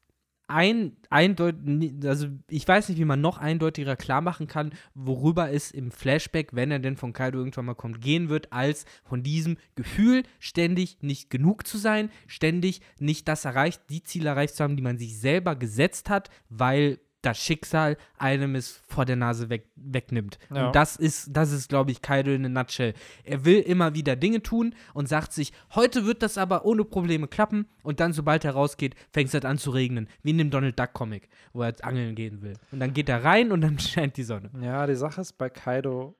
[0.50, 5.70] ein, eindeutig, also ich weiß nicht, wie man noch eindeutiger klar machen kann, worüber es
[5.70, 9.56] im Flashback, wenn er denn von Kaido irgendwann mal kommt, gehen wird, als von diesem
[9.76, 14.76] Gefühl, ständig nicht genug zu sein, ständig nicht das erreicht, die Ziele erreicht zu haben,
[14.76, 19.70] die man sich selber gesetzt hat, weil das Schicksal einem es vor der Nase weg,
[19.76, 20.38] wegnimmt.
[20.54, 20.66] Ja.
[20.66, 22.94] Und das ist, das ist, glaube ich, Kaido in a nutshell.
[23.24, 27.28] Er will immer wieder Dinge tun und sagt sich, heute wird das aber ohne Probleme
[27.28, 27.66] klappen.
[27.82, 30.08] Und dann, sobald er rausgeht, fängt es halt an zu regnen.
[30.22, 32.54] Wie in dem Donald Duck Comic, wo er jetzt angeln gehen will.
[32.72, 34.50] Und dann geht er rein und dann scheint die Sonne.
[34.60, 36.16] Ja, die Sache ist, bei Kaido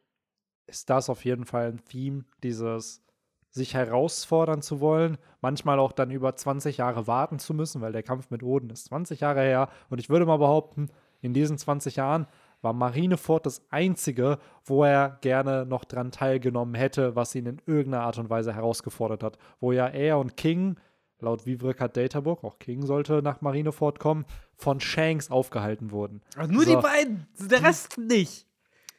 [0.66, 3.02] ist das auf jeden Fall ein Theme, dieses
[3.50, 8.02] sich herausfordern zu wollen, manchmal auch dann über 20 Jahre warten zu müssen, weil der
[8.02, 9.68] Kampf mit Oden ist 20 Jahre her.
[9.88, 10.88] Und ich würde mal behaupten,
[11.20, 12.26] in diesen 20 Jahren
[12.62, 18.04] war Marineford das einzige, wo er gerne noch dran teilgenommen hätte, was ihn in irgendeiner
[18.04, 19.38] Art und Weise herausgefordert hat.
[19.60, 20.76] Wo ja er und King,
[21.20, 26.22] laut Vivrekat Databook, auch King sollte nach Marineford kommen, von Shanks aufgehalten wurden.
[26.36, 26.76] Also nur So.
[26.76, 28.46] die beiden, der Rest nicht.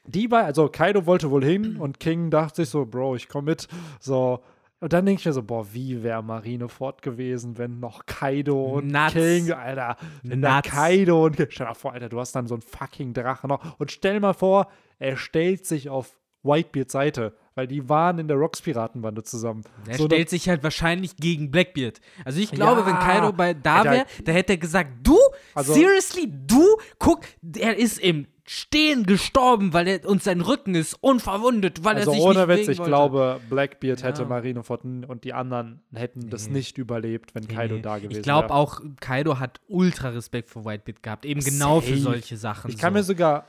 [0.06, 3.46] Die bei, also Kaido wollte wohl hin und King dachte sich so, Bro, ich komm
[3.46, 3.68] mit.
[4.00, 4.42] So.
[4.80, 8.88] Und dann denke ich mir so, boah, wie wäre Marineford gewesen, wenn noch Kaido und
[8.88, 9.14] Nuts.
[9.14, 10.62] King, Alter, wenn da.
[10.64, 13.78] Kaido und stell dir vor, Alter, du hast dann so einen fucking Drache noch.
[13.80, 14.68] Und stell mal vor,
[14.98, 19.62] er stellt sich auf Whitebeards Seite, weil die waren in der Rocks-Piratenbande zusammen.
[19.88, 22.02] Er So stellt sich halt wahrscheinlich gegen Blackbeard.
[22.26, 22.88] Also ich glaube, Ja.
[22.88, 25.16] wenn Kaido bei da wäre, da hätte er gesagt, du,
[25.54, 26.66] Also- seriously, du,
[26.98, 27.20] guck,
[27.56, 32.16] er ist im stehen gestorben, weil er und sein Rücken ist unverwundet, weil Also er
[32.16, 32.90] sich ohne nicht Witz, ich wollte.
[32.90, 34.08] glaube, Blackbeard Ja.
[34.10, 36.56] hätte Marineford und die anderen hätten das Nee.
[36.56, 37.82] nicht überlebt, wenn Kaido Nee.
[37.82, 38.56] da gewesen Ich glaube wäre.
[38.60, 42.02] auch, Kaido hat ultra Respekt vor Whitebeard gehabt, eben genau für Safe.
[42.02, 42.70] solche Sachen.
[42.72, 42.98] Ich kann so.
[43.00, 43.46] mir sogar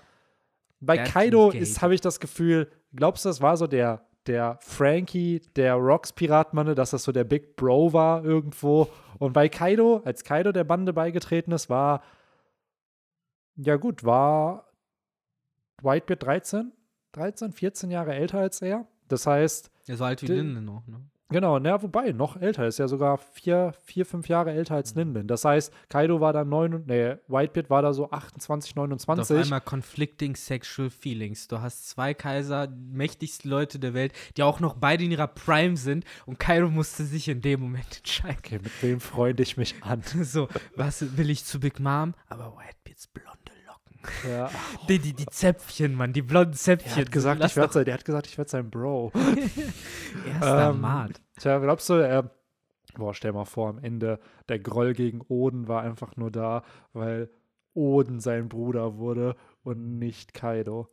[0.78, 4.56] bei Der Kaido ist habe ich das Gefühl, glaubst du, das war so der der
[4.60, 8.88] Frankie, der Rocks Piratmanne, dass das so der Big Bro war irgendwo
[9.18, 12.04] und bei Kaido, als Kaido der Bande beigetreten ist, war
[13.56, 14.68] ja gut, war
[15.82, 16.72] Whitebeard 13,
[17.12, 18.86] 13, 14 Jahre älter als er.
[19.08, 21.00] Das heißt, Ja, so alt wie D- Linde noch, ne?
[21.28, 25.26] Genau, na, wobei, noch älter, ist ja sogar vier, vier fünf Jahre älter als Linden.
[25.26, 29.38] Das heißt, Kaido war da neun, nee, Whitebeard war da so 28, Und auf 29.
[29.38, 31.48] einmal conflicting sexual feelings.
[31.48, 35.78] Du hast zwei Kaiser, mächtigste Leute der Welt, die auch noch beide in ihrer Prime
[35.78, 38.36] sind und Kaido musste sich in dem Moment entscheiden.
[38.38, 40.02] Okay, mit wem freunde ich mich an?
[40.22, 42.12] So, was will ich zu Big Mom?
[42.28, 43.41] Aber Whitebeards Locken.
[44.28, 44.50] Ja,
[44.88, 46.96] Die, die, die Zäpfchen, Mann, die blonden der Zäpfchen.
[46.96, 49.12] hat gesagt, Lass ich werd sein, der hat gesagt, ich werde sein Bro.
[50.26, 51.20] erster Ähm, Mart.
[51.38, 52.30] Tja, glaubst du, er,
[52.96, 54.18] boah, stell mal vor, am Ende,
[54.48, 56.62] der Groll gegen Oden war einfach nur da,
[56.92, 57.30] weil
[57.74, 60.88] Oden sein Bruder wurde und nicht Kaido.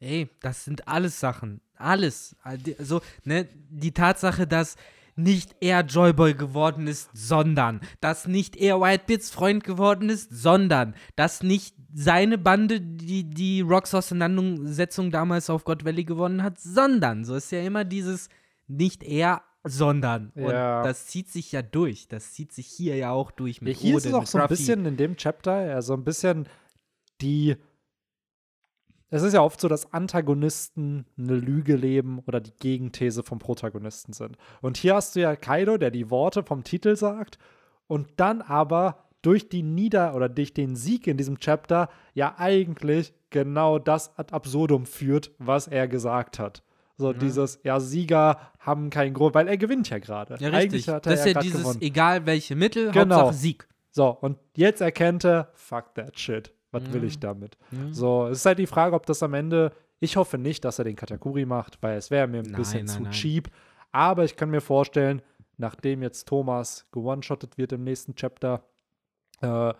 [0.00, 1.60] Ey, das sind alles Sachen.
[1.76, 2.36] Alles.
[2.42, 4.76] Also, ne, die Tatsache, dass
[5.16, 11.42] nicht er Joyboy geworden ist, sondern dass nicht er Whitebeards Freund geworden ist, sondern dass
[11.42, 17.36] nicht seine Bande die, die Rocks Auseinandersetzung damals auf God Valley gewonnen hat, sondern so
[17.36, 18.28] ist ja immer dieses
[18.66, 20.32] nicht er, sondern.
[20.34, 20.82] Und Ja.
[20.82, 22.08] das zieht sich ja durch.
[22.08, 24.48] Das zieht sich hier ja auch durch Ja, mit hier ist es auch so ein
[24.48, 26.48] bisschen in dem Chapter, ja, so ein bisschen
[27.20, 27.56] die.
[29.14, 34.12] Es ist ja oft so, dass Antagonisten eine Lüge leben oder die Gegenthese vom Protagonisten
[34.12, 34.36] sind.
[34.60, 37.38] Und hier hast du ja Kaido, der die Worte vom Titel sagt
[37.86, 43.14] und dann aber durch die Nieder- oder durch den Sieg in diesem Chapter ja eigentlich
[43.30, 46.64] genau das ad absurdum führt, was er gesagt hat.
[46.96, 50.36] So dieses, ja, Sieger haben keinen Grund, weil er gewinnt ja gerade.
[50.40, 50.88] Ja, Eigentlich richtig.
[50.88, 51.82] hat er Das ist ja, ja dieses, gewonnen.
[51.82, 53.16] egal welche Mittel, Genau.
[53.16, 53.68] Hauptsache Sieg.
[53.90, 56.52] So, und jetzt erkennt er, fuck that shit.
[56.74, 57.08] Was will Ja.
[57.08, 57.56] ich damit?
[57.70, 57.78] Ja.
[57.92, 60.84] So, es ist halt die Frage, ob das am Ende, ich hoffe nicht, dass er
[60.84, 63.12] den Katakuri macht, weil es wäre mir ein Nein, bisschen nein, zu nein.
[63.12, 63.48] cheap.
[63.92, 65.22] Aber ich kann mir vorstellen,
[65.56, 68.64] nachdem jetzt Thomas gewone-shottet wird im nächsten Chapter,
[69.40, 69.72] äh,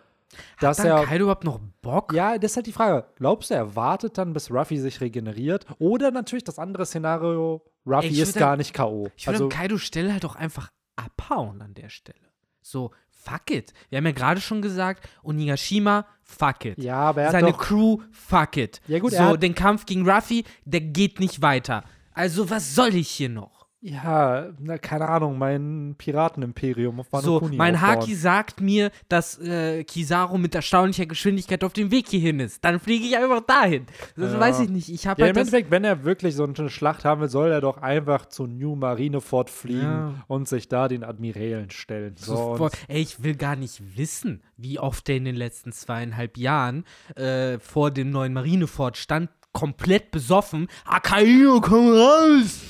[0.61, 1.05] dass Hat dann er.
[1.05, 2.13] Kaido überhaupt noch Bock?
[2.13, 3.07] Ja, das ist halt die Frage.
[3.17, 5.67] Glaubst du, er wartet dann, bis Ruffy sich regeneriert?
[5.79, 9.09] Oder natürlich das andere Szenario, Ruffy Ey, ist gar dann- nicht K.O.
[9.17, 12.19] Ich würde Also, Kaido Stelle halt auch einfach abhauen an der Stelle.
[12.63, 12.91] So,
[13.25, 13.73] fuck it.
[13.91, 16.79] Wir haben ja gerade schon gesagt, Onigashima, fuck it.
[16.79, 18.81] ja, aber er hat Seine doch, Crew, fuck it.
[18.87, 21.85] Ja, gut, so, den Kampf gegen Ruffy, der geht nicht weiter.
[22.13, 23.54] Also, was soll ich hier noch?
[23.87, 27.91] Ja, na, keine Ahnung, mein Piratenimperium auf Wano So, Kuni mein aufbauen.
[27.99, 32.65] Haki sagt mir, dass äh, Kizaru mit erstaunlicher Geschwindigkeit auf dem Weg hierhin ist.
[32.65, 33.85] Dann fliege ich einfach dahin.
[34.17, 34.41] Das Ja.
[34.41, 34.89] weiß ich nicht.
[34.89, 37.51] Ich habe Ja, halt im Endeffekt, wenn er wirklich so eine Schlacht haben will, soll
[37.51, 40.15] er doch einfach zu New Marineford fliegen Ja.
[40.29, 42.15] und sich da den Admirälen stellen.
[42.17, 46.39] So, So ey, ich will gar nicht wissen, wie oft der in den letzten zweieinhalb
[46.39, 46.85] Jahren
[47.17, 50.67] äh, vor dem neuen Marineford stand, komplett besoffen.
[50.85, 52.61] Akaino, komm raus!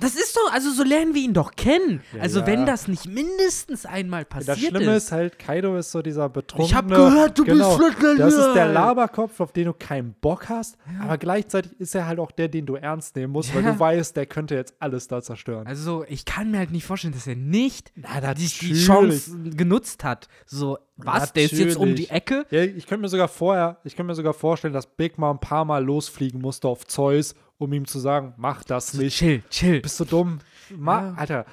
[0.00, 2.02] Das ist doch, also so lernen wir ihn doch kennen.
[2.14, 2.46] Ja, also ja.
[2.46, 5.04] wenn das nicht mindestens einmal passiert das Schlimme ist.
[5.04, 6.68] ist halt, Kaido ist so dieser betrunkene.
[6.68, 8.72] Ich hab gehört, du bist genau, Flötler, Das ist der ja.
[8.72, 12.66] Laberkopf, auf den du keinen Bock hast, aber gleichzeitig ist er halt auch der, den
[12.66, 13.72] du ernst nehmen musst, weil Ja.
[13.72, 15.66] du weißt, der könnte jetzt alles da zerstören.
[15.66, 18.86] Also ich kann mir halt nicht vorstellen, dass er nicht Na, die, die natürlich.
[18.86, 20.28] Chance genutzt hat.
[20.46, 22.10] So, was, der ist jetzt um die Natürlich.
[22.10, 22.46] Ecke?
[22.50, 25.40] Ja, ich könnte mir sogar vorher, ich könnte mir sogar vorstellen, dass Big Mom ein
[25.40, 29.18] paar Mal losfliegen musste auf Zeus, um ihm zu sagen, mach das nicht.
[29.18, 29.80] chill, chill.
[29.80, 30.38] Bist du dumm?
[30.70, 31.14] Ma Ja.
[31.14, 31.46] Alter,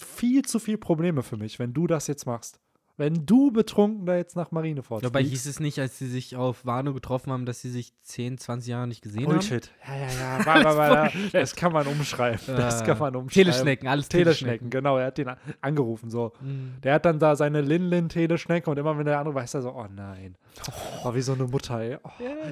[0.00, 2.60] viel zu viel Probleme für mich, wenn du das jetzt machst.
[2.96, 5.32] Wenn du betrunken da jetzt nach Marineford Dabei fliegst.
[5.32, 8.70] hieß es nicht, als sie sich auf Wano getroffen haben, dass sie sich 10, 20
[8.70, 9.32] Jahre nicht gesehen haben.
[9.32, 9.68] Bullshit.
[9.84, 10.46] Ja, ja, ja.
[10.46, 12.38] War, war, war, das kann man umschreiben.
[12.46, 13.50] Das Äh, kann man umschreiben.
[13.50, 14.96] Teleschnecken, alles Teleschnecken, genau.
[14.98, 15.30] Er hat den
[15.60, 16.08] angerufen.
[16.08, 16.32] So.
[16.40, 16.74] Mhm.
[16.84, 19.86] Der hat dann da seine Lin-Lin-Teleschnecke und immer wenn der andere weiß, er so, oh
[19.92, 20.36] nein.
[21.04, 21.98] Oh, wie so eine Mutter, ey.
[22.04, 22.10] Oh,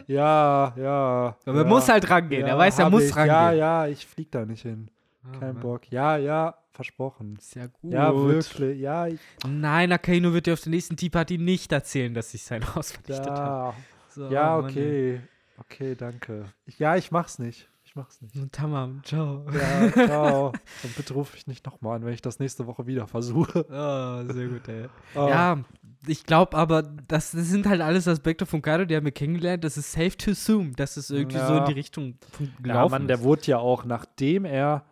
[0.08, 1.36] ja, ja.
[1.46, 2.46] Aber ja, er muss halt rangehen.
[2.46, 3.14] er weiß, er muss ich.
[3.14, 3.32] rangehen.
[3.32, 4.90] Ja, ja, ich flieg da nicht hin.
[5.24, 5.62] Ah, Kein Mann.
[5.62, 5.82] Bock.
[5.90, 7.36] Ja, ja, versprochen.
[7.38, 7.92] Ist ja gut.
[7.92, 8.80] Ja, wirklich.
[8.80, 12.42] Ja, ich, Nein, Akainu wird dir auf der nächsten Tea Party nicht erzählen, dass sich
[12.42, 13.36] sein Haus vernichtet hat.
[13.38, 13.74] ja,
[14.08, 15.20] So, ja, Mann, okay.
[15.58, 16.46] Okay, danke.
[16.66, 17.68] Ich, ja, ich mach's nicht.
[17.84, 18.34] Ich mach's nicht.
[18.52, 19.44] Tamam, ciao.
[19.52, 20.46] Ja, ciao.
[20.82, 23.66] Und bitte ruf mich nicht nochmal an, wenn ich das nächste Woche wieder versuche.
[23.68, 24.86] Oh, sehr gut, ey.
[25.14, 25.28] Oh.
[25.28, 25.58] Ja,
[26.06, 29.62] ich glaube aber, das, das sind halt alles Aspekte von Kaido, die haben wir kennengelernt.
[29.62, 31.64] Das ist safe to assume, dass es irgendwie so in Ja.
[31.66, 33.22] die Richtung von- Ja, gelaufen Mann, der ist.
[33.24, 34.84] wurde ja auch, nachdem er,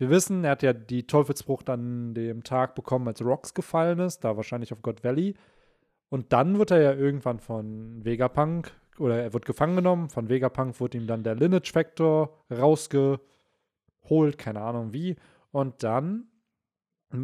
[0.00, 4.24] wir wissen, er hat ja die Teufelsbruch dann dem Tag bekommen, als Rocks gefallen ist,
[4.24, 5.34] da wahrscheinlich auf God Valley.
[6.08, 10.08] Und dann wird er ja irgendwann von Vegapunk oder er wird gefangen genommen.
[10.08, 13.20] Von Vegapunk wird ihm dann der Lineage Factor rausgeholt,
[14.38, 15.16] keine Ahnung wie.
[15.52, 16.28] Und dann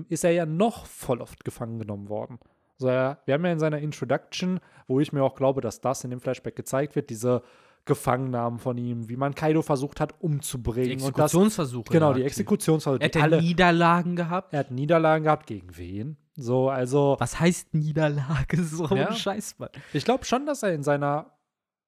[0.09, 2.39] ist er ja noch voll oft gefangen genommen worden.
[2.74, 6.05] Also er, wir haben ja in seiner Introduction, wo ich mir auch glaube, dass das
[6.05, 7.43] in dem Flashback gezeigt wird, diese
[7.87, 10.99] Gefangennahmen von ihm, wie man Kaido versucht hat umzubringen.
[10.99, 11.93] Die Und das, Exekutionsversuche.
[11.93, 12.23] genau, die.
[12.25, 13.01] Exekutionsversuche.
[13.03, 14.53] Er hat alle, Niederlagen gehabt.
[14.53, 15.47] er hat Niederlagen gehabt.
[15.47, 16.17] Gegen wen?
[16.35, 18.57] So, also Was heißt Niederlage?
[18.63, 19.09] So Ja.
[19.09, 19.71] ein Scheiß, Mann.
[19.93, 21.33] ich glaube schon, dass er in seiner,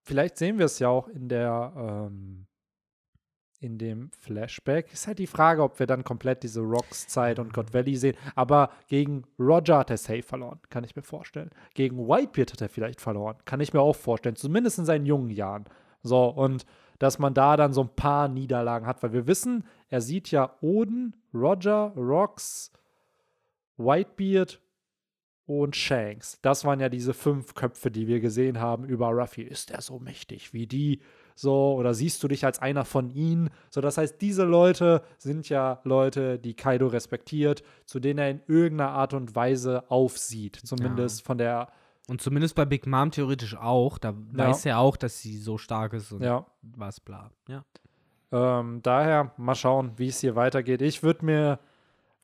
[0.04, 2.46] vielleicht sehen wir es ja auch in der, ähm,
[3.60, 4.92] in dem Flashback.
[4.92, 8.16] Ist halt die Frage, ob wir dann komplett diese Rocks-Zeit und God Valley sehen.
[8.36, 11.50] Aber gegen Roger hat er safe verloren, kann ich mir vorstellen.
[11.74, 14.36] Gegen Whitebeard hat er vielleicht verloren, kann ich mir auch vorstellen.
[14.36, 15.64] Zumindest in seinen jungen Jahren.
[16.02, 16.64] So, und
[16.98, 20.56] dass man da dann so ein paar Niederlagen hat, weil wir wissen, er sieht ja
[20.60, 22.72] Oden, Roger, Rocks,
[23.76, 24.60] Whitebeard
[25.46, 26.38] und Shanks.
[26.42, 29.42] Das waren ja diese fünf Köpfe, die wir gesehen haben über Ruffy.
[29.42, 31.00] Ist er so mächtig wie die?
[31.34, 33.50] So, oder siehst du dich als einer von ihnen?
[33.70, 38.42] So, das heißt, diese Leute sind ja Leute, die Kaido respektiert, zu denen er in
[38.48, 40.56] irgendeiner Art und Weise aufsieht.
[40.56, 41.68] Zumindest von der,
[42.08, 43.98] Und zumindest bei Big Mom theoretisch auch.
[43.98, 46.46] Da weiß er auch, dass sie so stark ist und ja.
[46.62, 47.30] was bla.
[47.48, 47.64] Ja.
[48.32, 50.80] Ähm, daher mal schauen, wie es hier weitergeht.
[50.80, 51.58] Ich würde mir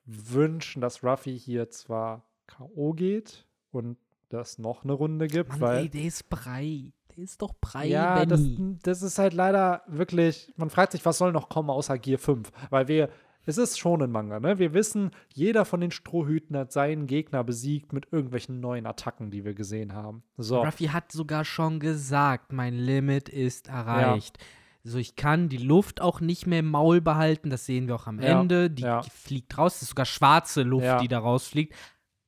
[0.06, 2.92] wünschen, dass Ruffy hier zwar K.O.
[2.94, 3.98] geht und
[4.28, 6.92] das noch eine Runde gibt, Mann, weil ey, der ist Brei.
[7.16, 8.40] Der ist doch Brei, Ja, das,
[8.82, 12.50] das ist halt leider wirklich, man fragt sich, was soll noch kommen außer Gear 5?
[12.70, 13.08] Weil wir,
[13.46, 14.58] es ist schon ein Manga, ne?
[14.58, 19.44] Wir wissen, jeder von den Strohhüten hat seinen Gegner besiegt mit irgendwelchen neuen Attacken, die
[19.44, 20.22] wir gesehen haben.
[20.36, 20.62] So.
[20.62, 24.38] Ruffy hat sogar schon gesagt, mein Limit ist erreicht.
[24.86, 27.48] So, ich kann die Luft auch nicht mehr im Maul behalten.
[27.48, 28.68] Das sehen wir auch am Ja, Ende.
[28.70, 29.02] Die, ja.
[29.02, 29.74] fliegt raus.
[29.74, 30.98] Das ist sogar schwarze Luft, Ja.
[30.98, 31.74] die da rausfliegt.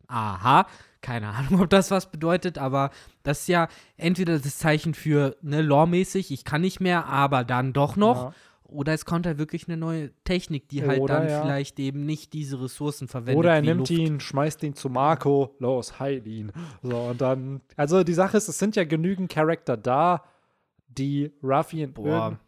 [0.08, 0.66] Aha.
[1.02, 2.90] Keine Ahnung, ob das was bedeutet, aber
[3.22, 7.72] das ist ja entweder das Zeichen für, ne, lawmäßig, ich kann nicht mehr, aber dann
[7.72, 8.32] doch noch.
[8.68, 11.42] Oder es kommt halt wirklich eine neue Technik, die halt Oder, dann ja.
[11.42, 13.38] vielleicht eben nicht diese Ressourcen verwendet.
[13.38, 13.90] Oder er nimmt Luft.
[13.90, 16.52] ihn, schmeißt ihn zu Marco, los, heil ihn.
[16.82, 20.24] So, und dann, also die Sache ist, es sind ja genügend Charakter da,
[20.88, 22.38] die Ruffy in Boah.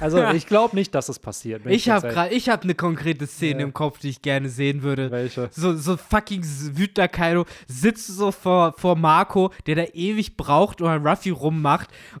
[0.00, 1.64] Also ich glaube nicht, dass es passiert.
[1.64, 3.66] bin Ich habe gerade, ich habe eine konkrete Szene Ja.
[3.66, 5.10] im Kopf, die ich gerne sehen würde.
[5.10, 5.48] Welche?
[5.52, 6.42] So, so fucking
[6.74, 11.88] wütender Kaido sitzt so vor, vor Marco, der da ewig braucht und an Ruffy rummacht.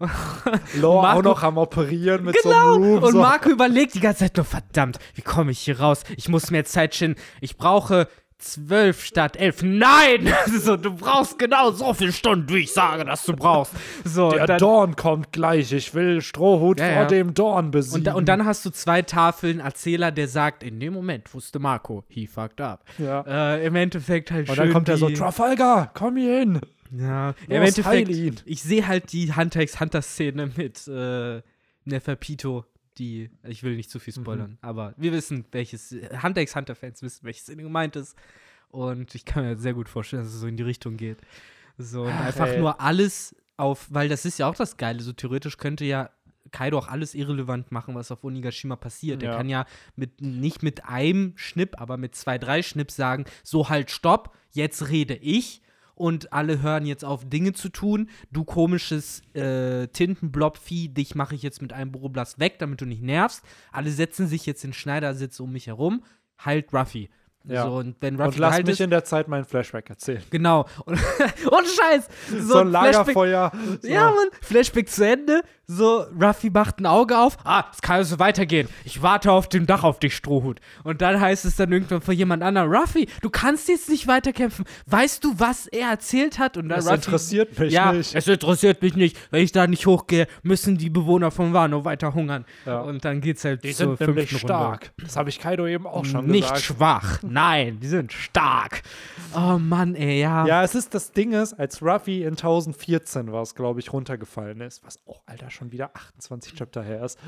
[1.02, 2.74] Marco- auch noch am Operieren mit so Genau!
[2.74, 3.02] einem Room.
[3.02, 3.18] und so.
[3.18, 6.02] Marco überlegt die ganze Zeit nur, verdammt, wie komme ich hier raus?
[6.16, 7.20] Ich muss mehr Zeit schinden.
[7.40, 8.08] Ich brauche
[8.38, 9.62] zwölf statt elf.
[9.62, 10.32] Nein!
[10.60, 13.72] so, du brauchst genau so viele Stunden, wie ich sage, dass du brauchst.
[14.04, 15.72] So, Der dann, Dorn kommt gleich.
[15.72, 17.04] Ich will Strohhut Ja, vor ja.
[17.06, 17.98] dem Dorn besiegen.
[18.00, 21.58] und, da, und dann hast du zwei Tafeln Erzähler, der sagt, in dem Moment wusste
[21.58, 22.84] Marco, he fucked up.
[22.98, 23.22] ja.
[23.56, 26.60] Äh, Im Endeffekt halt Und schön dann kommt er so, Trafalgar, komm hier hin.
[26.90, 31.42] Ja, Los, im Endeffekt, ich sehe halt die Hunter x Hunter-Szene mit äh,
[31.84, 32.64] Neferpito,
[32.98, 34.58] die, ich will nicht zu viel spoilern, Mhm.
[34.60, 38.16] aber wir wissen, welches, Hunter x Hunter-Fans wissen, welche Szene gemeint ist.
[38.70, 41.18] Und ich kann mir sehr gut vorstellen, dass es so in die Richtung geht.
[41.78, 42.58] So, und Ach, einfach ey.
[42.58, 46.10] nur alles auf, weil das ist ja auch das Geile, so theoretisch könnte ja
[46.50, 49.22] Kaido auch alles irrelevant machen, was auf Onigashima passiert.
[49.22, 49.36] Er Ja.
[49.36, 49.66] kann ja
[49.96, 54.88] mit, nicht mit einem Schnipp, aber mit zwei, drei Schnipp sagen, so halt, stopp, jetzt
[54.88, 55.60] rede ich
[55.98, 58.08] und alle hören jetzt auf, Dinge zu tun.
[58.32, 63.02] Du komisches äh, Tintenblob-Vieh, dich mache ich jetzt mit einem Boroblast weg, damit du nicht
[63.02, 63.42] nervst.
[63.72, 66.02] Alle setzen sich jetzt in Schneidersitz um mich herum.
[66.38, 67.10] Halt Ruffy.
[67.44, 67.64] Ja.
[67.66, 70.22] So, und wenn Ruffy Und lass mich ist, in der Zeit meinen Flashback erzählen.
[70.30, 70.66] Genau.
[70.84, 72.08] Und, und Scheiß.
[72.30, 73.52] So, So, ein Flashback- Lagerfeuer.
[73.80, 73.88] So.
[73.88, 74.28] Ja, Mann.
[74.42, 75.42] Flashback zu Ende.
[75.70, 77.36] So, Ruffy macht ein Auge auf.
[77.44, 78.68] Ah, es kann also weitergehen.
[78.86, 80.60] Ich warte auf dem Dach auf dich, Strohhut.
[80.82, 84.64] Und dann heißt es dann irgendwann von jemand anderem, Ruffy, du kannst jetzt nicht weiterkämpfen.
[84.86, 86.56] Weißt du, was er erzählt hat?
[86.56, 88.14] Und dann Das Ruffy, interessiert mich ja, nicht.
[88.14, 89.18] es interessiert mich nicht.
[89.30, 92.46] Wenn ich da nicht hochgehe, müssen die Bewohner von Wano weiter hungern.
[92.64, 92.80] Ja.
[92.80, 94.38] Und dann geht's halt Die zur sind nämlich Runde.
[94.46, 94.92] stark.
[94.96, 96.62] Das habe ich Kaido eben auch schon Nicht gesagt.
[96.62, 97.18] schwach.
[97.22, 98.80] Nein, die sind stark.
[99.36, 100.46] Oh Mann, ey, ja.
[100.46, 104.62] Ja, es ist das Ding ist, als Ruffy in 1014 war es, glaube ich, runtergefallen
[104.62, 107.18] ist, was auch, Alter, schon wieder 28 Chapter her ist,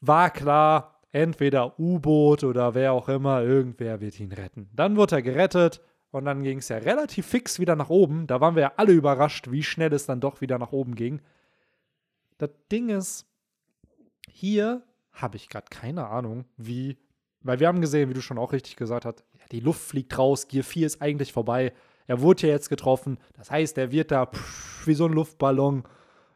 [0.00, 4.68] war klar, entweder U-Boot oder wer auch immer, irgendwer wird ihn retten.
[4.72, 5.80] Dann wurde er gerettet
[6.10, 8.26] und dann ging es ja relativ fix wieder nach oben.
[8.26, 11.20] Da waren wir ja alle überrascht, wie schnell es dann doch wieder nach oben ging.
[12.38, 13.26] Das Ding ist,
[14.28, 16.98] hier habe ich gerade keine Ahnung, wie,
[17.42, 20.48] weil wir haben gesehen, wie du schon auch richtig gesagt hast, die Luft fliegt raus,
[20.48, 21.72] Gear 4 ist eigentlich vorbei.
[22.06, 23.18] Er wurde ja jetzt getroffen.
[23.34, 25.84] Das heißt, er wird da pff, wie so ein Luftballon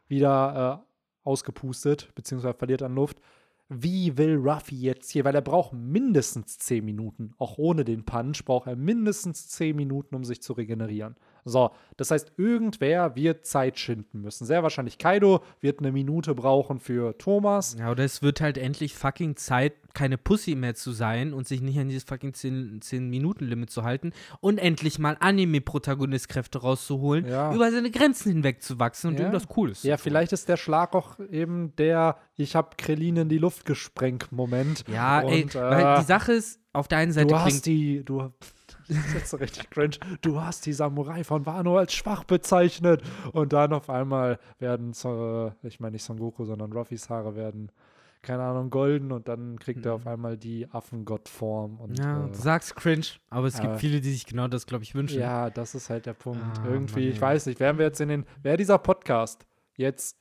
[0.07, 0.86] wieder äh,
[1.27, 3.21] ausgepustet, beziehungsweise verliert an Luft.
[3.69, 8.45] Wie will Ruffy jetzt hier, weil er braucht mindestens 10 Minuten, auch ohne den Punch
[8.45, 11.17] braucht er mindestens 10 Minuten, um sich zu regenerieren.
[11.49, 14.45] So, das heißt, irgendwer wird Zeit schinden müssen.
[14.45, 17.75] Sehr wahrscheinlich Kaido wird eine Minute brauchen für Thomas.
[17.79, 21.61] Ja, oder es wird halt endlich fucking Zeit, keine Pussy mehr zu sein und sich
[21.61, 24.11] nicht an dieses fucking 10-Minuten-Limit zu halten
[24.41, 27.53] und endlich mal Anime-Protagonist-Kräfte rauszuholen, Ja.
[27.53, 29.21] über seine Grenzen hinwegzuwachsen und Ja.
[29.21, 29.83] irgendwas Cooles.
[29.83, 34.31] Ja, vielleicht ist der Schlag auch eben der Ich hab Krillin in die Luft gesprengt
[34.31, 34.83] Moment.
[34.87, 38.03] Ja, ey, Und, weil äh, die Sache ist, auf der einen Seite Du hast die,
[38.03, 38.31] du,
[38.87, 43.01] das ist jetzt so richtig cringe, du hast die Samurai von Wano als schwach bezeichnet
[43.33, 47.71] und dann auf einmal werden, so, ich meine nicht Son Goku, sondern Ruffys Haare werden,
[48.21, 52.03] keine Ahnung, golden und dann kriegt er auf einmal die Affengottform und Mhm.
[52.03, 54.83] Ja, äh, du sagst cringe, aber es gibt aber- viele, die sich genau das, glaube
[54.83, 55.19] ich, wünschen.
[55.19, 56.41] ja, das ist halt der Punkt.
[56.41, 59.45] Ah, Irgendwie, Mann, ich weiß nicht, wären wir jetzt in den, wäre dieser Podcast
[59.75, 60.17] jetzt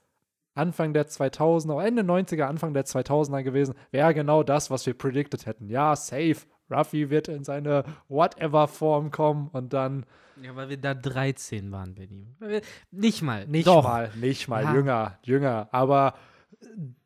[0.54, 5.44] Anfang der 2000er, Ende 90er, Anfang der 2000er gewesen, wäre genau das, was wir predicted
[5.44, 5.68] hätten.
[5.68, 6.36] Ja, safe.
[6.70, 10.04] Ruffy wird in seine Whatever-Form kommen und dann
[10.42, 12.26] Ja, weil wir da 13 waren, Benny.
[12.38, 12.60] Weil wir-
[12.90, 13.46] Nicht mal.
[13.46, 13.84] nicht Doch.
[13.84, 14.74] mal, nicht mal, Ja.
[14.74, 16.14] jünger, jünger, aber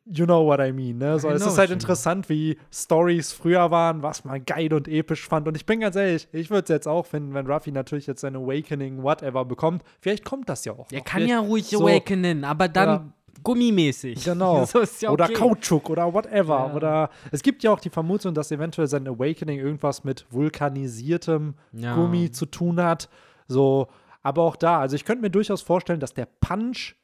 [0.05, 1.19] you know what I mean, ne?
[1.19, 5.27] So, I es ist halt interessant, wie Stories früher waren, was man geil und episch
[5.27, 5.47] fand.
[5.47, 8.21] Und ich bin ganz ehrlich, ich würde es jetzt auch finden, wenn Ruffy natürlich jetzt
[8.21, 9.83] sein Awakening, whatever, bekommt.
[9.99, 10.87] Vielleicht kommt das ja auch.
[10.87, 11.05] Der noch.
[11.05, 13.13] kann Vielleicht- ja ruhig so- awakenen, aber dann Ja.
[13.43, 14.23] Gummimäßig.
[14.23, 14.65] Genau.
[14.65, 15.33] so ja Oder okay.
[15.33, 16.67] Kautschuk oder whatever.
[16.67, 16.73] Ja.
[16.73, 21.95] Oder es gibt ja auch die Vermutung, dass eventuell sein Awakening irgendwas mit vulkanisiertem Ja.
[21.95, 23.09] Gummi zu tun hat.
[23.47, 23.87] So,
[24.21, 26.95] aber auch da, also ich könnte mir durchaus vorstellen, dass der Punch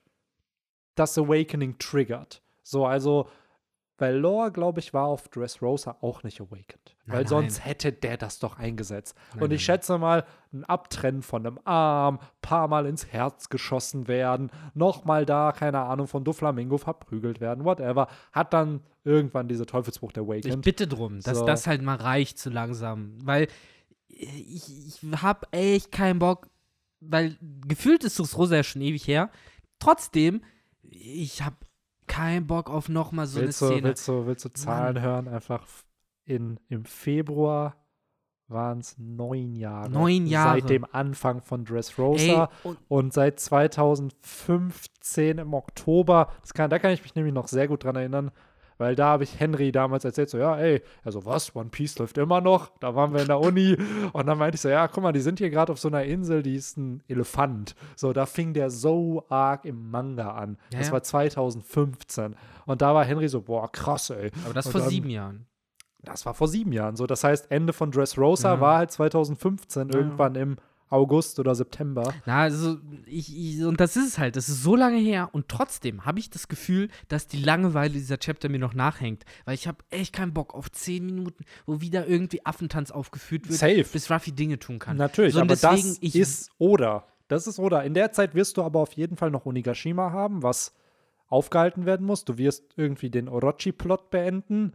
[0.96, 2.42] das Awakening triggert.
[2.64, 3.28] So, also,
[3.98, 6.96] weil Lore, glaube ich, war auf Dressrosa auch nicht awakened.
[7.06, 7.68] Weil Nein, sonst nein.
[7.68, 9.16] hätte der das doch eingesetzt.
[9.34, 14.08] Nein, Und ich schätze mal, ein Abtrennen von einem Arm, paar Mal ins Herz geschossen
[14.08, 20.18] werden, nochmal da, keine Ahnung, von Doflamingo verprügelt werden, whatever, hat dann irgendwann diese Teufelsbrucht
[20.18, 20.64] Ich awakened.
[20.64, 21.46] bitte drum, dass So.
[21.46, 23.18] das halt mal reicht zu langsam.
[23.24, 23.48] Weil
[24.10, 26.48] ich, ich hab echt keinen Bock,
[27.00, 27.38] weil
[27.68, 29.30] gefühlt ist Rosa ja schon ewig her.
[29.80, 30.42] Trotzdem,
[30.90, 31.54] ich hab
[32.08, 33.88] keinen Bock auf noch mal so willst, eine du, Szene.
[33.90, 35.28] willst, du, willst du Zahlen hören?
[35.28, 35.66] Einfach
[36.26, 37.76] in, im Februar
[38.48, 39.90] waren es neun Jahre.
[39.90, 40.62] Neun Jahre.
[40.62, 42.50] Seit dem Anfang von Ey, Dressrosa.
[42.64, 47.68] und Und seit 2015 im Oktober, das kann, da kann ich mich nämlich noch sehr
[47.68, 48.32] gut dran erinnern,
[48.78, 52.18] weil da habe ich Henry damals erzählt, so, ja, ey, also was, One Piece läuft
[52.18, 53.78] immer noch, da waren wir in der Uni
[54.14, 56.04] und dann meinte ich so, ja, guck mal, die sind hier gerade auf so einer
[56.04, 57.76] Insel, die ist ein Elefant.
[57.96, 60.58] So, da fing der so arg im Manga an.
[60.72, 60.94] Ja, das ja.
[60.94, 62.36] war 2015
[62.66, 64.32] und da war Henry so, boah, krass, ey.
[64.46, 65.46] aber das Und vor dann- sieben Jahren.
[66.04, 68.62] Das war vor sieben Jahren so, das heißt, Ende von Dressrosa Ja.
[68.62, 70.00] war halt 2015, Ja, ja.
[70.00, 70.56] irgendwann im
[70.90, 72.14] August oder September.
[72.26, 75.50] Na, also, ich, ich, und das ist es halt, das ist so lange her und
[75.50, 79.68] trotzdem habe ich das Gefühl, dass die Langeweile dieser Chapter mir noch nachhängt, weil ich
[79.68, 83.84] habe echt keinen Bock auf zehn Minuten, wo wieder irgendwie Affentanz aufgeführt wird, Safe.
[83.84, 84.98] bis Ruffy Dinge tun kann.
[84.98, 87.06] Natürlich, So, aber das ich, ist oder.
[87.28, 87.84] Das ist oder.
[87.84, 90.74] In der Zeit wirst du aber auf jeden Fall noch Onigashima haben, was
[91.28, 92.24] aufgehalten werden muss.
[92.24, 94.74] Du wirst irgendwie den Orochi-Plot beenden.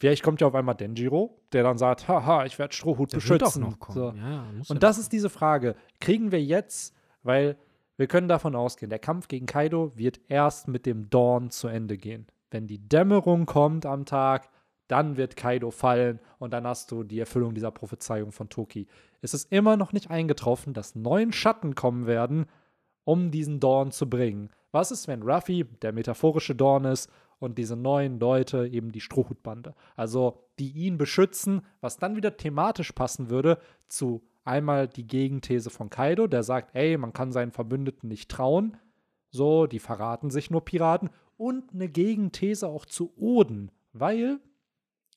[0.00, 3.40] Vielleicht kommt ja auf einmal Denjiro, der dann sagt, haha, ich werde Strohhut der wird
[3.40, 3.62] beschützen.
[3.64, 3.94] auch noch kommen.
[3.94, 4.14] So.
[4.16, 5.76] Ja, Und das ist diese Frage.
[6.00, 7.58] Kriegen wir jetzt, weil
[7.98, 11.98] wir können davon ausgehen, der Kampf gegen Kaido wird erst mit dem Dawn zu Ende
[11.98, 12.26] gehen.
[12.50, 14.48] Wenn die Dämmerung kommt am Tag,
[14.88, 18.86] dann wird Kaido fallen und dann hast du die Erfüllung dieser Prophezeiung von Toki.
[19.20, 22.46] Es ist immer noch nicht eingetroffen, dass neun Schatten kommen werden,
[23.04, 24.48] um diesen Dawn zu bringen.
[24.72, 27.10] Was ist, wenn Ruffy der metaphorische Dawn ist
[27.40, 29.74] und diese neuen Leute eben die Strohhutbande?
[29.96, 33.58] Also die ihn beschützen, was dann wieder thematisch passen würde
[33.88, 38.76] zu einmal die Gegenthese von Kaido, der sagt, ey, man kann seinen Verbündeten nicht trauen.
[39.30, 41.10] So, die verraten sich nur Piraten.
[41.36, 44.40] Und eine Gegenthese auch zu Oden, weil,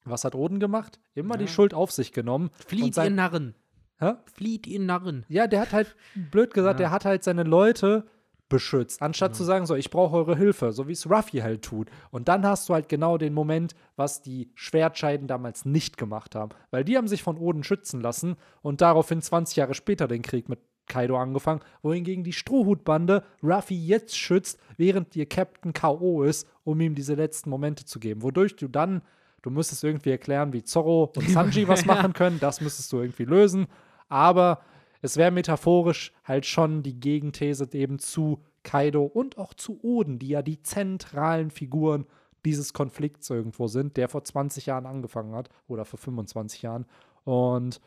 [0.06, 1.00] was hat Oden gemacht?
[1.16, 1.50] Immer die Ja.
[1.50, 2.50] Schuld auf sich genommen.
[2.68, 3.56] Flieht ihr Narren.
[4.00, 4.14] Hä?
[4.34, 5.26] Flieht ihr Narren.
[5.30, 5.96] Ja, der hat halt,
[6.32, 6.86] blöd gesagt, Ja.
[6.86, 8.06] der hat halt seine Leute
[8.54, 11.90] beschützt, anstatt zu sagen, so, ich brauche eure Hilfe, so wie es Ruffy halt tut.
[12.12, 16.52] Und dann hast du halt genau den Moment, was die Schwertscheiden damals nicht gemacht haben.
[16.70, 20.50] Weil die haben sich von Oden schützen lassen und daraufhin 20 Jahre später den Krieg
[20.50, 26.22] mit Kaido angefangen, wohingegen die Strohhutbande Ruffy jetzt schützt, während ihr Captain K.O.
[26.22, 28.22] ist, um ihm diese letzten Momente zu geben.
[28.22, 29.02] Wodurch du dann,
[29.42, 33.26] du müsstest irgendwie erklären, wie Zorro und Sanji was machen können, das müsstest du irgendwie
[33.26, 33.66] lösen.
[34.10, 34.62] Aber
[35.04, 40.30] es wäre metaphorisch halt schon die Gegenthese eben zu Kaido und auch zu Oden, die
[40.30, 42.06] ja die zentralen Figuren
[42.46, 46.86] dieses Konflikts irgendwo sind, der vor 20 Jahren angefangen hat oder vor 25 Jahren.
[47.26, 47.82] Und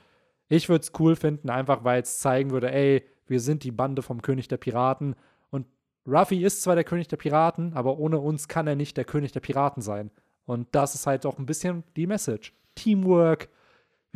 [0.48, 4.02] ich würde es cool finden, einfach weil es zeigen würde, ey, wir sind die Bande
[4.02, 5.16] vom König der Piraten.
[5.51, 5.66] Und
[6.06, 9.32] Ruffy ist zwar der König der Piraten, aber ohne uns kann er nicht der König
[9.32, 10.10] der Piraten sein.
[10.44, 12.52] Und das ist halt auch ein bisschen die Message.
[12.74, 13.48] Teamwork,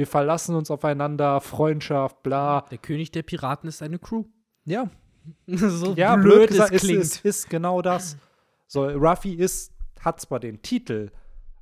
[0.00, 2.62] wir verlassen uns aufeinander, Freundschaft, bla.
[2.70, 4.24] Der König der Piraten ist eine Crew.
[4.64, 4.88] Ja,
[5.46, 7.02] so ja, blöd, blöd es gesagt, ist, klingt.
[7.02, 8.16] ist, ist genau das.
[8.66, 11.10] So, Ruffy ist, hat zwar den Titel,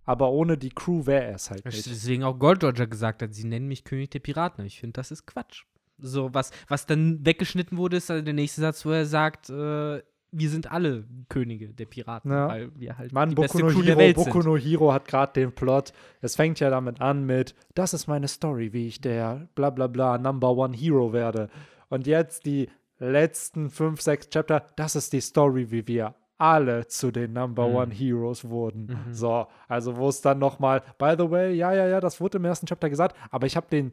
[0.04, 1.84] aber ohne die Crew wäre er es halt nicht.
[1.84, 4.64] Deswegen auch Gold Roger gesagt hat, sie nennen mich König der Piraten.
[4.64, 5.64] Ich finde, das ist Quatsch.
[5.98, 10.50] So, was, was dann weggeschnitten wurde, ist der nächste Satz, wo er sagt, äh, wir
[10.50, 12.48] sind alle Könige der Piraten, Ja.
[12.48, 14.92] weil wir halt Mann, die Boku beste no, Crew der Hero, Welt Boku no Hero
[14.92, 15.92] hat gerade den Plot.
[16.20, 19.86] Es fängt ja damit an mit, das ist meine Story, wie ich der bla bla
[19.86, 21.48] bla Number One Hero werde.
[21.88, 22.68] Und jetzt die
[22.98, 27.74] letzten fünf, sechs Chapter, das ist die Story, wie wir alle zu den Number Mhm.
[27.74, 28.86] One Heroes wurden.
[29.06, 29.12] Mhm.
[29.14, 32.44] So, also wo es dann nochmal, by the way, ja, ja, ja, das wurde im
[32.44, 33.92] ersten Chapter gesagt, aber ich habe den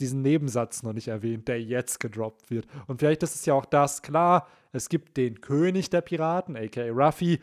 [0.00, 2.66] diesen Nebensatz noch nicht erwähnt, der jetzt gedroppt wird.
[2.86, 6.88] Und vielleicht ist es ja auch das, klar, es gibt den König der Piraten, aka
[6.88, 7.40] Ruffy,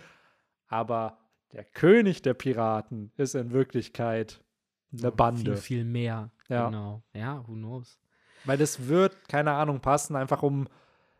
[0.67, 1.17] aber
[1.51, 4.43] der König der Piraten ist in Wirklichkeit
[4.91, 5.55] eine Bande.
[5.57, 6.31] Viel, viel mehr.
[6.47, 6.67] Ja.
[6.67, 7.03] Genau.
[7.13, 7.99] Ja, who knows.
[8.45, 10.67] Weil das wird, keine Ahnung, passen, einfach um.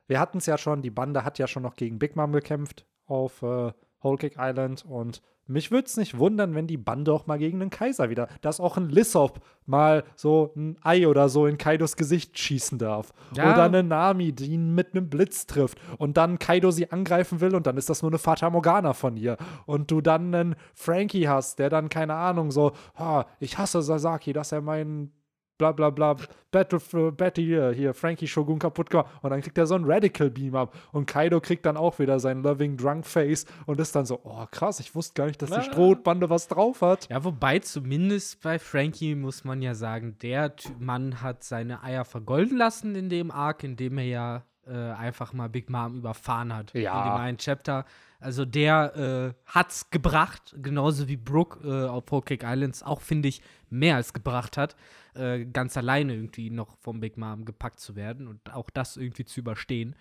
[0.08, 2.86] Wir hatten es ja schon, die Bande hat ja schon noch gegen Big Mom gekämpft
[3.06, 3.72] auf äh,
[4.02, 7.60] Whole Cake Island und mich würde es nicht wundern, wenn die Bande auch mal gegen
[7.60, 11.96] den Kaiser wieder, dass auch ein Lissop mal so ein Ei oder so in Kaidos
[11.96, 13.12] Gesicht schießen darf.
[13.36, 13.54] Ja.
[13.54, 17.56] Oder eine Nami, die ihn mit einem Blitz trifft und dann Kaido sie angreifen will
[17.56, 19.38] und dann ist das nur eine Fata Morgana von ihr.
[19.66, 24.34] Und du dann einen Frankie hast, der dann, keine Ahnung, so, ah, ich hasse Sasaki,
[24.34, 25.12] dass er meinen
[25.60, 26.16] bla bla bla,
[26.52, 29.12] Battle für Betty hier, hier, Frankie Shogun kaputt gemacht.
[29.22, 30.76] Und dann kriegt er so einen Radical Beam ab.
[30.92, 34.46] Und Kaido kriegt dann auch wieder sein Loving Drunk Face und ist dann so, oh
[34.50, 35.62] krass, ich wusste gar nicht, dass die.
[35.62, 37.08] Strohbande was drauf hat.
[37.10, 42.58] Ja, wobei zumindest bei Frankie muss man ja sagen, der Mann hat seine Eier vergolden
[42.58, 46.74] lassen in dem Arc, in dem er ja äh, einfach mal Big Mom überfahren hat.
[46.74, 47.04] Ja.
[47.04, 47.86] In dem einen Chapter.
[48.22, 53.42] Also der äh, hat's gebracht, genauso wie Brooke äh, auf Cake Islands auch, finde ich,
[53.70, 54.76] mehr als gebracht hat,
[55.16, 59.26] äh, ganz alleine irgendwie noch vom Big Mom gepackt zu werden und auch das irgendwie
[59.26, 59.96] zu überstehen.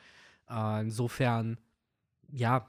[0.51, 1.59] Äh, insofern
[2.31, 2.69] ja,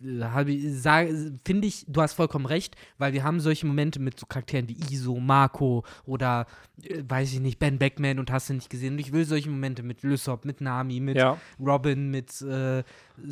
[0.00, 1.04] äh,
[1.44, 4.76] finde ich, du hast vollkommen recht, weil wir haben solche Momente mit so Charakteren wie
[4.90, 6.46] Iso, Marco oder
[6.82, 8.94] äh, weiß ich nicht, Ben Beckman und hast du nicht gesehen.
[8.94, 12.82] Und ich will solche Momente mit Lysop, mit Nami, mit Ja, Robin, mit äh,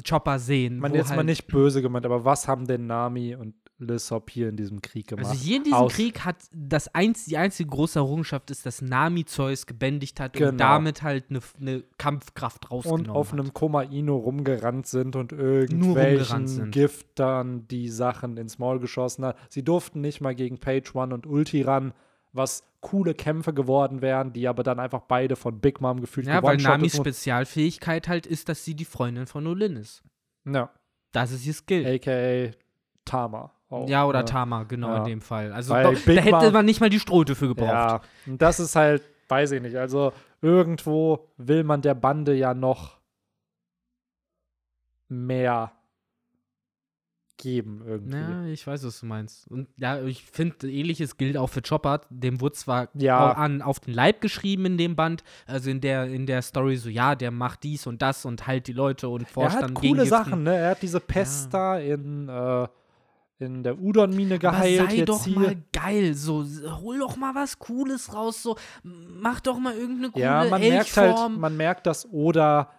[0.09, 0.79] Chopper sehen.
[0.79, 4.49] man jetzt mal halt- nicht böse gemeint, aber was haben denn Nami und Lissop hier
[4.49, 5.27] in diesem Krieg gemacht?
[5.27, 8.81] Also hier in diesem Aus- Krieg hat das einz die einzige große Errungenschaft ist, dass
[8.81, 10.51] Nami Zeus gebändigt hat Genau.
[10.51, 13.41] und damit halt eine ne Kampfkraft rausgenommen und auf hat.
[13.41, 16.71] einem Komaino rumgerannt sind und irgendwelchen sind.
[16.71, 19.37] Giftern die Sachen ins Maul geschossen hat.
[19.51, 21.93] Sie durften nicht mal gegen Page One und Ulti ran,
[22.33, 26.35] was coole Kämpfe geworden wären, die aber dann einfach beide von Big Mom gefühlt Ja,
[26.43, 27.05] weil gewone-shottet Namis wurden.
[27.05, 30.03] Spezialfähigkeit halt ist, dass sie die Freundin von Olin ist.
[30.45, 30.71] Ja,
[31.13, 31.87] Das ist ihr Skill.
[31.87, 32.53] aka
[33.05, 33.53] Tama.
[33.69, 34.25] Auch, ja, oder ne?
[34.27, 34.99] Tama, genau Ja.
[34.99, 35.53] in dem Fall.
[35.53, 37.69] Also da, da hätte man nicht mal die Strohte für gebraucht.
[37.71, 42.55] Ja, und das ist halt, weiß ich nicht, also irgendwo will man der Bande ja
[42.55, 42.99] noch
[45.09, 45.73] mehr
[47.39, 48.17] geben irgendwie.
[48.17, 49.47] Ja, ich weiß, was du meinst.
[49.49, 52.01] Und ja, ich finde, ähnliches gilt auch für Chopper.
[52.09, 53.33] Dem wurde zwar Ja.
[53.33, 56.89] an, auf den Leib geschrieben in dem Band, also in der, in der Story so,
[56.89, 59.75] ja, der macht dies und das und halt die Leute und Er forscht hat dann
[59.75, 60.57] coole gegen Sachen, ne?
[60.57, 62.69] Er hat diese Pest da in, äh,
[63.39, 64.91] in der Udon-Mine Aber geheilt.
[64.91, 65.39] sei jetzt doch hier.
[65.39, 66.45] mal geil, so
[66.83, 70.97] hol doch mal was Cooles raus, so mach doch mal irgendeine coole ja, man merkt
[70.97, 72.71] halt, man merkt, dass Oda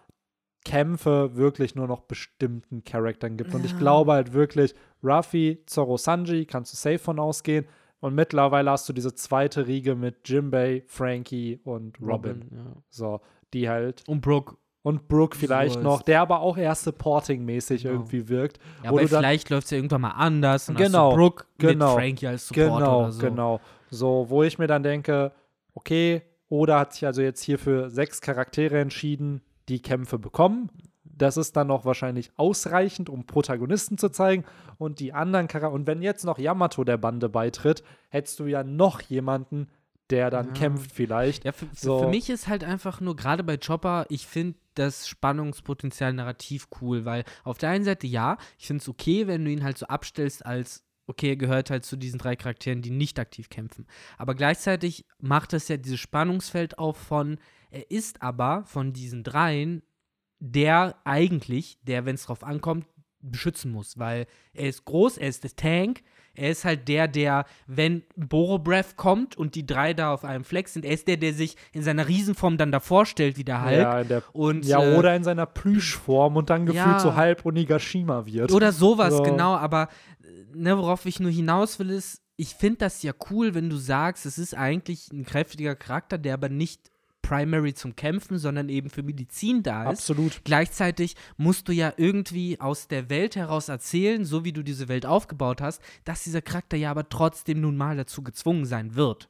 [0.64, 3.54] Kämpfe wirklich nur noch bestimmten Charakteren gibt.
[3.54, 3.78] Und ich Ja.
[3.78, 7.64] glaube halt wirklich, Ruffy, Zoro, Sanji, kannst du safe von ausgehen.
[8.00, 12.48] Und mittlerweile hast du diese zweite Riege mit Jimbei, Frankie und Robin.
[12.52, 12.76] ja.
[12.90, 13.20] So,
[13.52, 14.02] die halt.
[14.08, 14.56] Und Brooke.
[14.82, 17.94] Und Brooke vielleicht So noch, der aber auch eher supporting-mäßig Genau.
[17.94, 18.58] irgendwie wirkt.
[18.82, 20.68] Ja, aber vielleicht läuft es ja irgendwann mal anders.
[20.68, 23.20] Und Genau, hast Brooke genau, mit Frankie als Support Genau, oder so.
[23.20, 23.60] genau.
[23.90, 25.32] So, wo ich mir dann denke,
[25.74, 30.70] okay, Oda hat sich also jetzt hier für sechs Charaktere entschieden, die Kämpfe bekommen.
[31.04, 34.44] Das ist dann noch wahrscheinlich ausreichend, um Protagonisten zu zeigen.
[34.78, 38.62] Und die anderen Charaktere, und wenn jetzt noch Yamato der Bande beitritt, hättest du ja
[38.62, 39.68] noch jemanden,
[40.10, 40.52] der dann Ja.
[40.52, 41.44] kämpft vielleicht.
[41.44, 42.00] Ja, für, So.
[42.00, 47.04] für mich ist halt einfach nur, gerade bei Chopper, ich finde das Spannungspotenzial narrativ cool,
[47.04, 49.86] weil auf der einen Seite ja, ich finde es okay, wenn du ihn halt so
[49.86, 53.86] abstellst als, okay, er gehört halt zu diesen drei Charakteren, die nicht aktiv kämpfen.
[54.16, 57.38] Aber gleichzeitig macht das ja dieses Spannungsfeld auf von,
[57.70, 59.82] er ist aber von diesen dreien
[60.40, 62.86] der eigentlich, der, wenn es drauf ankommt,
[63.20, 66.02] beschützen muss, weil er ist groß, er ist der Tank,
[66.38, 70.68] er ist halt der, der, wenn Borobreath kommt und die drei da auf einem Fleck
[70.68, 73.78] sind, er ist der, der sich in seiner Riesenform dann davor stellt, wie der Hulk.
[73.78, 77.00] Ja, der, und, ja äh, oder in seiner Plüschform und dann gefühlt ja.
[77.00, 78.52] so halb Onigashima wird.
[78.52, 79.22] Oder sowas, So.
[79.22, 79.88] genau, aber
[80.22, 83.76] äh, ne, worauf ich nur hinaus will, ist, ich finde das ja cool, wenn du
[83.76, 86.90] sagst, es ist eigentlich ein kräftiger Charakter, der aber nicht
[87.28, 89.98] primary zum Kämpfen, sondern eben für Medizin da ist.
[89.98, 90.40] Absolut.
[90.44, 95.04] Gleichzeitig musst du ja irgendwie aus der Welt heraus erzählen, so wie du diese Welt
[95.04, 99.28] aufgebaut hast, dass dieser Charakter ja aber trotzdem nun mal dazu gezwungen sein wird.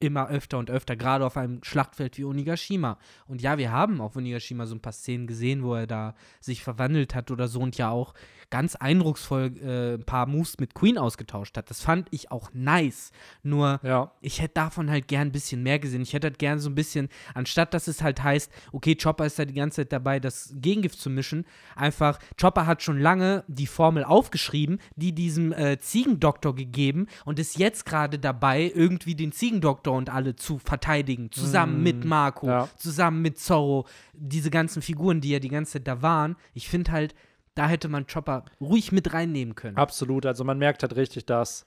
[0.00, 2.98] Immer öfter und öfter, gerade auf einem Schlachtfeld wie Onigashima.
[3.26, 6.62] Und ja, wir haben auf Onigashima so ein paar Szenen gesehen, wo er da sich
[6.62, 8.14] verwandelt hat oder so und ja auch
[8.50, 11.70] ganz eindrucksvoll äh, ein paar Moves mit Queen ausgetauscht hat.
[11.70, 13.10] Das fand ich auch nice.
[13.42, 14.12] Nur Ja.
[14.20, 16.02] ich hätte davon halt gern ein bisschen mehr gesehen.
[16.02, 19.38] Ich hätte halt gern so ein bisschen, anstatt dass es halt heißt, okay, Chopper ist
[19.38, 21.44] da die ganze Zeit dabei, das Gegengift zu mischen,
[21.76, 27.58] einfach, Chopper hat schon lange die Formel aufgeschrieben, die diesem äh, Ziegendoktor gegeben und ist
[27.58, 32.68] jetzt gerade dabei, irgendwie den Ziegendoktor und alle zu verteidigen, zusammen mit Marco, ja.
[32.76, 36.36] zusammen mit Zorro, diese ganzen Figuren, die ja die ganze Zeit da waren.
[36.52, 37.14] Ich finde halt,
[37.54, 39.76] da hätte man Chopper ruhig mit reinnehmen können.
[39.76, 40.26] Absolut.
[40.26, 41.66] Also man merkt halt richtig, dass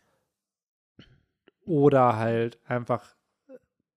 [1.66, 3.16] oder halt einfach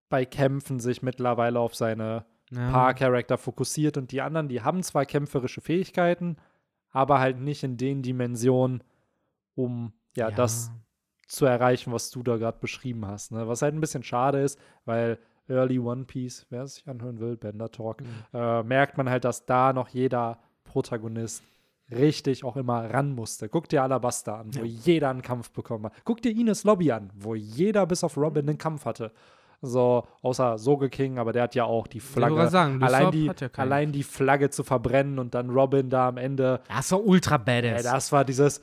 [0.09, 2.71] bei Kämpfen sich mittlerweile auf seine Ja.
[2.71, 6.37] paar Charakter fokussiert und die anderen, die haben zwar kämpferische Fähigkeiten,
[6.91, 8.83] aber halt nicht in den Dimensionen,
[9.55, 10.73] um ja, das
[11.29, 13.31] zu erreichen, was du da gerade beschrieben hast.
[13.31, 13.47] Ne?
[13.47, 15.19] Was halt ein bisschen schade ist, weil
[15.49, 18.07] Early One Piece, wer es sich anhören will, Bender Talk, Mhm.
[18.33, 21.45] äh, merkt man halt, dass da noch jeder Protagonist
[21.91, 23.49] richtig auch immer ran musste.
[23.49, 25.93] Guck dir Alabaster an, wo jeder einen Kampf bekommen hat.
[26.05, 29.13] Guck dir Ines Lobby an, wo jeder bis auf Robin einen Kampf hatte.
[29.63, 32.49] So, außer Soge King, aber der hat ja auch die Flagge.
[32.49, 36.63] sagen, allein, die, ja allein die Flagge zu verbrennen und dann Robin da am Ende
[36.69, 37.83] Das war ultra badass.
[37.83, 38.63] das war dieses,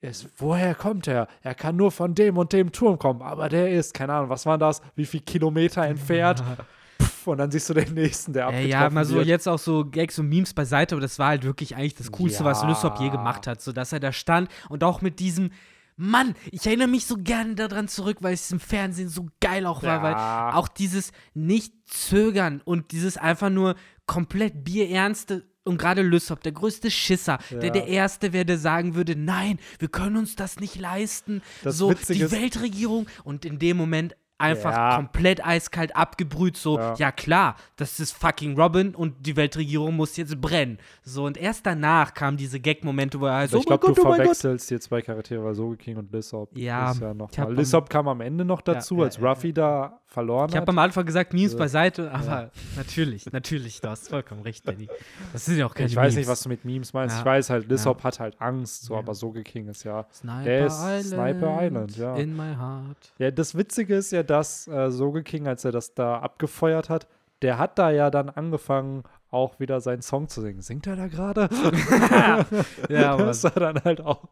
[0.00, 1.28] es, woher kommt er?
[1.42, 4.44] Er kann nur von dem und dem Turm kommen, aber der ist, keine Ahnung, was
[4.44, 4.82] war das?
[4.96, 6.42] Wie viel Kilometer entfernt?
[7.32, 9.26] Und dann siehst du den nächsten, der Ja, abgetroffen ja, mal so wird.
[9.26, 12.44] jetzt auch so Gags und Memes beiseite, aber das war halt wirklich eigentlich das Coolste,
[12.44, 12.68] was Ja.
[12.68, 13.60] Lysop je gemacht hat.
[13.62, 15.50] So dass er da stand und auch mit diesem
[15.96, 19.84] Mann, ich erinnere mich so gerne daran zurück, weil es im Fernsehen so geil auch
[19.84, 20.02] war, Ja.
[20.48, 23.74] weil auch dieses Nicht-Zögern und dieses einfach nur
[24.06, 27.70] komplett bierernste und gerade Lysop, der größte Schisser, der Ja.
[27.70, 31.40] der Erste wäre, der sagen würde, nein, wir können uns das nicht leisten.
[31.62, 34.14] Das so, Witzige die Weltregierung und in dem Moment
[34.44, 34.96] einfach Ja.
[34.96, 36.94] komplett eiskalt abgebrüht, so, Ja.
[36.96, 37.12] ja.
[37.12, 40.78] klar, das ist fucking Robin und die Weltregierung muss jetzt brennen.
[41.02, 44.00] So, und erst danach kamen diese Gag-Momente, wo er heißt, Aber ich oh glaube, du
[44.00, 44.16] oh mein Gott.
[44.22, 46.56] verwechselst hier zwei Charaktere, weil Soge King und Lissop.
[46.56, 47.54] Ja, ist ja noch ich mal.
[47.54, 50.68] Lissop kam am Ende noch dazu, als Ruffy da verloren Ich habe hat.
[50.70, 51.58] am Anfang gesagt, Memes Ja.
[51.58, 54.88] beiseite, aber natürlich, natürlich, du hast vollkommen recht, Danny.
[55.34, 56.16] Das sind ja auch keine Ich weiß Memes.
[56.16, 57.16] nicht, was du mit Memes meinst.
[57.16, 57.20] Ja.
[57.20, 59.00] Ich weiß halt, Lissop hat halt Angst, so, Ja.
[59.00, 60.06] aber Soge King ist ja.
[60.12, 62.16] Sniper Der ist Island, Sniper Island, ja.
[62.16, 63.12] In my heart.
[63.18, 67.06] Ja, das Witzige ist ja, dass äh, Soge King, als er das da abgefeuert hat,
[67.42, 70.62] der hat da ja dann angefangen, auch wieder seinen Song zu singen.
[70.62, 71.48] Singt er da gerade?
[72.88, 74.28] Ja, aber das war dann halt auch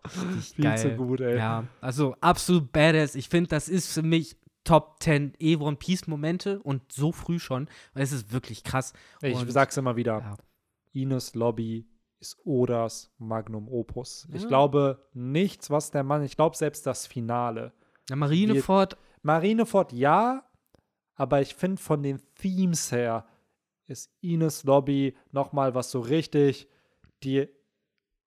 [0.55, 0.79] viel geil.
[0.79, 1.37] zu gut, ey.
[1.37, 3.15] Ja, also absolut badass.
[3.17, 7.39] Ich finde, das ist für mich Top 10 E One Piece Momente und so früh
[7.39, 8.93] schon, es ist wirklich krass.
[9.21, 10.19] Ich Und- sag's immer wieder.
[10.21, 10.37] Ja.
[10.93, 11.89] Ines Lobby
[12.21, 14.29] ist Odas Magnum Opus.
[14.33, 14.49] Ich Ja.
[14.49, 17.73] glaube nichts, was der Mann, ich glaube selbst das Finale.
[18.09, 20.45] Ja, Marineford, Marineford ja,
[21.15, 23.27] aber ich finde von den Themes her
[23.87, 26.69] ist Ines Lobby nochmal was so richtig
[27.25, 27.49] die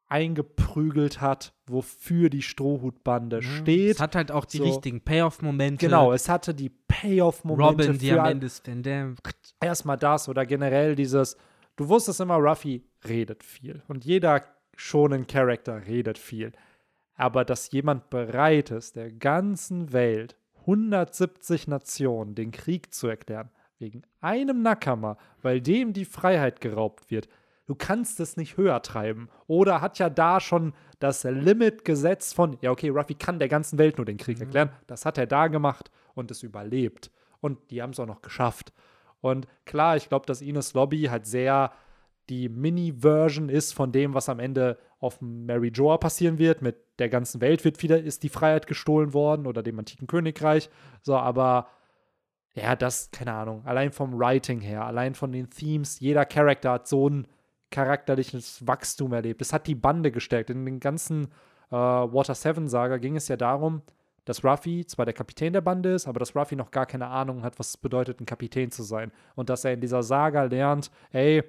[0.08, 3.96] eingeprügelt hat, wofür die Strohhutbande steht.
[3.96, 4.66] es hat halt auch die So.
[4.66, 5.86] richtigen Payoff-Momente.
[5.86, 9.14] Genau, es hatte die Payoff-Momente Robin, die für am Ende ist, wenn der
[9.62, 11.38] erstmal das oder generell dieses,
[11.76, 14.44] du wusstest immer, Ruffy redet viel und jeder
[14.76, 16.52] schonen Charakter redet viel.
[17.16, 23.50] Aber dass jemand bereit ist, der ganzen Welt 170 Nationen den Krieg zu erklären,
[23.80, 27.28] wegen einem Nakama, weil dem die Freiheit geraubt wird,
[27.66, 29.30] du kannst es nicht höher treiben.
[29.48, 33.78] Oder hat ja da schon das Limit gesetzt von, ja, okay, Ruffy kann der ganzen
[33.78, 34.72] Welt nur den Krieg erklären.
[34.88, 37.12] Das hat er da gemacht und es überlebt.
[37.42, 38.74] Und die haben es auch noch geschafft.
[39.22, 41.72] Und klar, ich glaube, dass Ines Lobby halt sehr
[42.30, 46.62] die Mini-Version ist von dem, was am Ende auf Mary Joa passieren wird.
[46.62, 50.70] Mit der ganzen Welt wird wieder, ist die Freiheit gestohlen worden oder dem antiken Königreich.
[51.02, 51.68] So, aber
[52.54, 56.88] ja, das, keine Ahnung, allein vom Writing her, allein von den Themes, jeder Charakter hat
[56.88, 57.28] so ein
[57.72, 59.42] charakterliches Wachstum erlebt.
[59.42, 60.50] Es hat die Bande gestärkt.
[60.50, 61.26] In den ganzen
[61.72, 63.82] äh, Water 7 Saga ging es ja darum,
[64.26, 67.44] dass Ruffy zwar der Kapitän der Bande ist, aber dass Ruffy noch gar keine Ahnung
[67.44, 69.12] hat, was es bedeutet, ein Kapitän zu sein.
[69.36, 71.44] Und dass er in dieser Saga lernt, ey,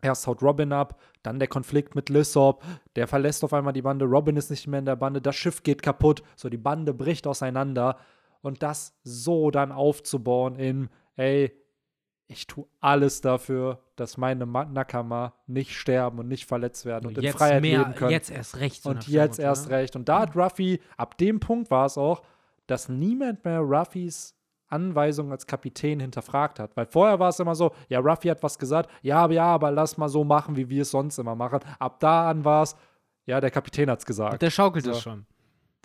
[0.00, 2.62] erst haut Robin ab, dann der Konflikt mit Lysop,
[2.96, 5.62] der verlässt auf einmal die Bande, Robin ist nicht mehr in der Bande, das Schiff
[5.62, 7.98] geht kaputt, so die Bande bricht auseinander.
[8.40, 11.52] Und das so dann aufzubauen in, ey,
[12.28, 17.18] ich tue alles dafür, dass meine Ma- Nakama nicht sterben und nicht verletzt werden und,
[17.18, 18.10] in jetzt Freiheit mehr, leben können.
[18.10, 18.82] jetzt erst recht.
[18.82, 19.76] so Und jetzt Motto, erst ne?
[19.76, 19.96] recht.
[19.96, 22.22] Und da hat Ruffy, ab dem Punkt war es auch,
[22.66, 24.34] dass niemand mehr Ruffys
[24.70, 26.76] Anweisungen als Kapitän hinterfragt hat.
[26.76, 29.70] Weil vorher war es immer so, ja, Ruffy hat was gesagt, ja, aber ja, aber
[29.70, 31.60] lass mal so machen, wie wir es sonst immer machen.
[31.78, 32.76] Ab da an war es,
[33.24, 34.42] ja, der Kapitän hat es gesagt.
[34.42, 34.90] Der schaukelt So.
[34.90, 35.24] das schon.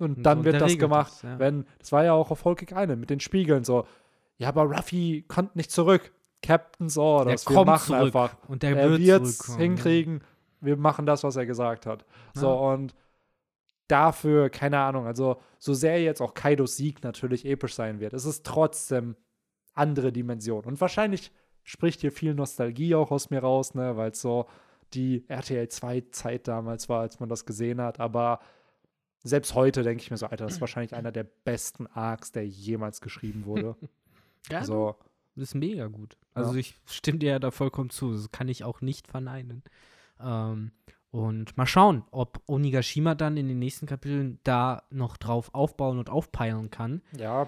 [0.01, 1.11] Und Und dann so, wird das gemacht.
[1.13, 1.39] das, ja.
[1.39, 3.85] Wenn, das war ja auch auf Cake Island mit den Spiegeln so.
[4.37, 6.11] Ja, aber Ruffy kommt nicht zurück.
[6.43, 7.43] Captain's Orders.
[7.43, 8.01] Der wir kommt machen zurück.
[8.03, 8.37] einfach.
[8.47, 10.23] Und der er wird es hinkriegen.
[10.61, 12.05] Wir machen das, was er gesagt hat.
[12.35, 12.53] So, Ja.
[12.73, 12.93] und
[13.87, 18.25] dafür, keine Ahnung, also so sehr jetzt auch Kaidos Sieg natürlich episch sein wird, es
[18.25, 19.15] ist trotzdem
[19.73, 20.63] andere Dimension.
[20.65, 21.31] Und wahrscheinlich
[21.63, 24.47] spricht hier viel Nostalgie auch aus mir raus, ne, weil es so
[24.93, 28.39] die RTL 2 Zeit damals war, als man das gesehen hat, aber
[29.23, 32.45] selbst heute denke ich mir so, Alter, das ist wahrscheinlich einer der besten Arcs, der
[32.47, 33.75] jemals geschrieben wurde.
[34.51, 34.97] Ja, Also,
[35.35, 36.17] Das ist mega gut.
[36.33, 36.59] Also Ja.
[36.59, 38.13] ich stimme dir ja da vollkommen zu.
[38.13, 39.63] Das kann ich auch nicht verneinen.
[40.21, 40.71] Ähm,
[41.11, 46.09] und mal schauen, ob Onigashima dann in den nächsten Kapiteln da noch drauf aufbauen und
[46.09, 47.01] aufpeilen kann.
[47.17, 47.47] ja,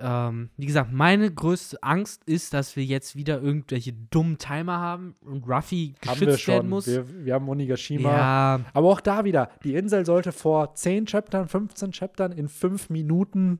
[0.00, 5.16] Ähm, wie gesagt, meine größte Angst ist, dass wir jetzt wieder irgendwelche dummen Timer haben
[5.22, 6.68] und Ruffy haben wir geschützt werden schon.
[6.68, 6.86] muss.
[6.86, 8.12] Wir, wir haben Onigashima.
[8.12, 12.90] ja, Aber auch da wieder, die Insel sollte vor 10 Chaptern, 15 Chaptern in 5
[12.90, 13.58] Minuten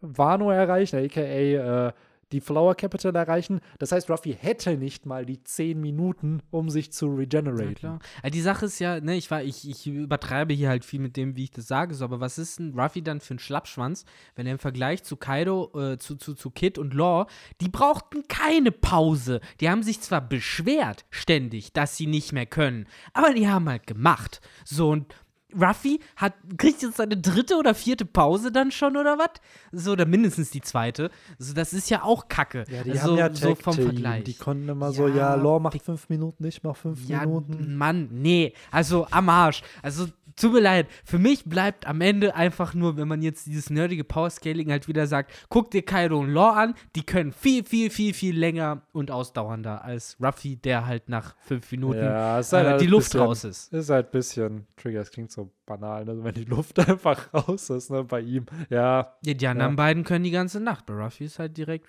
[0.00, 1.92] Wano erreichen, aka äh,
[2.32, 3.60] die Flower Capital erreichen.
[3.78, 7.74] Das heißt, Ruffy hätte nicht mal die 10 Minuten, um sich zu Ja, regeneraten.
[7.74, 7.98] klar.
[8.22, 11.16] Also die Sache ist ja, ne, ich, war, ich, ich übertreibe hier halt viel mit
[11.16, 14.04] dem, wie ich das sage, so, aber was ist ein Ruffy dann für ein Schlappschwanz,
[14.34, 17.26] wenn er im Vergleich zu Kaido, äh, zu, zu, zu Kid und Law,
[17.60, 19.40] die brauchten keine Pause.
[19.60, 23.86] Die haben sich zwar beschwert, ständig, dass sie nicht mehr können, aber die haben halt
[23.86, 24.40] gemacht.
[24.64, 25.14] So, und
[25.60, 29.30] Ruffy hat, kriegt jetzt seine dritte oder vierte Pause dann schon oder was?
[29.72, 31.10] So, oder mindestens die zweite.
[31.38, 32.64] So, das ist ja auch Kacke.
[32.70, 33.74] Ja, die also, haben ja so vom.
[33.74, 34.24] Vergleich.
[34.24, 37.76] Die konnten immer so, Ja, ja, Law macht 5 Minuten, ich mach 5 Ja, Minuten.
[37.76, 38.52] Mann, nee.
[38.70, 39.62] Also am Arsch.
[39.82, 40.06] Also
[40.36, 40.86] tut mir leid.
[41.04, 45.06] Für mich bleibt am Ende einfach nur, wenn man jetzt dieses nerdige Power-Scaling halt wieder
[45.06, 49.10] sagt, guck dir Kaido und Law an, die können viel, viel, viel, viel länger und
[49.10, 53.44] ausdauernder als Ruffy, der halt nach fünf Minuten Ja, halt äh, die Luft bisschen, raus
[53.44, 53.72] ist.
[53.72, 56.22] Ist halt ein bisschen, Trigger, es klingt so banal, ne?
[56.24, 58.46] wenn die Luft einfach raus ist, ne, bei ihm.
[58.70, 60.86] Ja, Ja, die anderen beiden können die ganze Nacht.
[60.86, 61.86] Bei Ruffy ist halt direkt,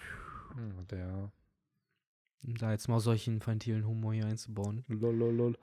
[0.56, 1.32] hm, der,
[2.46, 4.86] um da jetzt mal solchen infantilen Humor hier einzubauen.
[4.88, 5.56] lololol.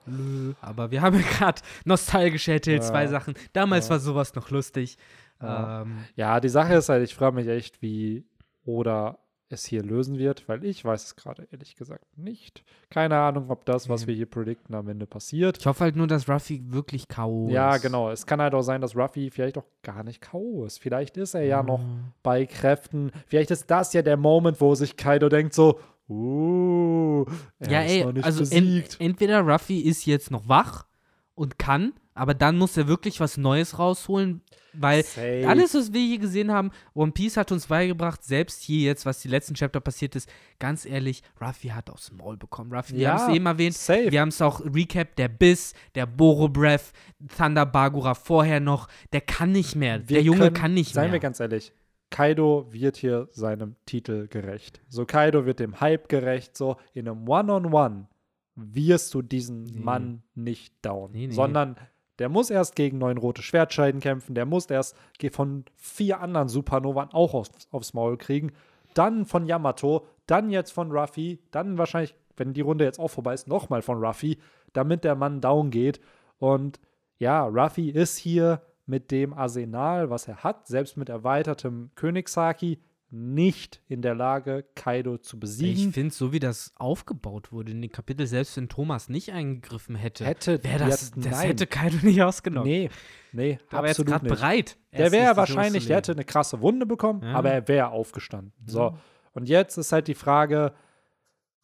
[0.61, 2.89] Aber wir haben ja gerade nostalgisch erzählt, Ja.
[2.89, 3.33] zwei Sachen.
[3.53, 3.91] Damals Ja.
[3.91, 4.97] war sowas noch lustig.
[5.41, 5.81] Ja.
[5.81, 8.25] Ähm, Ja, die Sache ist halt, ich frage mich echt, wie
[8.65, 9.17] Oda
[9.55, 12.63] es hier lösen wird, weil ich weiß es gerade ehrlich gesagt nicht.
[12.91, 15.57] Keine Ahnung, ob das, was wir hier predikten, am Ende passiert.
[15.57, 17.49] Ich hoffe halt nur, dass Ruffy wirklich K.O.
[17.49, 17.81] Ja, ist.
[17.81, 18.11] genau.
[18.11, 20.65] Es kann halt auch sein, dass Ruffy vielleicht auch gar nicht K.O.
[20.65, 20.77] ist.
[20.79, 22.11] Vielleicht ist er ja noch Mhm.
[22.21, 23.11] bei Kräften.
[23.27, 25.79] Vielleicht ist das ja der Moment, wo sich Kaido denkt so,
[26.09, 27.25] uh,
[27.59, 28.97] er Ja, ist ey, noch nicht also en besiegt.
[28.99, 30.85] entweder Ruffy ist jetzt noch wach
[31.33, 34.41] und kann, aber dann muss er wirklich was Neues rausholen,
[34.73, 35.45] weil Safe.
[35.47, 39.19] alles, was wir hier gesehen haben, One Piece hat uns beigebracht, selbst hier jetzt, was
[39.21, 40.27] die letzten Chapter passiert ist,
[40.59, 42.73] ganz ehrlich, Ruffy hat aufs Maul bekommen.
[42.73, 44.11] Ruffy, wir Ja, haben es eben erwähnt, safe.
[44.11, 46.91] wir haben es auch Recap, der Biss, der Boro Breath,
[47.37, 49.99] Thunder Bagura vorher noch, der kann nicht mehr.
[50.09, 51.13] Wir der Junge können- kann nicht Seien mehr.
[51.13, 51.71] wir ganz ehrlich,
[52.09, 54.79] Kaido wird hier seinem Titel gerecht.
[54.89, 56.55] So, Kaido wird dem Hype gerecht.
[56.55, 58.07] So, in einem One-on-One
[58.55, 59.79] wirst du diesen Nee.
[59.79, 61.11] Mann nicht down.
[61.11, 61.33] Nee, nee.
[61.33, 61.75] Sondern
[62.19, 64.35] der muss erst gegen neun rote Schwertscheiden kämpfen.
[64.35, 64.95] Der muss erst
[65.31, 68.51] von vier anderen Supernovan auch aufs, aufs Maul kriegen.
[68.93, 73.33] Dann von Yamato, dann jetzt von Ruffy, dann wahrscheinlich, wenn die Runde jetzt auch vorbei
[73.33, 74.37] ist, nochmal von Ruffy,
[74.73, 75.99] damit der Mann down geht.
[76.39, 76.79] Und
[77.19, 82.79] ja, Ruffy ist hier mit dem Arsenal, was er hat, selbst mit erweitertem Königshaki,
[83.11, 85.93] nicht in der Lage, Kaido zu Ich besiegen.
[85.93, 90.25] finde, so wie das aufgebaut wurde in den Kapitel, selbst wenn Thomas nicht eingegriffen hätte,
[90.25, 92.67] Hätte wäre ja, das, das hätte Kaido nicht ausgenommen.
[92.67, 92.89] Nee,
[93.31, 94.77] nee, der war jetzt absolut gerade bereit.
[94.91, 97.33] Der wäre wahrscheinlich, der hätte eine krasse Wunde bekommen, Ja.
[97.35, 98.53] aber er wäre aufgestanden.
[98.65, 98.97] So.
[99.33, 100.73] Und jetzt ist halt die Frage,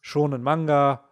[0.00, 1.08] schon in Manga,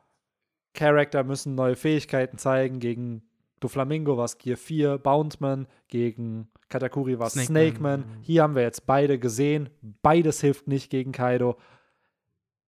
[0.74, 2.78] Charakter müssen neue Fähigkeiten zeigen.
[2.78, 3.22] Gegen
[3.60, 8.22] Doflamingo war es Gear 4, Boundman, gegen Katakuri war Snake Snake Man, mhm.
[8.22, 9.70] Hier haben wir jetzt beide gesehen.
[10.02, 11.56] Beides hilft nicht gegen Kaido.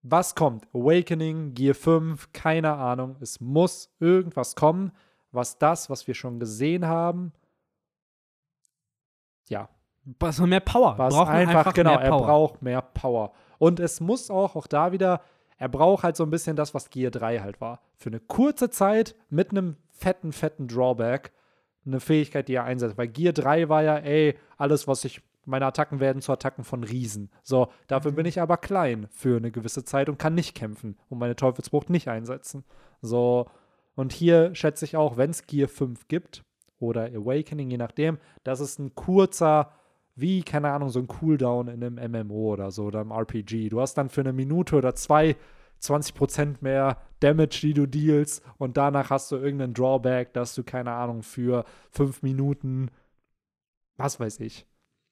[0.02, 0.68] Was kommt?
[0.72, 3.16] Awakening, Gear 5, keine Ahnung.
[3.20, 4.92] Es muss irgendwas kommen,
[5.32, 7.32] was das, was wir schon gesehen haben,
[9.48, 9.68] ja,
[10.18, 10.98] Was mehr Power.
[10.98, 13.32] was Brauchen einfach, genau, mehr er braucht mehr Power.
[13.58, 15.20] Und es muss auch, auch da wieder,
[15.58, 17.80] er braucht halt so ein bisschen das, was Gear 3 halt war.
[17.96, 21.32] Für eine kurze Zeit mit einem fetten, fetten Drawback
[21.86, 22.98] eine Fähigkeit, die er einsetzt.
[22.98, 26.82] Weil Gear 3 war ja, ey, alles, was ich, meine Attacken werden zu Attacken von
[26.84, 27.30] Riesen.
[27.42, 31.18] So, dafür bin ich aber klein für eine gewisse Zeit und kann nicht kämpfen und
[31.18, 32.64] meine Teufelsbrucht nicht einsetzen.
[33.00, 33.46] So,
[33.94, 36.44] und hier schätze ich auch, wenn es Gear 5 gibt
[36.78, 39.72] oder Awakening, je nachdem, dass es ein kurzer
[40.16, 43.68] wie, keine Ahnung, so ein Cooldown in einem MMO oder so oder im RPG.
[43.68, 45.36] Du hast dann für eine Minute oder zwei
[45.82, 50.92] 20% mehr Damage, die du dealst und danach hast du irgendeinen Drawback, dass du, keine
[50.92, 52.90] Ahnung, für fünf Minuten,
[53.98, 54.66] was weiß ich.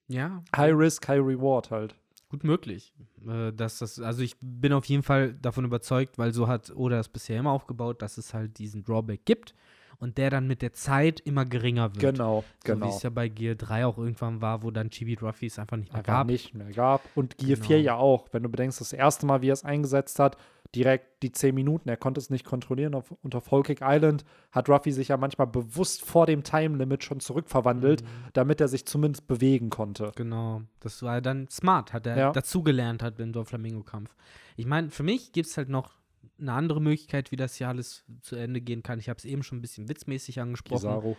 [0.09, 0.43] Ja.
[0.57, 1.97] High Risk, High Reward halt.
[2.31, 2.95] Gut möglich.
[3.27, 6.99] Äh, dass das, also ich bin auf jeden Fall davon überzeugt, weil so hat Oda
[6.99, 9.55] es bisher immer aufgebaut, dass es halt diesen Drawback gibt
[9.99, 12.15] und der dann mit der Zeit immer geringer wird.
[12.17, 12.87] Genau, so genau.
[12.87, 15.93] wie es ja bei Gear 3 auch irgendwann war, wo dann Chibi Ruffys einfach nicht
[15.93, 16.27] mehr Einfach gab.
[16.27, 17.03] nicht mehr gab.
[17.15, 17.67] Und Gear Genau.
[17.67, 18.29] 4 ja auch.
[18.33, 20.37] Wenn du bedenkst, das erste Mal, wie er es eingesetzt hat,
[20.75, 22.95] direkt die 10 Minuten, er konnte es nicht kontrollieren.
[22.97, 26.77] Auf, und auf Whole Cake Island hat Ruffy sich ja manchmal bewusst vor dem Time
[26.77, 28.07] Limit schon zurückverwandelt, Mhm.
[28.33, 30.11] damit er sich zumindest bewegen konnte.
[30.17, 32.33] Genau, das war dann smart, hat er Ja.
[32.33, 34.15] dazugelernt hat beim Dorflamingo-Kampf.
[34.57, 35.93] Ich meine, für mich gibt es halt noch
[36.39, 38.99] eine andere Möglichkeit, wie das hier alles zu Ende gehen kann.
[38.99, 40.89] Ich habe es eben schon ein bisschen witzmäßig angesprochen.
[40.89, 41.17] Kizaru.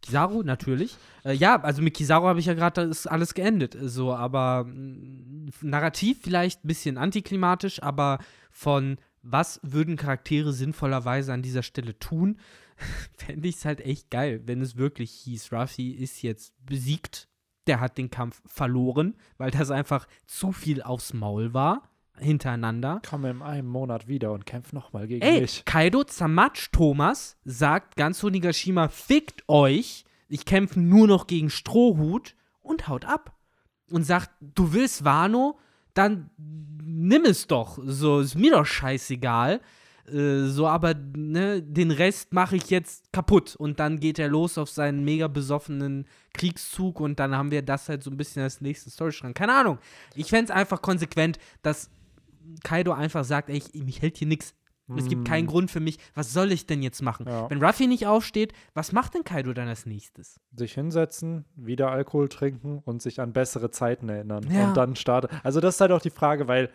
[0.00, 0.96] Kizaru, natürlich.
[1.24, 3.76] Äh, ja, also mit Kizaru habe ich ja gerade, da ist alles geendet.
[3.80, 8.18] So, aber mh, narrativ vielleicht ein bisschen antiklimatisch, aber
[8.50, 12.38] von was würden Charaktere sinnvollerweise an dieser Stelle tun,
[13.16, 17.28] fände ich es halt echt geil, wenn es wirklich hieß, Ruffy ist jetzt besiegt,
[17.66, 23.00] der hat den Kampf verloren, weil das einfach zu viel aufs Maul war, hintereinander.
[23.08, 25.64] Komm in einem Monat wieder und kämpf nochmal gegen Ey, mich.
[25.64, 32.88] Kaido Zamachi Thomas sagt ganz Onigashima, fickt euch, ich kämpfe nur noch gegen Strohhut und
[32.88, 33.34] haut ab.
[33.90, 35.58] Und sagt, du willst Wano,
[35.94, 37.78] dann nimm es doch.
[37.82, 39.60] So, ist mir doch scheißegal.
[40.12, 43.56] Äh, so, aber ne, den Rest mache ich jetzt kaputt.
[43.56, 47.88] Und dann geht er los auf seinen mega besoffenen Kriegszug und dann haben wir das
[47.88, 49.34] halt so ein bisschen als nächsten Storystrang.
[49.34, 49.78] Keine Ahnung.
[50.14, 51.90] Ich fände es einfach konsequent, dass
[52.62, 54.54] Kaido einfach sagt, ey, ich, mich hält hier nichts.
[54.96, 55.98] Es gibt keinen Grund für mich.
[56.14, 57.26] Was soll ich denn jetzt machen?
[57.26, 57.50] Ja.
[57.50, 60.40] Wenn Ruffy nicht aufsteht, was macht denn Kaido dann als nächstes?
[60.52, 64.46] Sich hinsetzen, wieder Alkohol trinken und sich an bessere Zeiten erinnern.
[64.50, 64.68] Ja.
[64.68, 65.30] Und dann startet.
[65.42, 66.70] Also, das ist halt auch die Frage, weil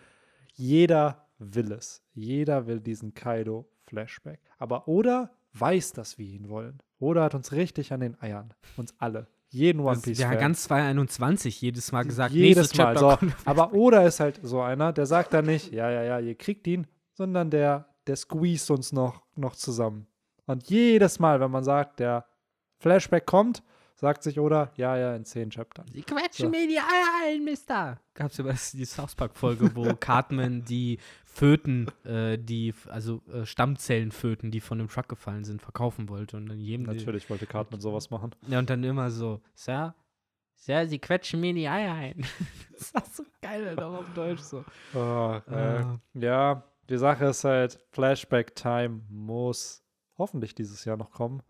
[0.52, 2.02] jeder will es.
[2.12, 4.40] Jeder will diesen Kaido-Flashback.
[4.58, 6.80] Aber Oda weiß, dass wir ihn wollen.
[7.00, 8.54] Oda hat uns richtig an den Eiern.
[8.76, 9.26] Uns alle.
[9.54, 10.18] Jeden One Piece.
[10.18, 10.38] ja Fan.
[10.38, 12.98] ganz 221 jedes Mal gesagt, Jedes Mal.
[12.98, 13.16] So.
[13.44, 16.66] Aber Oda ist halt so einer, der sagt dann nicht, ja, ja, ja, ihr kriegt
[16.66, 20.06] ihn, sondern der, der squeezed uns noch, noch zusammen.
[20.46, 22.26] Und jedes Mal, wenn man sagt, der
[22.80, 23.62] Flashback kommt,
[23.94, 25.86] sagt sich Oda, ja, ja, in zehn Chaptern.
[25.92, 26.50] Sie quetschen So.
[26.50, 28.00] mir die Eier ein, Mister.
[28.14, 34.50] Gab's ja das, die South Park-Folge, wo Cartman die Föten, äh, die, also äh, Stammzellenföten,
[34.50, 36.36] die von dem Truck gefallen sind, verkaufen wollte.
[36.36, 36.86] Und dann jedem.
[36.86, 38.34] Natürlich wollte Cartman sowas machen.
[38.48, 39.94] Ja, und dann immer so, Sir,
[40.56, 42.24] Sir, Sie quetschen mir die Eier ein.
[42.72, 44.64] das war so geil, Alter, auf Deutsch so.
[44.94, 46.00] Oh, äh, Ah.
[46.14, 49.82] Ja, die Sache ist halt, Flashback Time muss
[50.18, 51.42] hoffentlich dieses Jahr noch kommen.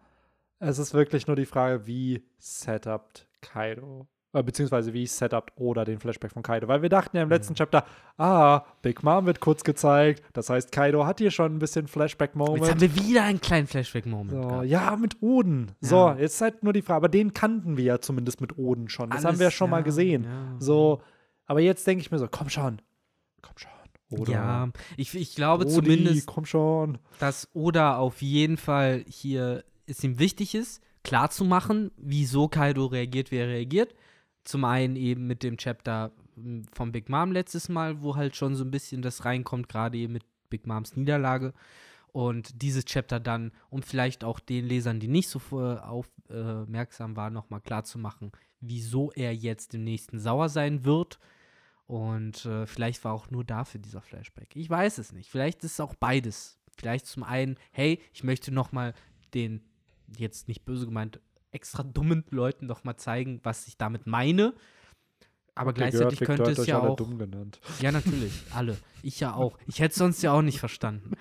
[0.59, 5.99] Es ist wirklich nur die Frage, wie setupt Kaido, äh, beziehungsweise wie setupt Oda den
[5.99, 6.69] Flashback von Kaido.
[6.69, 7.85] Weil wir dachten ja im letzten Chapter,
[8.17, 10.23] ah, Big Mom wird kurz gezeigt.
[10.33, 12.69] Das heißt, Kaido hat hier schon ein bisschen Jetzt Flashback-Moment.
[12.69, 14.31] haben wir wieder einen kleinen Flashback-Moment.
[14.31, 15.73] So, ja, mit Oden.
[15.81, 16.17] So, Ja.
[16.17, 19.11] jetzt ist halt nur die Frage, aber den kannten wir ja zumindest mit Oden schon.
[19.11, 20.25] Das haben Alles, wir ja schon mal ja, gesehen.
[20.25, 20.57] ja.
[20.61, 21.03] So,
[21.47, 22.81] aber jetzt denke ich mir so, komm schon.
[23.43, 23.71] Komm schon.
[24.11, 24.33] Oda.
[24.33, 26.99] Ja, ich, ich glaube Odi, zumindest, komm schon.
[27.19, 33.37] dass Oda auf jeden Fall hier es ihm wichtig ist, klarzumachen, wieso Kaido reagiert, wie
[33.37, 33.95] er reagiert.
[34.45, 38.55] Zum einen eben mit dem Chapter m, vom Big Mom letztes Mal, wo halt schon
[38.55, 41.53] so ein bisschen das reinkommt, gerade eben mit Big Moms Niederlage.
[42.13, 47.61] Und dieses Chapter dann, um vielleicht auch den Lesern, die nicht so aufmerksam waren, nochmal
[47.61, 48.31] klarzumachen,
[48.61, 51.19] wieso er jetzt im nächsten sauer sein wird.
[51.87, 54.55] Und äh, vielleicht war auch nur dafür dieser Flashback.
[54.55, 55.29] Ich weiß es nicht.
[55.29, 56.59] Vielleicht ist es auch beides.
[56.77, 58.95] Vielleicht zum einen, hey, ich möchte nochmal
[59.35, 59.61] den,
[60.19, 61.21] jetzt nicht böse gemeint,
[61.51, 64.55] extra dummen Leuten nochmal zeigen, was ich damit meine.
[65.57, 66.97] Aber Habt gleichzeitig gehört, könnte es euch ja alle auch.
[66.97, 67.61] dumm genannt.
[67.81, 68.77] Ja, natürlich, alle.
[69.03, 69.57] Ich ja auch.
[69.69, 71.13] Ich hätte es sonst ja auch nicht verstanden.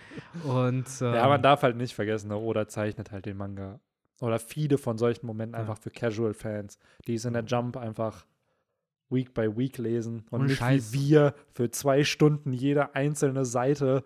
[0.43, 3.79] Und ähm, Ja, man darf halt nicht vergessen, ne, Oda zeichnet halt den Manga.
[4.21, 5.59] Oder viele von solchen Momenten Ja.
[5.61, 8.25] einfach für Casual-Fans, die es in der Jump einfach
[9.09, 10.93] Week by Week lesen und Ohne nicht Scheiß.
[10.93, 14.03] wie wir für zwei Stunden jede einzelne Seite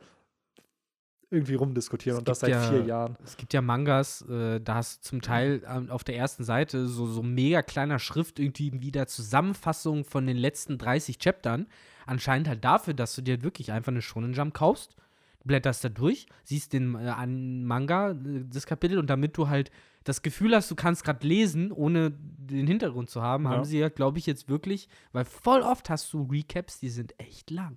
[1.30, 3.18] irgendwie rumdiskutieren Es und das seit ja- vier Jahren.
[3.24, 6.88] Es gibt ja Mangas, äh, da hast du zum Teil ähm, auf der ersten Seite
[6.88, 11.68] so, so mega kleiner Schrift irgendwie wieder Zusammenfassung von den letzten 30 Chaptern.
[12.06, 14.96] Anscheinend halt dafür, dass du dir wirklich einfach eine Shonen Jump kaufst,
[15.44, 18.16] blätterst da durch, siehst den äh, an Manga, äh,
[18.50, 19.70] das Kapitel und damit du halt
[20.06, 23.50] das Gefühl hast, du kannst gerade lesen, ohne den Hintergrund zu haben, Ja.
[23.50, 27.14] haben sie ja, glaube ich, jetzt wirklich, weil voll oft hast du Recaps, die sind
[27.20, 27.76] echt lang.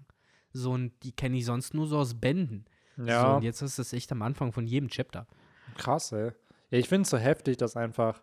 [0.52, 2.64] So, und die kenne ich sonst nur so aus Bänden.
[3.04, 5.26] So, Ja, und jetzt ist das echt am Anfang von jedem Chapter.
[5.76, 6.32] krass, ey.
[6.70, 8.20] Ja, ich finde es so heftig, dass einfach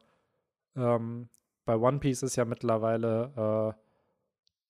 [0.76, 1.28] ähm,
[1.66, 3.82] bei One Piece ist ja mittlerweile äh,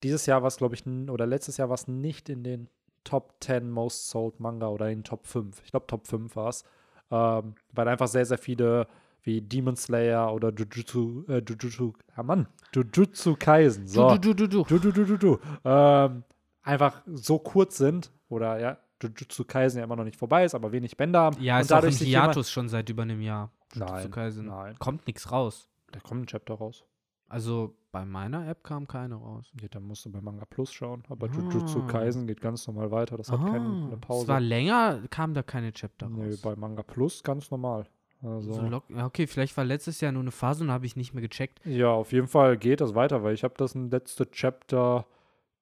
[0.04, 2.70] dieses Jahr war es, glaube ich, oder letztes Jahr war es nicht in den
[3.04, 5.62] Top 10 Most Sold Manga oder in den Top 5.
[5.64, 6.64] Ich glaube, Top 5 war es.
[7.10, 8.88] Ähm, weil einfach sehr, sehr viele
[9.24, 14.48] wie Demon Slayer oder Jujutsu, äh, Jujutsu, ah Mann, Jujutsu Kaisen, so, Du, du, du,
[14.48, 14.64] du.
[14.64, 16.24] du, du, du, du, du, ähm,
[16.62, 20.72] einfach so kurz sind oder ja, Jujutsu Kaisen ja immer noch nicht vorbei ist, aber
[20.72, 21.42] wenig Bänder haben.
[21.42, 23.52] Ja, und ist auch im Hiatus schon seit über einem Jahr.
[23.76, 24.10] Nein,
[24.44, 24.76] nein.
[24.80, 25.70] Kommt nichts raus.
[25.92, 26.84] Da kommt ein Chapter raus.
[27.30, 29.52] Also bei meiner App kam keine raus.
[29.62, 31.04] Ja, dann musst du bei Manga Plus schauen.
[31.10, 31.32] Aber Ah.
[31.34, 33.18] Jujutsu Kaisen geht ganz normal weiter.
[33.18, 34.28] Das hat keine eine Es Pause.
[34.30, 36.42] war länger, kam da keine Chapter raus.
[36.42, 37.86] bei Manga Plus ganz normal.
[38.24, 40.96] Also, So lock- ja, okay, vielleicht war letztes Jahr nur eine Phase und habe ich
[40.96, 41.60] nicht mehr gecheckt.
[41.66, 45.06] ja, auf jeden Fall geht das weiter, weil ich habe das letzte Chapter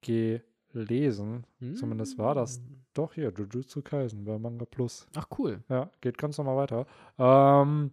[0.02, 1.46] gelesen.
[1.76, 2.85] Zumindest war das Hm.
[2.98, 5.08] Doch hier, Jujutsu Kaisen bei Manga Plus.
[5.16, 5.64] Ach cool.
[5.70, 6.86] Ja, geht ganz normal weiter.
[7.18, 7.92] Ähm,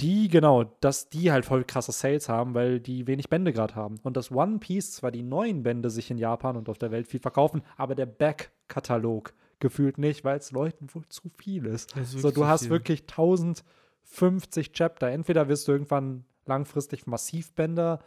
[0.00, 3.98] die, genau, dass die halt voll krasse Sales haben, weil die wenig Bände gerade haben.
[4.04, 7.08] Und dass One Piece zwar die neuen Bände sich in Japan und auf der Welt
[7.08, 11.96] viel verkaufen, aber der Back-Katalog gefühlt nicht, weil es Leuten wohl zu viel ist.
[11.96, 12.70] Ist So, du hast viel.
[12.70, 15.08] wirklich 1050 Chapter.
[15.08, 17.98] Entweder wirst du irgendwann langfristig Massivbänder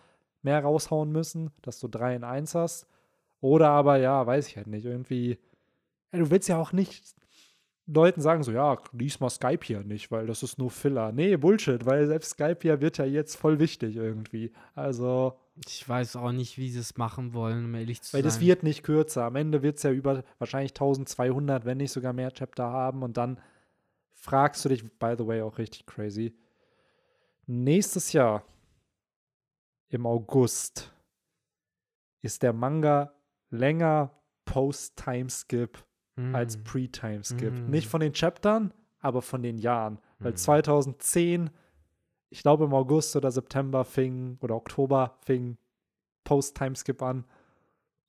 [0.44, 2.88] mehr raushauen müssen, dass du drei in eins hast.
[3.42, 5.40] Oder aber, ja, weiß ich halt nicht, irgendwie.
[6.14, 7.04] Ja, du willst ja auch nicht
[7.88, 11.12] Leuten sagen, so, ja, lies mal Skype hier nicht, weil das ist nur Filler.
[11.12, 14.52] Nee, Bullshit, weil selbst Skype hier wird ja jetzt voll wichtig irgendwie.
[14.76, 18.30] Also, Ich weiß auch nicht, wie sie es machen wollen, um ehrlich zu weil sein.
[18.30, 19.26] das wird nicht kürzer.
[19.26, 23.04] Am Ende wird es ja über wahrscheinlich 1200, wenn nicht sogar mehr Chapter haben.
[23.04, 23.40] Und dann
[24.14, 26.34] fragst du dich, by the way, auch richtig crazy.
[27.48, 28.46] Nächstes Jahr,
[29.90, 30.94] im August,
[32.22, 33.12] ist der Manga
[33.52, 34.12] länger
[34.46, 35.78] Post-Timeskip
[36.34, 36.64] als Mhm.
[36.66, 37.54] Pre-Timeskip.
[37.54, 37.70] Mm.
[37.70, 40.00] Nicht von den Chaptern, aber von den Jahren.
[40.20, 40.38] Weil Mm.
[40.38, 41.50] 2010,
[42.30, 45.58] ich glaube im August oder September fing oder Oktober fing
[46.26, 47.26] Post-Timeskip an.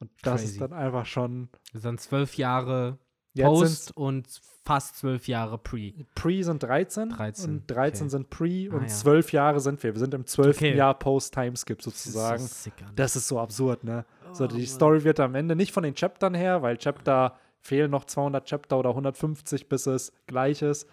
[0.00, 0.52] Und das Crazy.
[0.54, 1.48] ist dann einfach schon.
[1.72, 2.98] Das sind zwölf Jahre
[3.40, 4.26] Post und
[4.64, 5.92] fast zwölf Jahre Pre.
[6.14, 8.10] Pre sind 13, 13, und 13 okay.
[8.10, 8.88] sind Pre Ah, und ja.
[8.88, 9.94] 12 Jahre sind wir.
[9.94, 10.56] Wir sind im 12.
[10.56, 10.76] Okay.
[10.76, 12.44] Jahr Post-Timeskip Das sozusagen.
[12.44, 12.74] ist so sick.
[12.94, 14.04] Das ist so absurd, ne?
[14.32, 14.66] So, Oh, die.
[14.66, 18.78] Story wird am Ende nicht von den Chaptern her, weil Chapter fehlen noch 200 Chapter
[18.78, 20.88] oder 150, bis es gleich ist.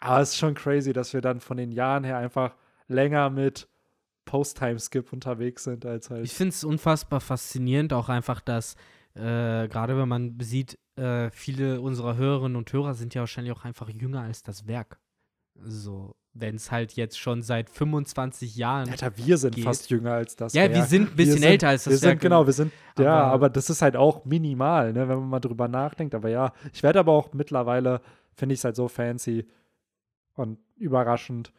[0.00, 2.56] Aber es ist schon crazy, dass wir dann von den Jahren her einfach
[2.88, 3.68] länger mit
[4.24, 6.30] Post-Timeskip unterwegs sind, als Ich halt.
[6.30, 8.74] finde es unfassbar faszinierend, auch einfach, dass
[9.14, 13.64] äh, gerade wenn man sieht, äh, viele unserer Hörerinnen und Hörer sind ja wahrscheinlich auch
[13.64, 15.00] einfach jünger als das Werk.
[15.62, 18.88] So, wenn es halt jetzt schon seit 25 Jahren.
[18.88, 19.64] Alter, wir sind geht.
[19.64, 20.52] fast jünger als das.
[20.54, 20.88] ja, wir Werk.
[20.88, 22.20] sind ein bisschen sind, älter als das Wir sind, Werk.
[22.20, 25.40] genau, wir sind, ja, Aber- aber das ist halt auch minimal, ne, wenn man mal
[25.40, 26.14] drüber nachdenkt.
[26.14, 28.00] Aber ja, ich werde aber auch mittlerweile,
[28.34, 29.46] finde ich es halt so fancy
[30.34, 31.52] und überraschend.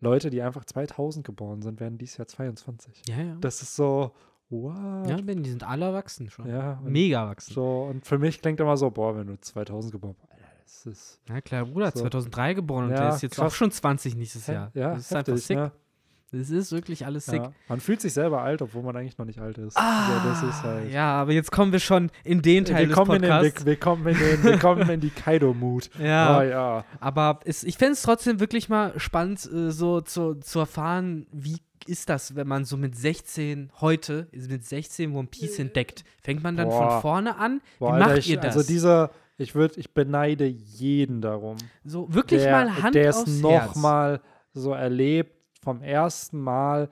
[0.00, 3.02] Leute, die einfach 2000 geboren sind, werden dieses Jahr 22.
[3.08, 3.36] Ja, ja.
[3.40, 4.12] Das ist so,
[4.50, 4.74] what?
[5.08, 6.48] ja, die sind alle erwachsen schon.
[6.48, 7.54] Ja, Mega erwachsen.
[7.54, 10.14] so, und für mich klingt immer so, boah, wenn du 2000 geboren
[10.66, 12.00] Alter, das ist, Ja, klar, Bruder, So.
[12.00, 13.52] 2003 geboren und Ja, der ist jetzt krass.
[13.52, 14.70] auch schon 20 nächstes Jahr.
[14.74, 15.56] ja, das ist einfach heftig, sick.
[15.56, 15.72] ne?
[16.32, 17.40] Das ist wirklich alles sick.
[17.40, 17.52] Ja.
[17.68, 19.76] Man fühlt sich selber alt, obwohl man eigentlich noch nicht alt ist.
[19.76, 20.92] Ah, ist halt.
[20.92, 23.64] ja, aber jetzt kommen wir schon in den Teil wir, kommen des in den, Podcasts.
[23.64, 25.88] wir, kommen in den, wir kommen in die Kaido-Mood.
[26.00, 26.84] ja, Oh, ja.
[26.98, 31.58] aber es, ich fände es trotzdem wirklich mal spannend, äh, so zu, zu erfahren, wie
[31.86, 36.04] ist das, wenn man so mit 16 heute, mit 16 One Piece entdeckt?
[36.22, 36.90] Fängt man dann Boah.
[36.90, 37.60] von vorne an?
[37.78, 38.56] Boah, wie Alter, macht ich, ihr das?
[38.56, 41.56] Also dieser, ich würde, ich beneide jeden darum.
[41.84, 43.76] so wirklich der, mal Hand der es aufs noch Herz.
[43.76, 44.20] mal
[44.52, 46.88] so erlebt vom ersten Mal.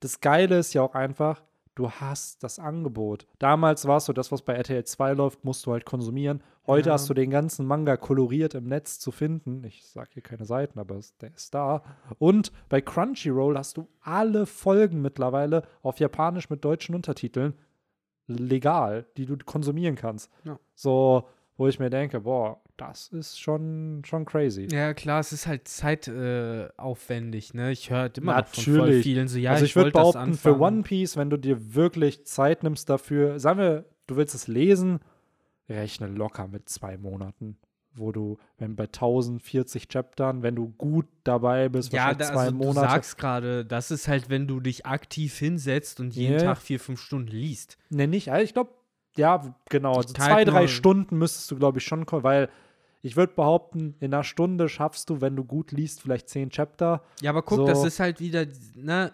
[0.00, 1.42] Das Geile ist ja auch einfach,
[1.74, 3.26] du hast das Angebot.
[3.38, 6.42] Damals war es so, das, was bei RTL 2 läuft, musst du halt konsumieren.
[6.66, 6.94] Heute Ja.
[6.94, 9.64] hast du den ganzen Manga koloriert im Netz zu finden.
[9.64, 11.82] Ich sage hier keine Seiten, aber der ist da.
[12.18, 17.54] Und bei Crunchyroll hast du alle Folgen mittlerweile auf Japanisch mit deutschen Untertiteln
[18.28, 20.30] legal, die du konsumieren kannst.
[20.44, 20.58] Ja.
[20.74, 21.28] So,
[21.62, 24.66] wo ich mir denke, boah, das ist schon, schon crazy.
[24.72, 27.70] Ja, klar, es ist halt zeitaufwendig, äh, ne?
[27.70, 29.02] Ich höre immer noch von voll Natürlich.
[29.04, 30.74] vielen so, ja, also ich, ich würde wollte das behaupten, für anfangen.
[30.78, 34.98] One Piece, wenn du dir wirklich Zeit nimmst dafür, sagen wir, du willst es lesen,
[35.68, 37.58] rechne locker mit zwei Monaten.
[37.94, 42.50] Wo du, wenn bei 1040 Chaptern, wenn du gut dabei bist, Ja, da, zwei also
[42.50, 42.88] du Monate.
[42.90, 46.42] sagst gerade, das ist halt, wenn du dich aktiv hinsetzt und jeden Ja.
[46.42, 47.78] Tag vier, fünf Stunden liest.
[47.90, 48.72] Ne, nicht, also ich glaube,
[49.16, 49.96] ja, genau.
[49.96, 52.48] Also zwei, drei Stunden müsstest du, glaube ich, schon, ko- weil
[53.02, 57.02] ich würde behaupten, in einer Stunde schaffst du, wenn du gut liest, vielleicht zehn Chapter.
[57.20, 57.66] Ja, aber guck, So.
[57.66, 59.12] das ist halt wieder, ne,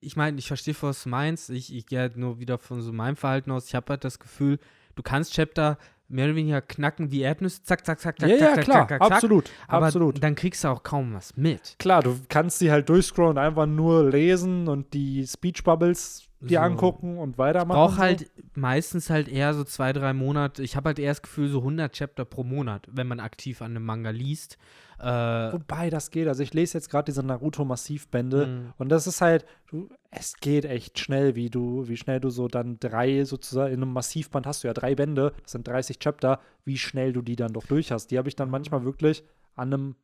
[0.00, 1.48] ich meine, ich verstehe, was du meinst.
[1.50, 3.68] Ich, ich gehe halt nur wieder von so meinem Verhalten aus.
[3.68, 4.58] Ich habe halt das Gefühl,
[4.96, 5.78] du kannst Chapter
[6.12, 8.78] mehr oder weniger knacken wie Erdnüsse, zack, zack, zack, zack, Ja, zack, ja, zack, klar,
[8.80, 9.12] zack, zack, zack.
[9.12, 10.22] absolut, Aber absolut.
[10.22, 11.76] dann kriegst du auch kaum was mit.
[11.78, 16.58] Klar, du kannst sie halt durchscrollen und einfach nur lesen und die Speech Bubbles dir
[16.58, 16.64] So.
[16.64, 17.76] angucken und weitermachen.
[17.78, 17.98] Brauch so.
[17.98, 20.62] halt meistens halt eher so zwei, drei Monate.
[20.62, 23.70] Ich habe halt eher das Gefühl, so 100 Chapter pro Monat, wenn man aktiv an
[23.76, 24.58] einem Manga liest.
[24.98, 26.26] Äh, Wobei das geht.
[26.28, 28.72] Also ich lese jetzt gerade diese Naruto-Massivbände Mhm.
[28.78, 32.46] und das ist halt, du, es geht echt schnell, wie du, wie schnell du so
[32.46, 36.38] dann drei sozusagen, in einem Massivband hast du ja drei Bände, das sind 30 Chapter,
[36.66, 38.08] wie schnell du die dann doch durch hast.
[38.08, 39.24] Die habe ich dann manchmal wirklich
[39.56, 39.94] an einem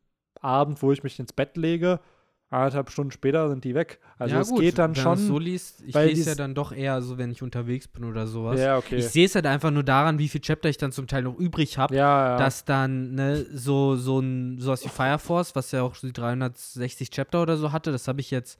[0.40, 2.01] Abend, wo ich mich ins Bett lege,
[2.48, 4.01] anderthalb Stunden später sind die weg.
[4.16, 5.18] Also ja, es gut, geht dann wenn schon.
[5.18, 8.59] so liest, ich lese ja dann doch eher so, wenn ich unterwegs bin oder sowas.
[8.59, 8.97] ja, okay.
[8.97, 11.39] Ich sehe es halt einfach nur daran, wie viel Chapter ich dann zum Teil noch
[11.39, 11.94] übrig habe.
[11.94, 12.36] ja, ja.
[12.39, 16.14] dass dann ne, so so ein sowas wie Fire Force, was ja auch so die
[16.14, 18.59] 360 Chapter oder so hatte, das habe ich jetzt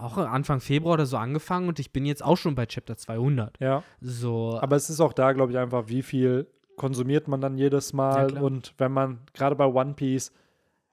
[0.00, 3.58] auch Anfang Februar oder so angefangen und ich bin jetzt auch schon bei Chapter 200.
[3.60, 3.82] ja.
[4.00, 6.46] So Aber es ist auch da, glaube ich, einfach, wie viel
[6.76, 8.28] konsumiert man dann jedes Mal.
[8.28, 8.42] klar.
[8.42, 10.32] und wenn man, gerade bei One Piece,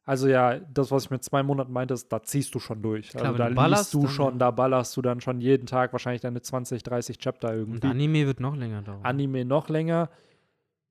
[0.10, 3.10] also ja, das, was ich mit zwei Monaten meinte, ist, da ziehst du schon durch.
[3.10, 4.40] Klar, also da du ballerst, liest du schon, ja.
[4.40, 7.88] da ballerst du dann schon jeden Tag wahrscheinlich deine 20, 30 Chapter und irgendwie.
[7.88, 9.02] Anime wird noch länger dauern.
[9.04, 10.10] Anime noch länger.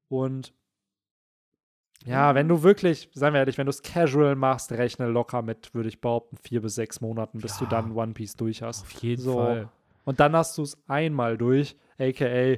[0.09, 0.55] Und
[2.07, 5.75] ja, wenn du wirklich, seien wir ehrlich, wenn du es casual machst, rechne locker mit,
[5.75, 7.71] würde ich behaupten, vier bis sechs Monaten, bis du Ja.
[7.71, 8.83] dann One Piece durch hast.
[8.83, 9.35] Auf jeden So.
[9.35, 9.69] Fall.
[10.05, 12.57] Und dann hast du es einmal durch, aka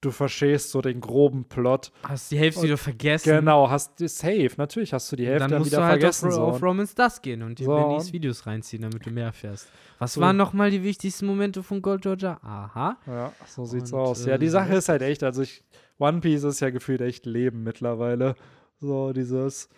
[0.00, 1.90] du verstehst so den groben Plot.
[2.02, 3.36] Hast die Hälfte Und- wieder vergessen.
[3.38, 6.00] Genau, hast du safe, natürlich hast du die Hälfte dann dann musst wieder du halt
[6.00, 6.26] vergessen.
[6.28, 6.42] auf, so.
[6.42, 9.66] auf Romans das gehen und dir So, Bennys Videos reinziehen, damit du mehr erfährst.
[9.98, 10.20] Was So.
[10.20, 12.38] waren nochmal die wichtigsten Momente von Gold Roger?
[12.44, 12.98] Aha.
[13.06, 14.26] ja, so sieht's Und, aus.
[14.26, 15.64] äh, Ja, die so Sache ist halt echt, also ich,
[15.98, 18.34] One Piece ist ja gefühlt echt Leben mittlerweile.
[18.80, 19.68] So dieses,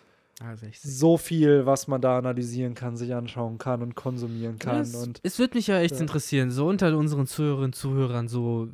[0.43, 4.81] Also so viel, was man da analysieren kann, sich anschauen kann und konsumieren kann.
[4.81, 6.01] es, und es würde mich ja echt Ja.
[6.01, 8.67] interessieren, so unter unseren Zuhörerinnen und Zuhörern, so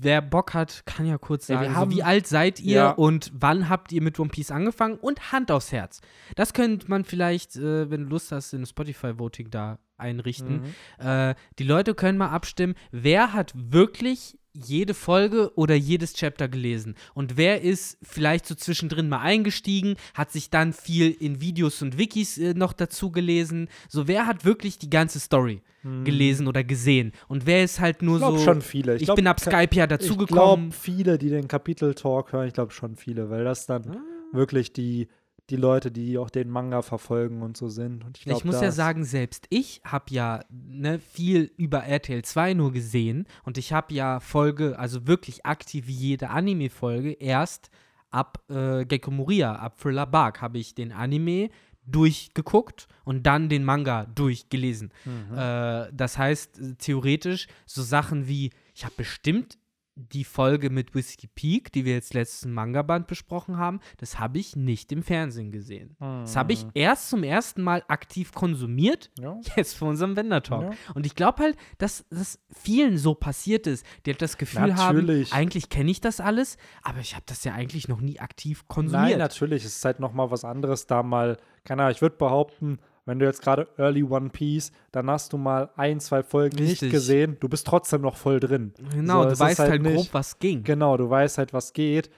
[0.00, 2.90] wer Bock hat, kann ja kurz Ja, sagen, haben- so, wie alt seid ihr Ja.
[2.92, 6.00] und wann habt ihr mit One Piece angefangen und Hand aufs Herz.
[6.36, 10.62] Das könnte man vielleicht, äh, wenn du Lust hast, in Spotify-Voting da einrichten.
[11.00, 11.04] Mhm.
[11.04, 16.94] Äh, die Leute können mal abstimmen, wer hat wirklich jede Folge oder jedes Chapter gelesen
[17.14, 21.98] und wer ist vielleicht so zwischendrin mal eingestiegen, hat sich dann viel in Videos und
[21.98, 23.68] Wikis äh, noch dazu gelesen.
[23.88, 25.62] So, wer hat wirklich die ganze Story
[26.04, 28.16] gelesen oder gesehen und wer ist halt nur.
[28.16, 28.44] Ich glaube so.
[28.44, 28.96] schon viele.
[28.96, 30.72] Ich, glaub, bin ab Skype ja Ich glaube, dazugekommen.
[30.72, 34.36] viele, die den Kapitel-Talk hören, ich glaube schon viele, weil das dann Ah.
[34.36, 35.08] wirklich die,
[35.50, 38.04] die Leute, die auch den Manga verfolgen und so sind.
[38.04, 42.22] Und ich, glaub, Ich muss ja sagen, selbst ich habe ja ne, viel über RTL
[42.22, 47.70] 2 nur gesehen und ich habe ja Folge, also wirklich aktiv wie jede Anime-Folge, erst
[48.10, 51.50] ab äh, Gecko Moria, ab Thriller Bark, habe ich den Anime
[51.86, 54.92] durchgeguckt und dann den Manga durchgelesen.
[55.04, 55.36] Mhm.
[55.36, 59.58] Äh, das heißt, äh, theoretisch so Sachen wie, ich habe bestimmt
[59.98, 64.54] die Folge mit Whiskey Peak, die wir jetzt letzten Manga-Band besprochen haben, das habe ich
[64.56, 65.96] nicht im Fernsehen gesehen.
[65.98, 69.24] Das habe ich erst zum ersten Mal aktiv konsumiert, Mhm.
[69.24, 69.40] Ja.
[69.56, 70.62] jetzt für unseren Vendor-Talk.
[70.62, 70.70] Ja.
[70.94, 75.32] Und ich glaube halt, dass das vielen so passiert ist, die halt das Gefühl Natürlich.
[75.32, 78.60] haben, eigentlich kenne ich das alles, aber ich habe das ja eigentlich noch nie aktiv
[78.60, 79.18] Nein, konsumiert.
[79.18, 79.64] natürlich.
[79.64, 83.26] Es ist halt nochmal was anderes, da mal, keine Ahnung, ich würde behaupten, wenn du
[83.26, 86.82] jetzt gerade Early One Piece, dann hast du mal ein, zwei Folgen Richtig.
[86.82, 88.72] nicht gesehen, du bist trotzdem noch voll drin.
[88.94, 90.62] genau, So, du weißt halt, nicht- grob, was ging.
[90.62, 92.10] Genau, du weißt halt, was geht.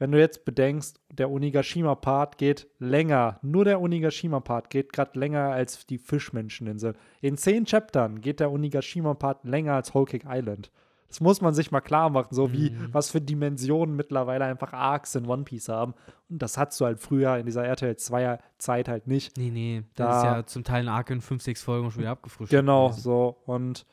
[0.00, 5.86] Wenn du jetzt bedenkst, der Onigashima-Part geht länger, nur der Onigashima-Part geht gerade länger als
[5.86, 6.94] die Fischmenscheninsel.
[7.20, 10.70] In zehn Chaptern geht der Onigashima-Part länger als Whole Cake Island.
[11.08, 12.88] Das muss man sich mal klar machen, so wie Mhm.
[12.92, 15.94] was für Dimensionen mittlerweile einfach Arcs in One Piece haben.
[16.28, 19.36] Und das hattest du halt früher in dieser RTL 2er Zeit halt nicht.
[19.38, 22.00] Nee, nee, das Da- ist ja zum Teil ein Arc in 5, 6 Folgen schon
[22.02, 22.50] wieder abgefrühstückt.
[22.60, 23.00] Genau, gewesen.
[23.02, 23.36] so.
[23.46, 23.86] Und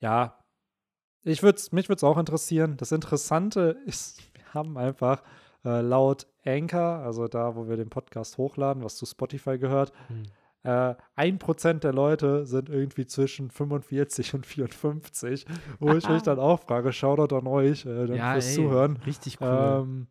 [0.00, 0.38] ja,
[1.24, 2.76] ich würd's, mich würde es auch interessieren.
[2.76, 5.22] Das Interessante ist, wir haben einfach
[5.64, 10.24] äh, laut Anchor, also da, wo wir den Podcast hochladen, was zu Spotify gehört, Hm.
[10.64, 15.46] Äh, ein Prozent der Leute sind irgendwie zwischen 45 und 54,
[15.80, 18.96] wo ich mich dann auch frage, Shoutout an euch äh, dann Ja, fürs ey, Zuhören.
[19.04, 19.48] Richtig cool.
[19.48, 20.06] Ähm,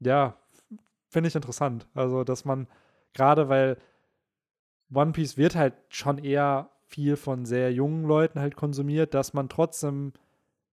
[0.00, 0.36] ja,
[1.08, 1.86] finde ich interessant.
[1.94, 2.66] Also, dass man
[3.14, 3.76] gerade, weil
[4.92, 9.48] One Piece wird halt schon eher viel von sehr jungen Leuten halt konsumiert, dass man
[9.48, 10.12] trotzdem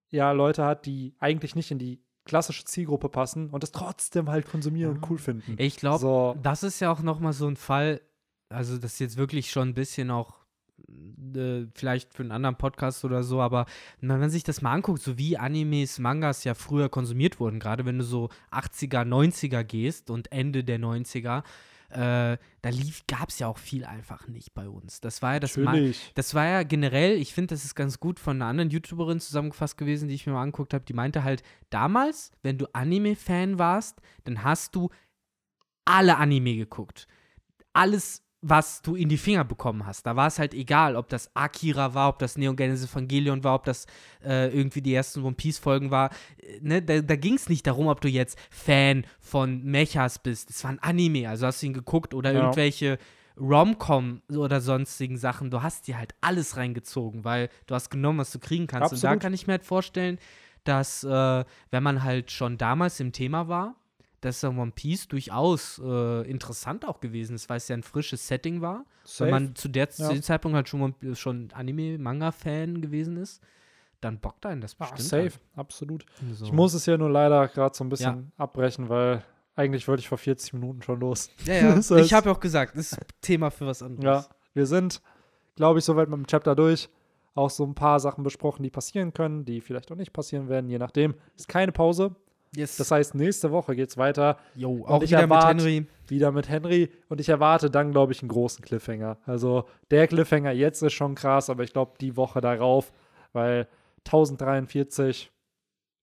[0.10, 4.48] ja Leute hat, die eigentlich nicht in die klassische Zielgruppe passen und das trotzdem halt
[4.48, 4.98] konsumieren Ja.
[5.02, 5.56] und cool finden.
[5.58, 8.02] ich glaube, so, das ist ja auch noch mal so ein Fall,
[8.50, 10.36] also das ist jetzt wirklich schon ein bisschen auch
[11.36, 13.66] äh, vielleicht für einen anderen Podcast oder so, aber
[14.02, 17.86] wenn man sich das mal anguckt, so wie Animes, Mangas ja früher konsumiert wurden, gerade
[17.86, 21.44] wenn du so 80er, 90er gehst und Ende der 90er,
[21.92, 25.02] äh, da lief, gab es ja auch viel einfach nicht bei uns.
[25.02, 25.54] Das war ja das
[26.14, 29.78] das war ja generell, ich finde, das ist ganz gut von einer anderen YouTuberin zusammengefasst
[29.78, 30.86] gewesen, die ich mir mal angeguckt habe.
[30.86, 34.90] Die meinte halt, damals, wenn du Anime-Fan warst, dann hast du
[35.86, 37.08] alle Anime geguckt.
[37.74, 40.06] Alles, was du in die Finger bekommen hast.
[40.06, 43.56] Da war es halt egal, ob das Akira war, ob das Neon Genesis Evangelion war,
[43.56, 43.86] ob das
[44.24, 46.10] äh, irgendwie die ersten One Piece-Folgen war.
[46.42, 46.82] Äh, ne?
[46.82, 50.50] Da, da ging es nicht darum, ob du jetzt Fan von Mechas bist.
[50.52, 52.40] Es war ein Anime, also hast du ihn geguckt oder Ja.
[52.44, 52.98] irgendwelche
[53.38, 55.50] Rom-Com oder sonstigen Sachen.
[55.50, 58.94] Du hast dir halt alles reingezogen, weil du hast genommen, was du kriegen kannst.
[58.94, 59.22] Und da Absolut.
[59.22, 60.18] kann ich mir halt vorstellen,
[60.64, 63.76] dass, äh, wenn man halt schon damals im Thema war,
[64.22, 68.28] dass dann One Piece durchaus äh, interessant auch gewesen ist, weil es ja ein frisches
[68.28, 68.86] Setting war.
[69.04, 69.26] Safe.
[69.26, 70.10] Wenn man zu, der, zu Ja.
[70.10, 73.42] dem Zeitpunkt halt schon, One- schon Anime-Manga-Fan gewesen ist,
[74.02, 75.10] dann bockt einen das Ah, bestimmt.
[75.32, 76.06] safe, absolut.
[76.22, 76.34] an.
[76.34, 76.46] So.
[76.46, 79.24] Ich muss es ja nur leider gerade so ein bisschen abbrechen, weil
[79.56, 81.30] eigentlich wollte ich vor 40 Minuten schon los.
[81.46, 81.62] Ja, ja.
[81.76, 84.26] Das heißt- ich habe ja auch gesagt, das ist Thema für was anderes.
[84.26, 85.02] Ja, wir sind,
[85.56, 86.90] glaube ich, soweit mit dem Chapter durch.
[87.36, 90.70] Auch so ein paar Sachen besprochen, die passieren können, die vielleicht auch nicht passieren werden,
[90.70, 91.16] je nachdem.
[91.38, 92.16] Ist keine Pause.
[92.56, 92.78] Yes.
[92.78, 94.38] Das heißt, nächste Woche geht es weiter.
[94.56, 95.88] Jo, auch ich wieder erwart- mit Henry.
[96.08, 96.90] Wieder mit Henry.
[97.08, 99.18] Und ich erwarte dann, glaube ich, einen großen Cliffhanger.
[99.26, 102.92] Also der Cliffhanger jetzt ist schon krass, aber ich glaube, die Woche darauf,
[103.34, 103.68] weil
[104.06, 105.32] 1043,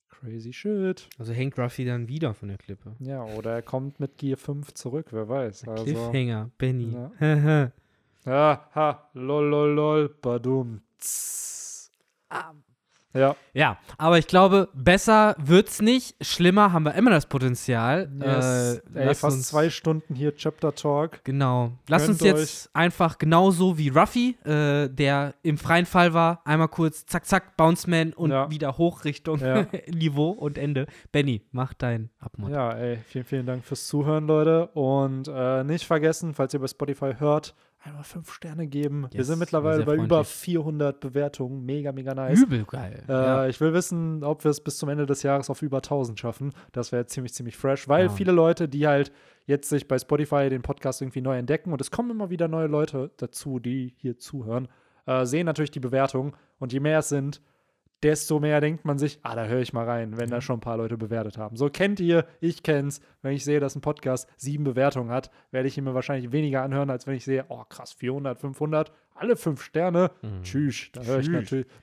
[0.09, 1.09] crazy shit.
[1.18, 2.94] Also hängt Ruffy dann wieder von der Klippe.
[3.01, 5.66] Ja, oder er kommt mit Gear 5 zurück, wer weiß.
[5.66, 6.93] Also, Cliffhanger, Benny.
[7.20, 7.73] Ja.
[8.24, 10.82] ja, ha, lol, lol, lol, badum.
[10.98, 11.90] tss.
[13.16, 16.14] Ja, ja, aber ich glaube, besser wird's nicht.
[16.24, 18.10] Schlimmer haben wir immer das Potenzial.
[18.22, 18.82] yes.
[18.94, 21.24] Äh, Ey, fast zwei Stunden hier Chapter Talk.
[21.24, 21.72] Genau.
[21.88, 27.06] Lass uns jetzt einfach genauso wie Ruffy, äh, der im freien Fall war, einmal kurz
[27.06, 28.51] zack, zack, Bounce Man und Ja.
[28.51, 29.66] wieder hoch Richtung Ja.
[29.88, 30.86] Niveau und Ende.
[31.12, 32.51] Benny, mach dein Abmod.
[32.51, 34.66] Ja, ey, vielen, vielen Dank fürs Zuhören, Leute.
[34.74, 37.55] Und äh, nicht vergessen, falls ihr bei Spotify hört,
[37.86, 39.06] einmal fünf Sterne geben.
[39.10, 40.28] Wir Yes, sind mittlerweile bei über freundlich.
[40.34, 41.64] 400 Bewertungen.
[41.64, 42.40] Mega, mega nice.
[42.42, 43.02] Übel geil.
[43.08, 43.46] Äh, ja.
[43.46, 46.52] Ich will wissen, ob wir es bis zum Ende des Jahres auf über 1000 schaffen.
[46.72, 48.08] Das wäre ziemlich, ziemlich fresh, weil Ja.
[48.10, 49.12] viele Leute, die halt
[49.46, 52.66] jetzt sich bei Spotify den Podcast irgendwie neu entdecken und es kommen immer wieder neue
[52.66, 54.68] Leute dazu, die hier zuhören,
[55.06, 57.40] äh, sehen natürlich die Bewertungen und je mehr es sind,
[58.02, 60.60] desto mehr denkt man sich, ah, da höre ich mal rein, wenn da schon ein
[60.60, 61.56] paar Leute bewertet haben.
[61.56, 65.68] So kennt ihr, ich kenn's, wenn ich sehe, dass ein Podcast sieben Bewertungen hat, werde
[65.68, 69.36] ich ihn mir wahrscheinlich weniger anhören, als wenn ich sehe, oh krass, 400, 500, alle
[69.36, 70.10] fünf Sterne,
[70.43, 71.28] tschüss, da höre ich,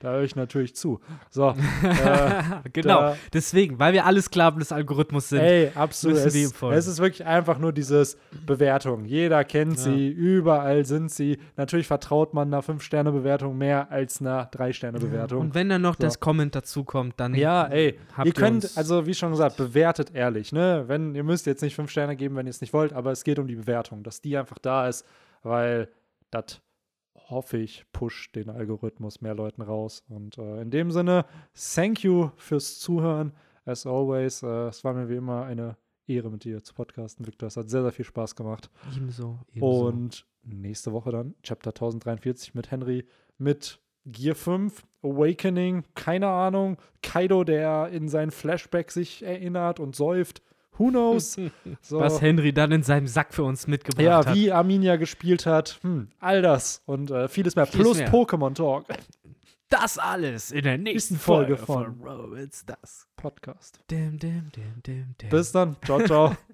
[0.01, 0.99] höre ich natürlich zu.
[1.29, 1.49] So,
[1.83, 3.01] äh, genau.
[3.01, 5.39] da- Deswegen, weil wir alles Sklaven des Algorithmus sind.
[5.41, 6.17] Ey, absolut.
[6.17, 9.05] Es, es ist wirklich einfach nur dieses Bewertung.
[9.05, 11.37] Jeder kennt sie, überall sind sie.
[11.57, 15.39] Natürlich vertraut man einer 5-Sterne-Bewertung mehr als einer 3-Sterne-Bewertung.
[15.41, 16.03] Und wenn dann noch So.
[16.03, 20.11] das Comment dazu kommt, dann Ja, ey, habt ihr könnt, also wie schon gesagt, bewertet
[20.13, 20.83] ehrlich, ne?
[20.87, 23.23] Wenn, ihr müsst jetzt nicht 5 Sterne geben, wenn ihr es nicht wollt, aber es
[23.23, 25.05] geht um die Bewertung, dass die einfach da ist,
[25.43, 25.87] weil
[26.31, 26.61] das
[27.29, 30.03] hoffe ich, pusht den Algorithmus mehr Leuten raus.
[30.09, 33.33] Und äh, in dem Sinne, thank you fürs Zuhören.
[33.65, 35.77] As always, äh, es war mir wie immer eine
[36.07, 37.47] Ehre mit dir zu podcasten, Victor.
[37.47, 38.69] Es hat sehr, sehr viel Spaß gemacht.
[38.95, 39.87] ebenso, ebenso.
[39.87, 43.05] Und nächste Woche dann Chapter 1043 mit Henry
[43.37, 50.41] mit Gear 5, Awakening, keine Ahnung, Kaido, der in seinen Flashback sich erinnert und säuft.
[50.77, 51.37] Who knows?
[51.81, 51.99] So.
[51.99, 54.35] was Henry dann in seinem Sack für uns mitgebracht ja, hat.
[54.35, 57.65] wie Arminia gespielt hat, hm, all das und äh, vieles mehr.
[57.65, 58.09] Vieles Plus.
[58.09, 58.85] Pokémon Talk
[59.69, 63.07] Das alles in der nächsten Folge Folge von von Robots das.
[63.15, 63.79] Podcast.
[63.89, 65.29] Dim, dim, dim, dim, dim.
[65.29, 65.75] Bis dann.
[65.83, 66.37] Ciao, ciao.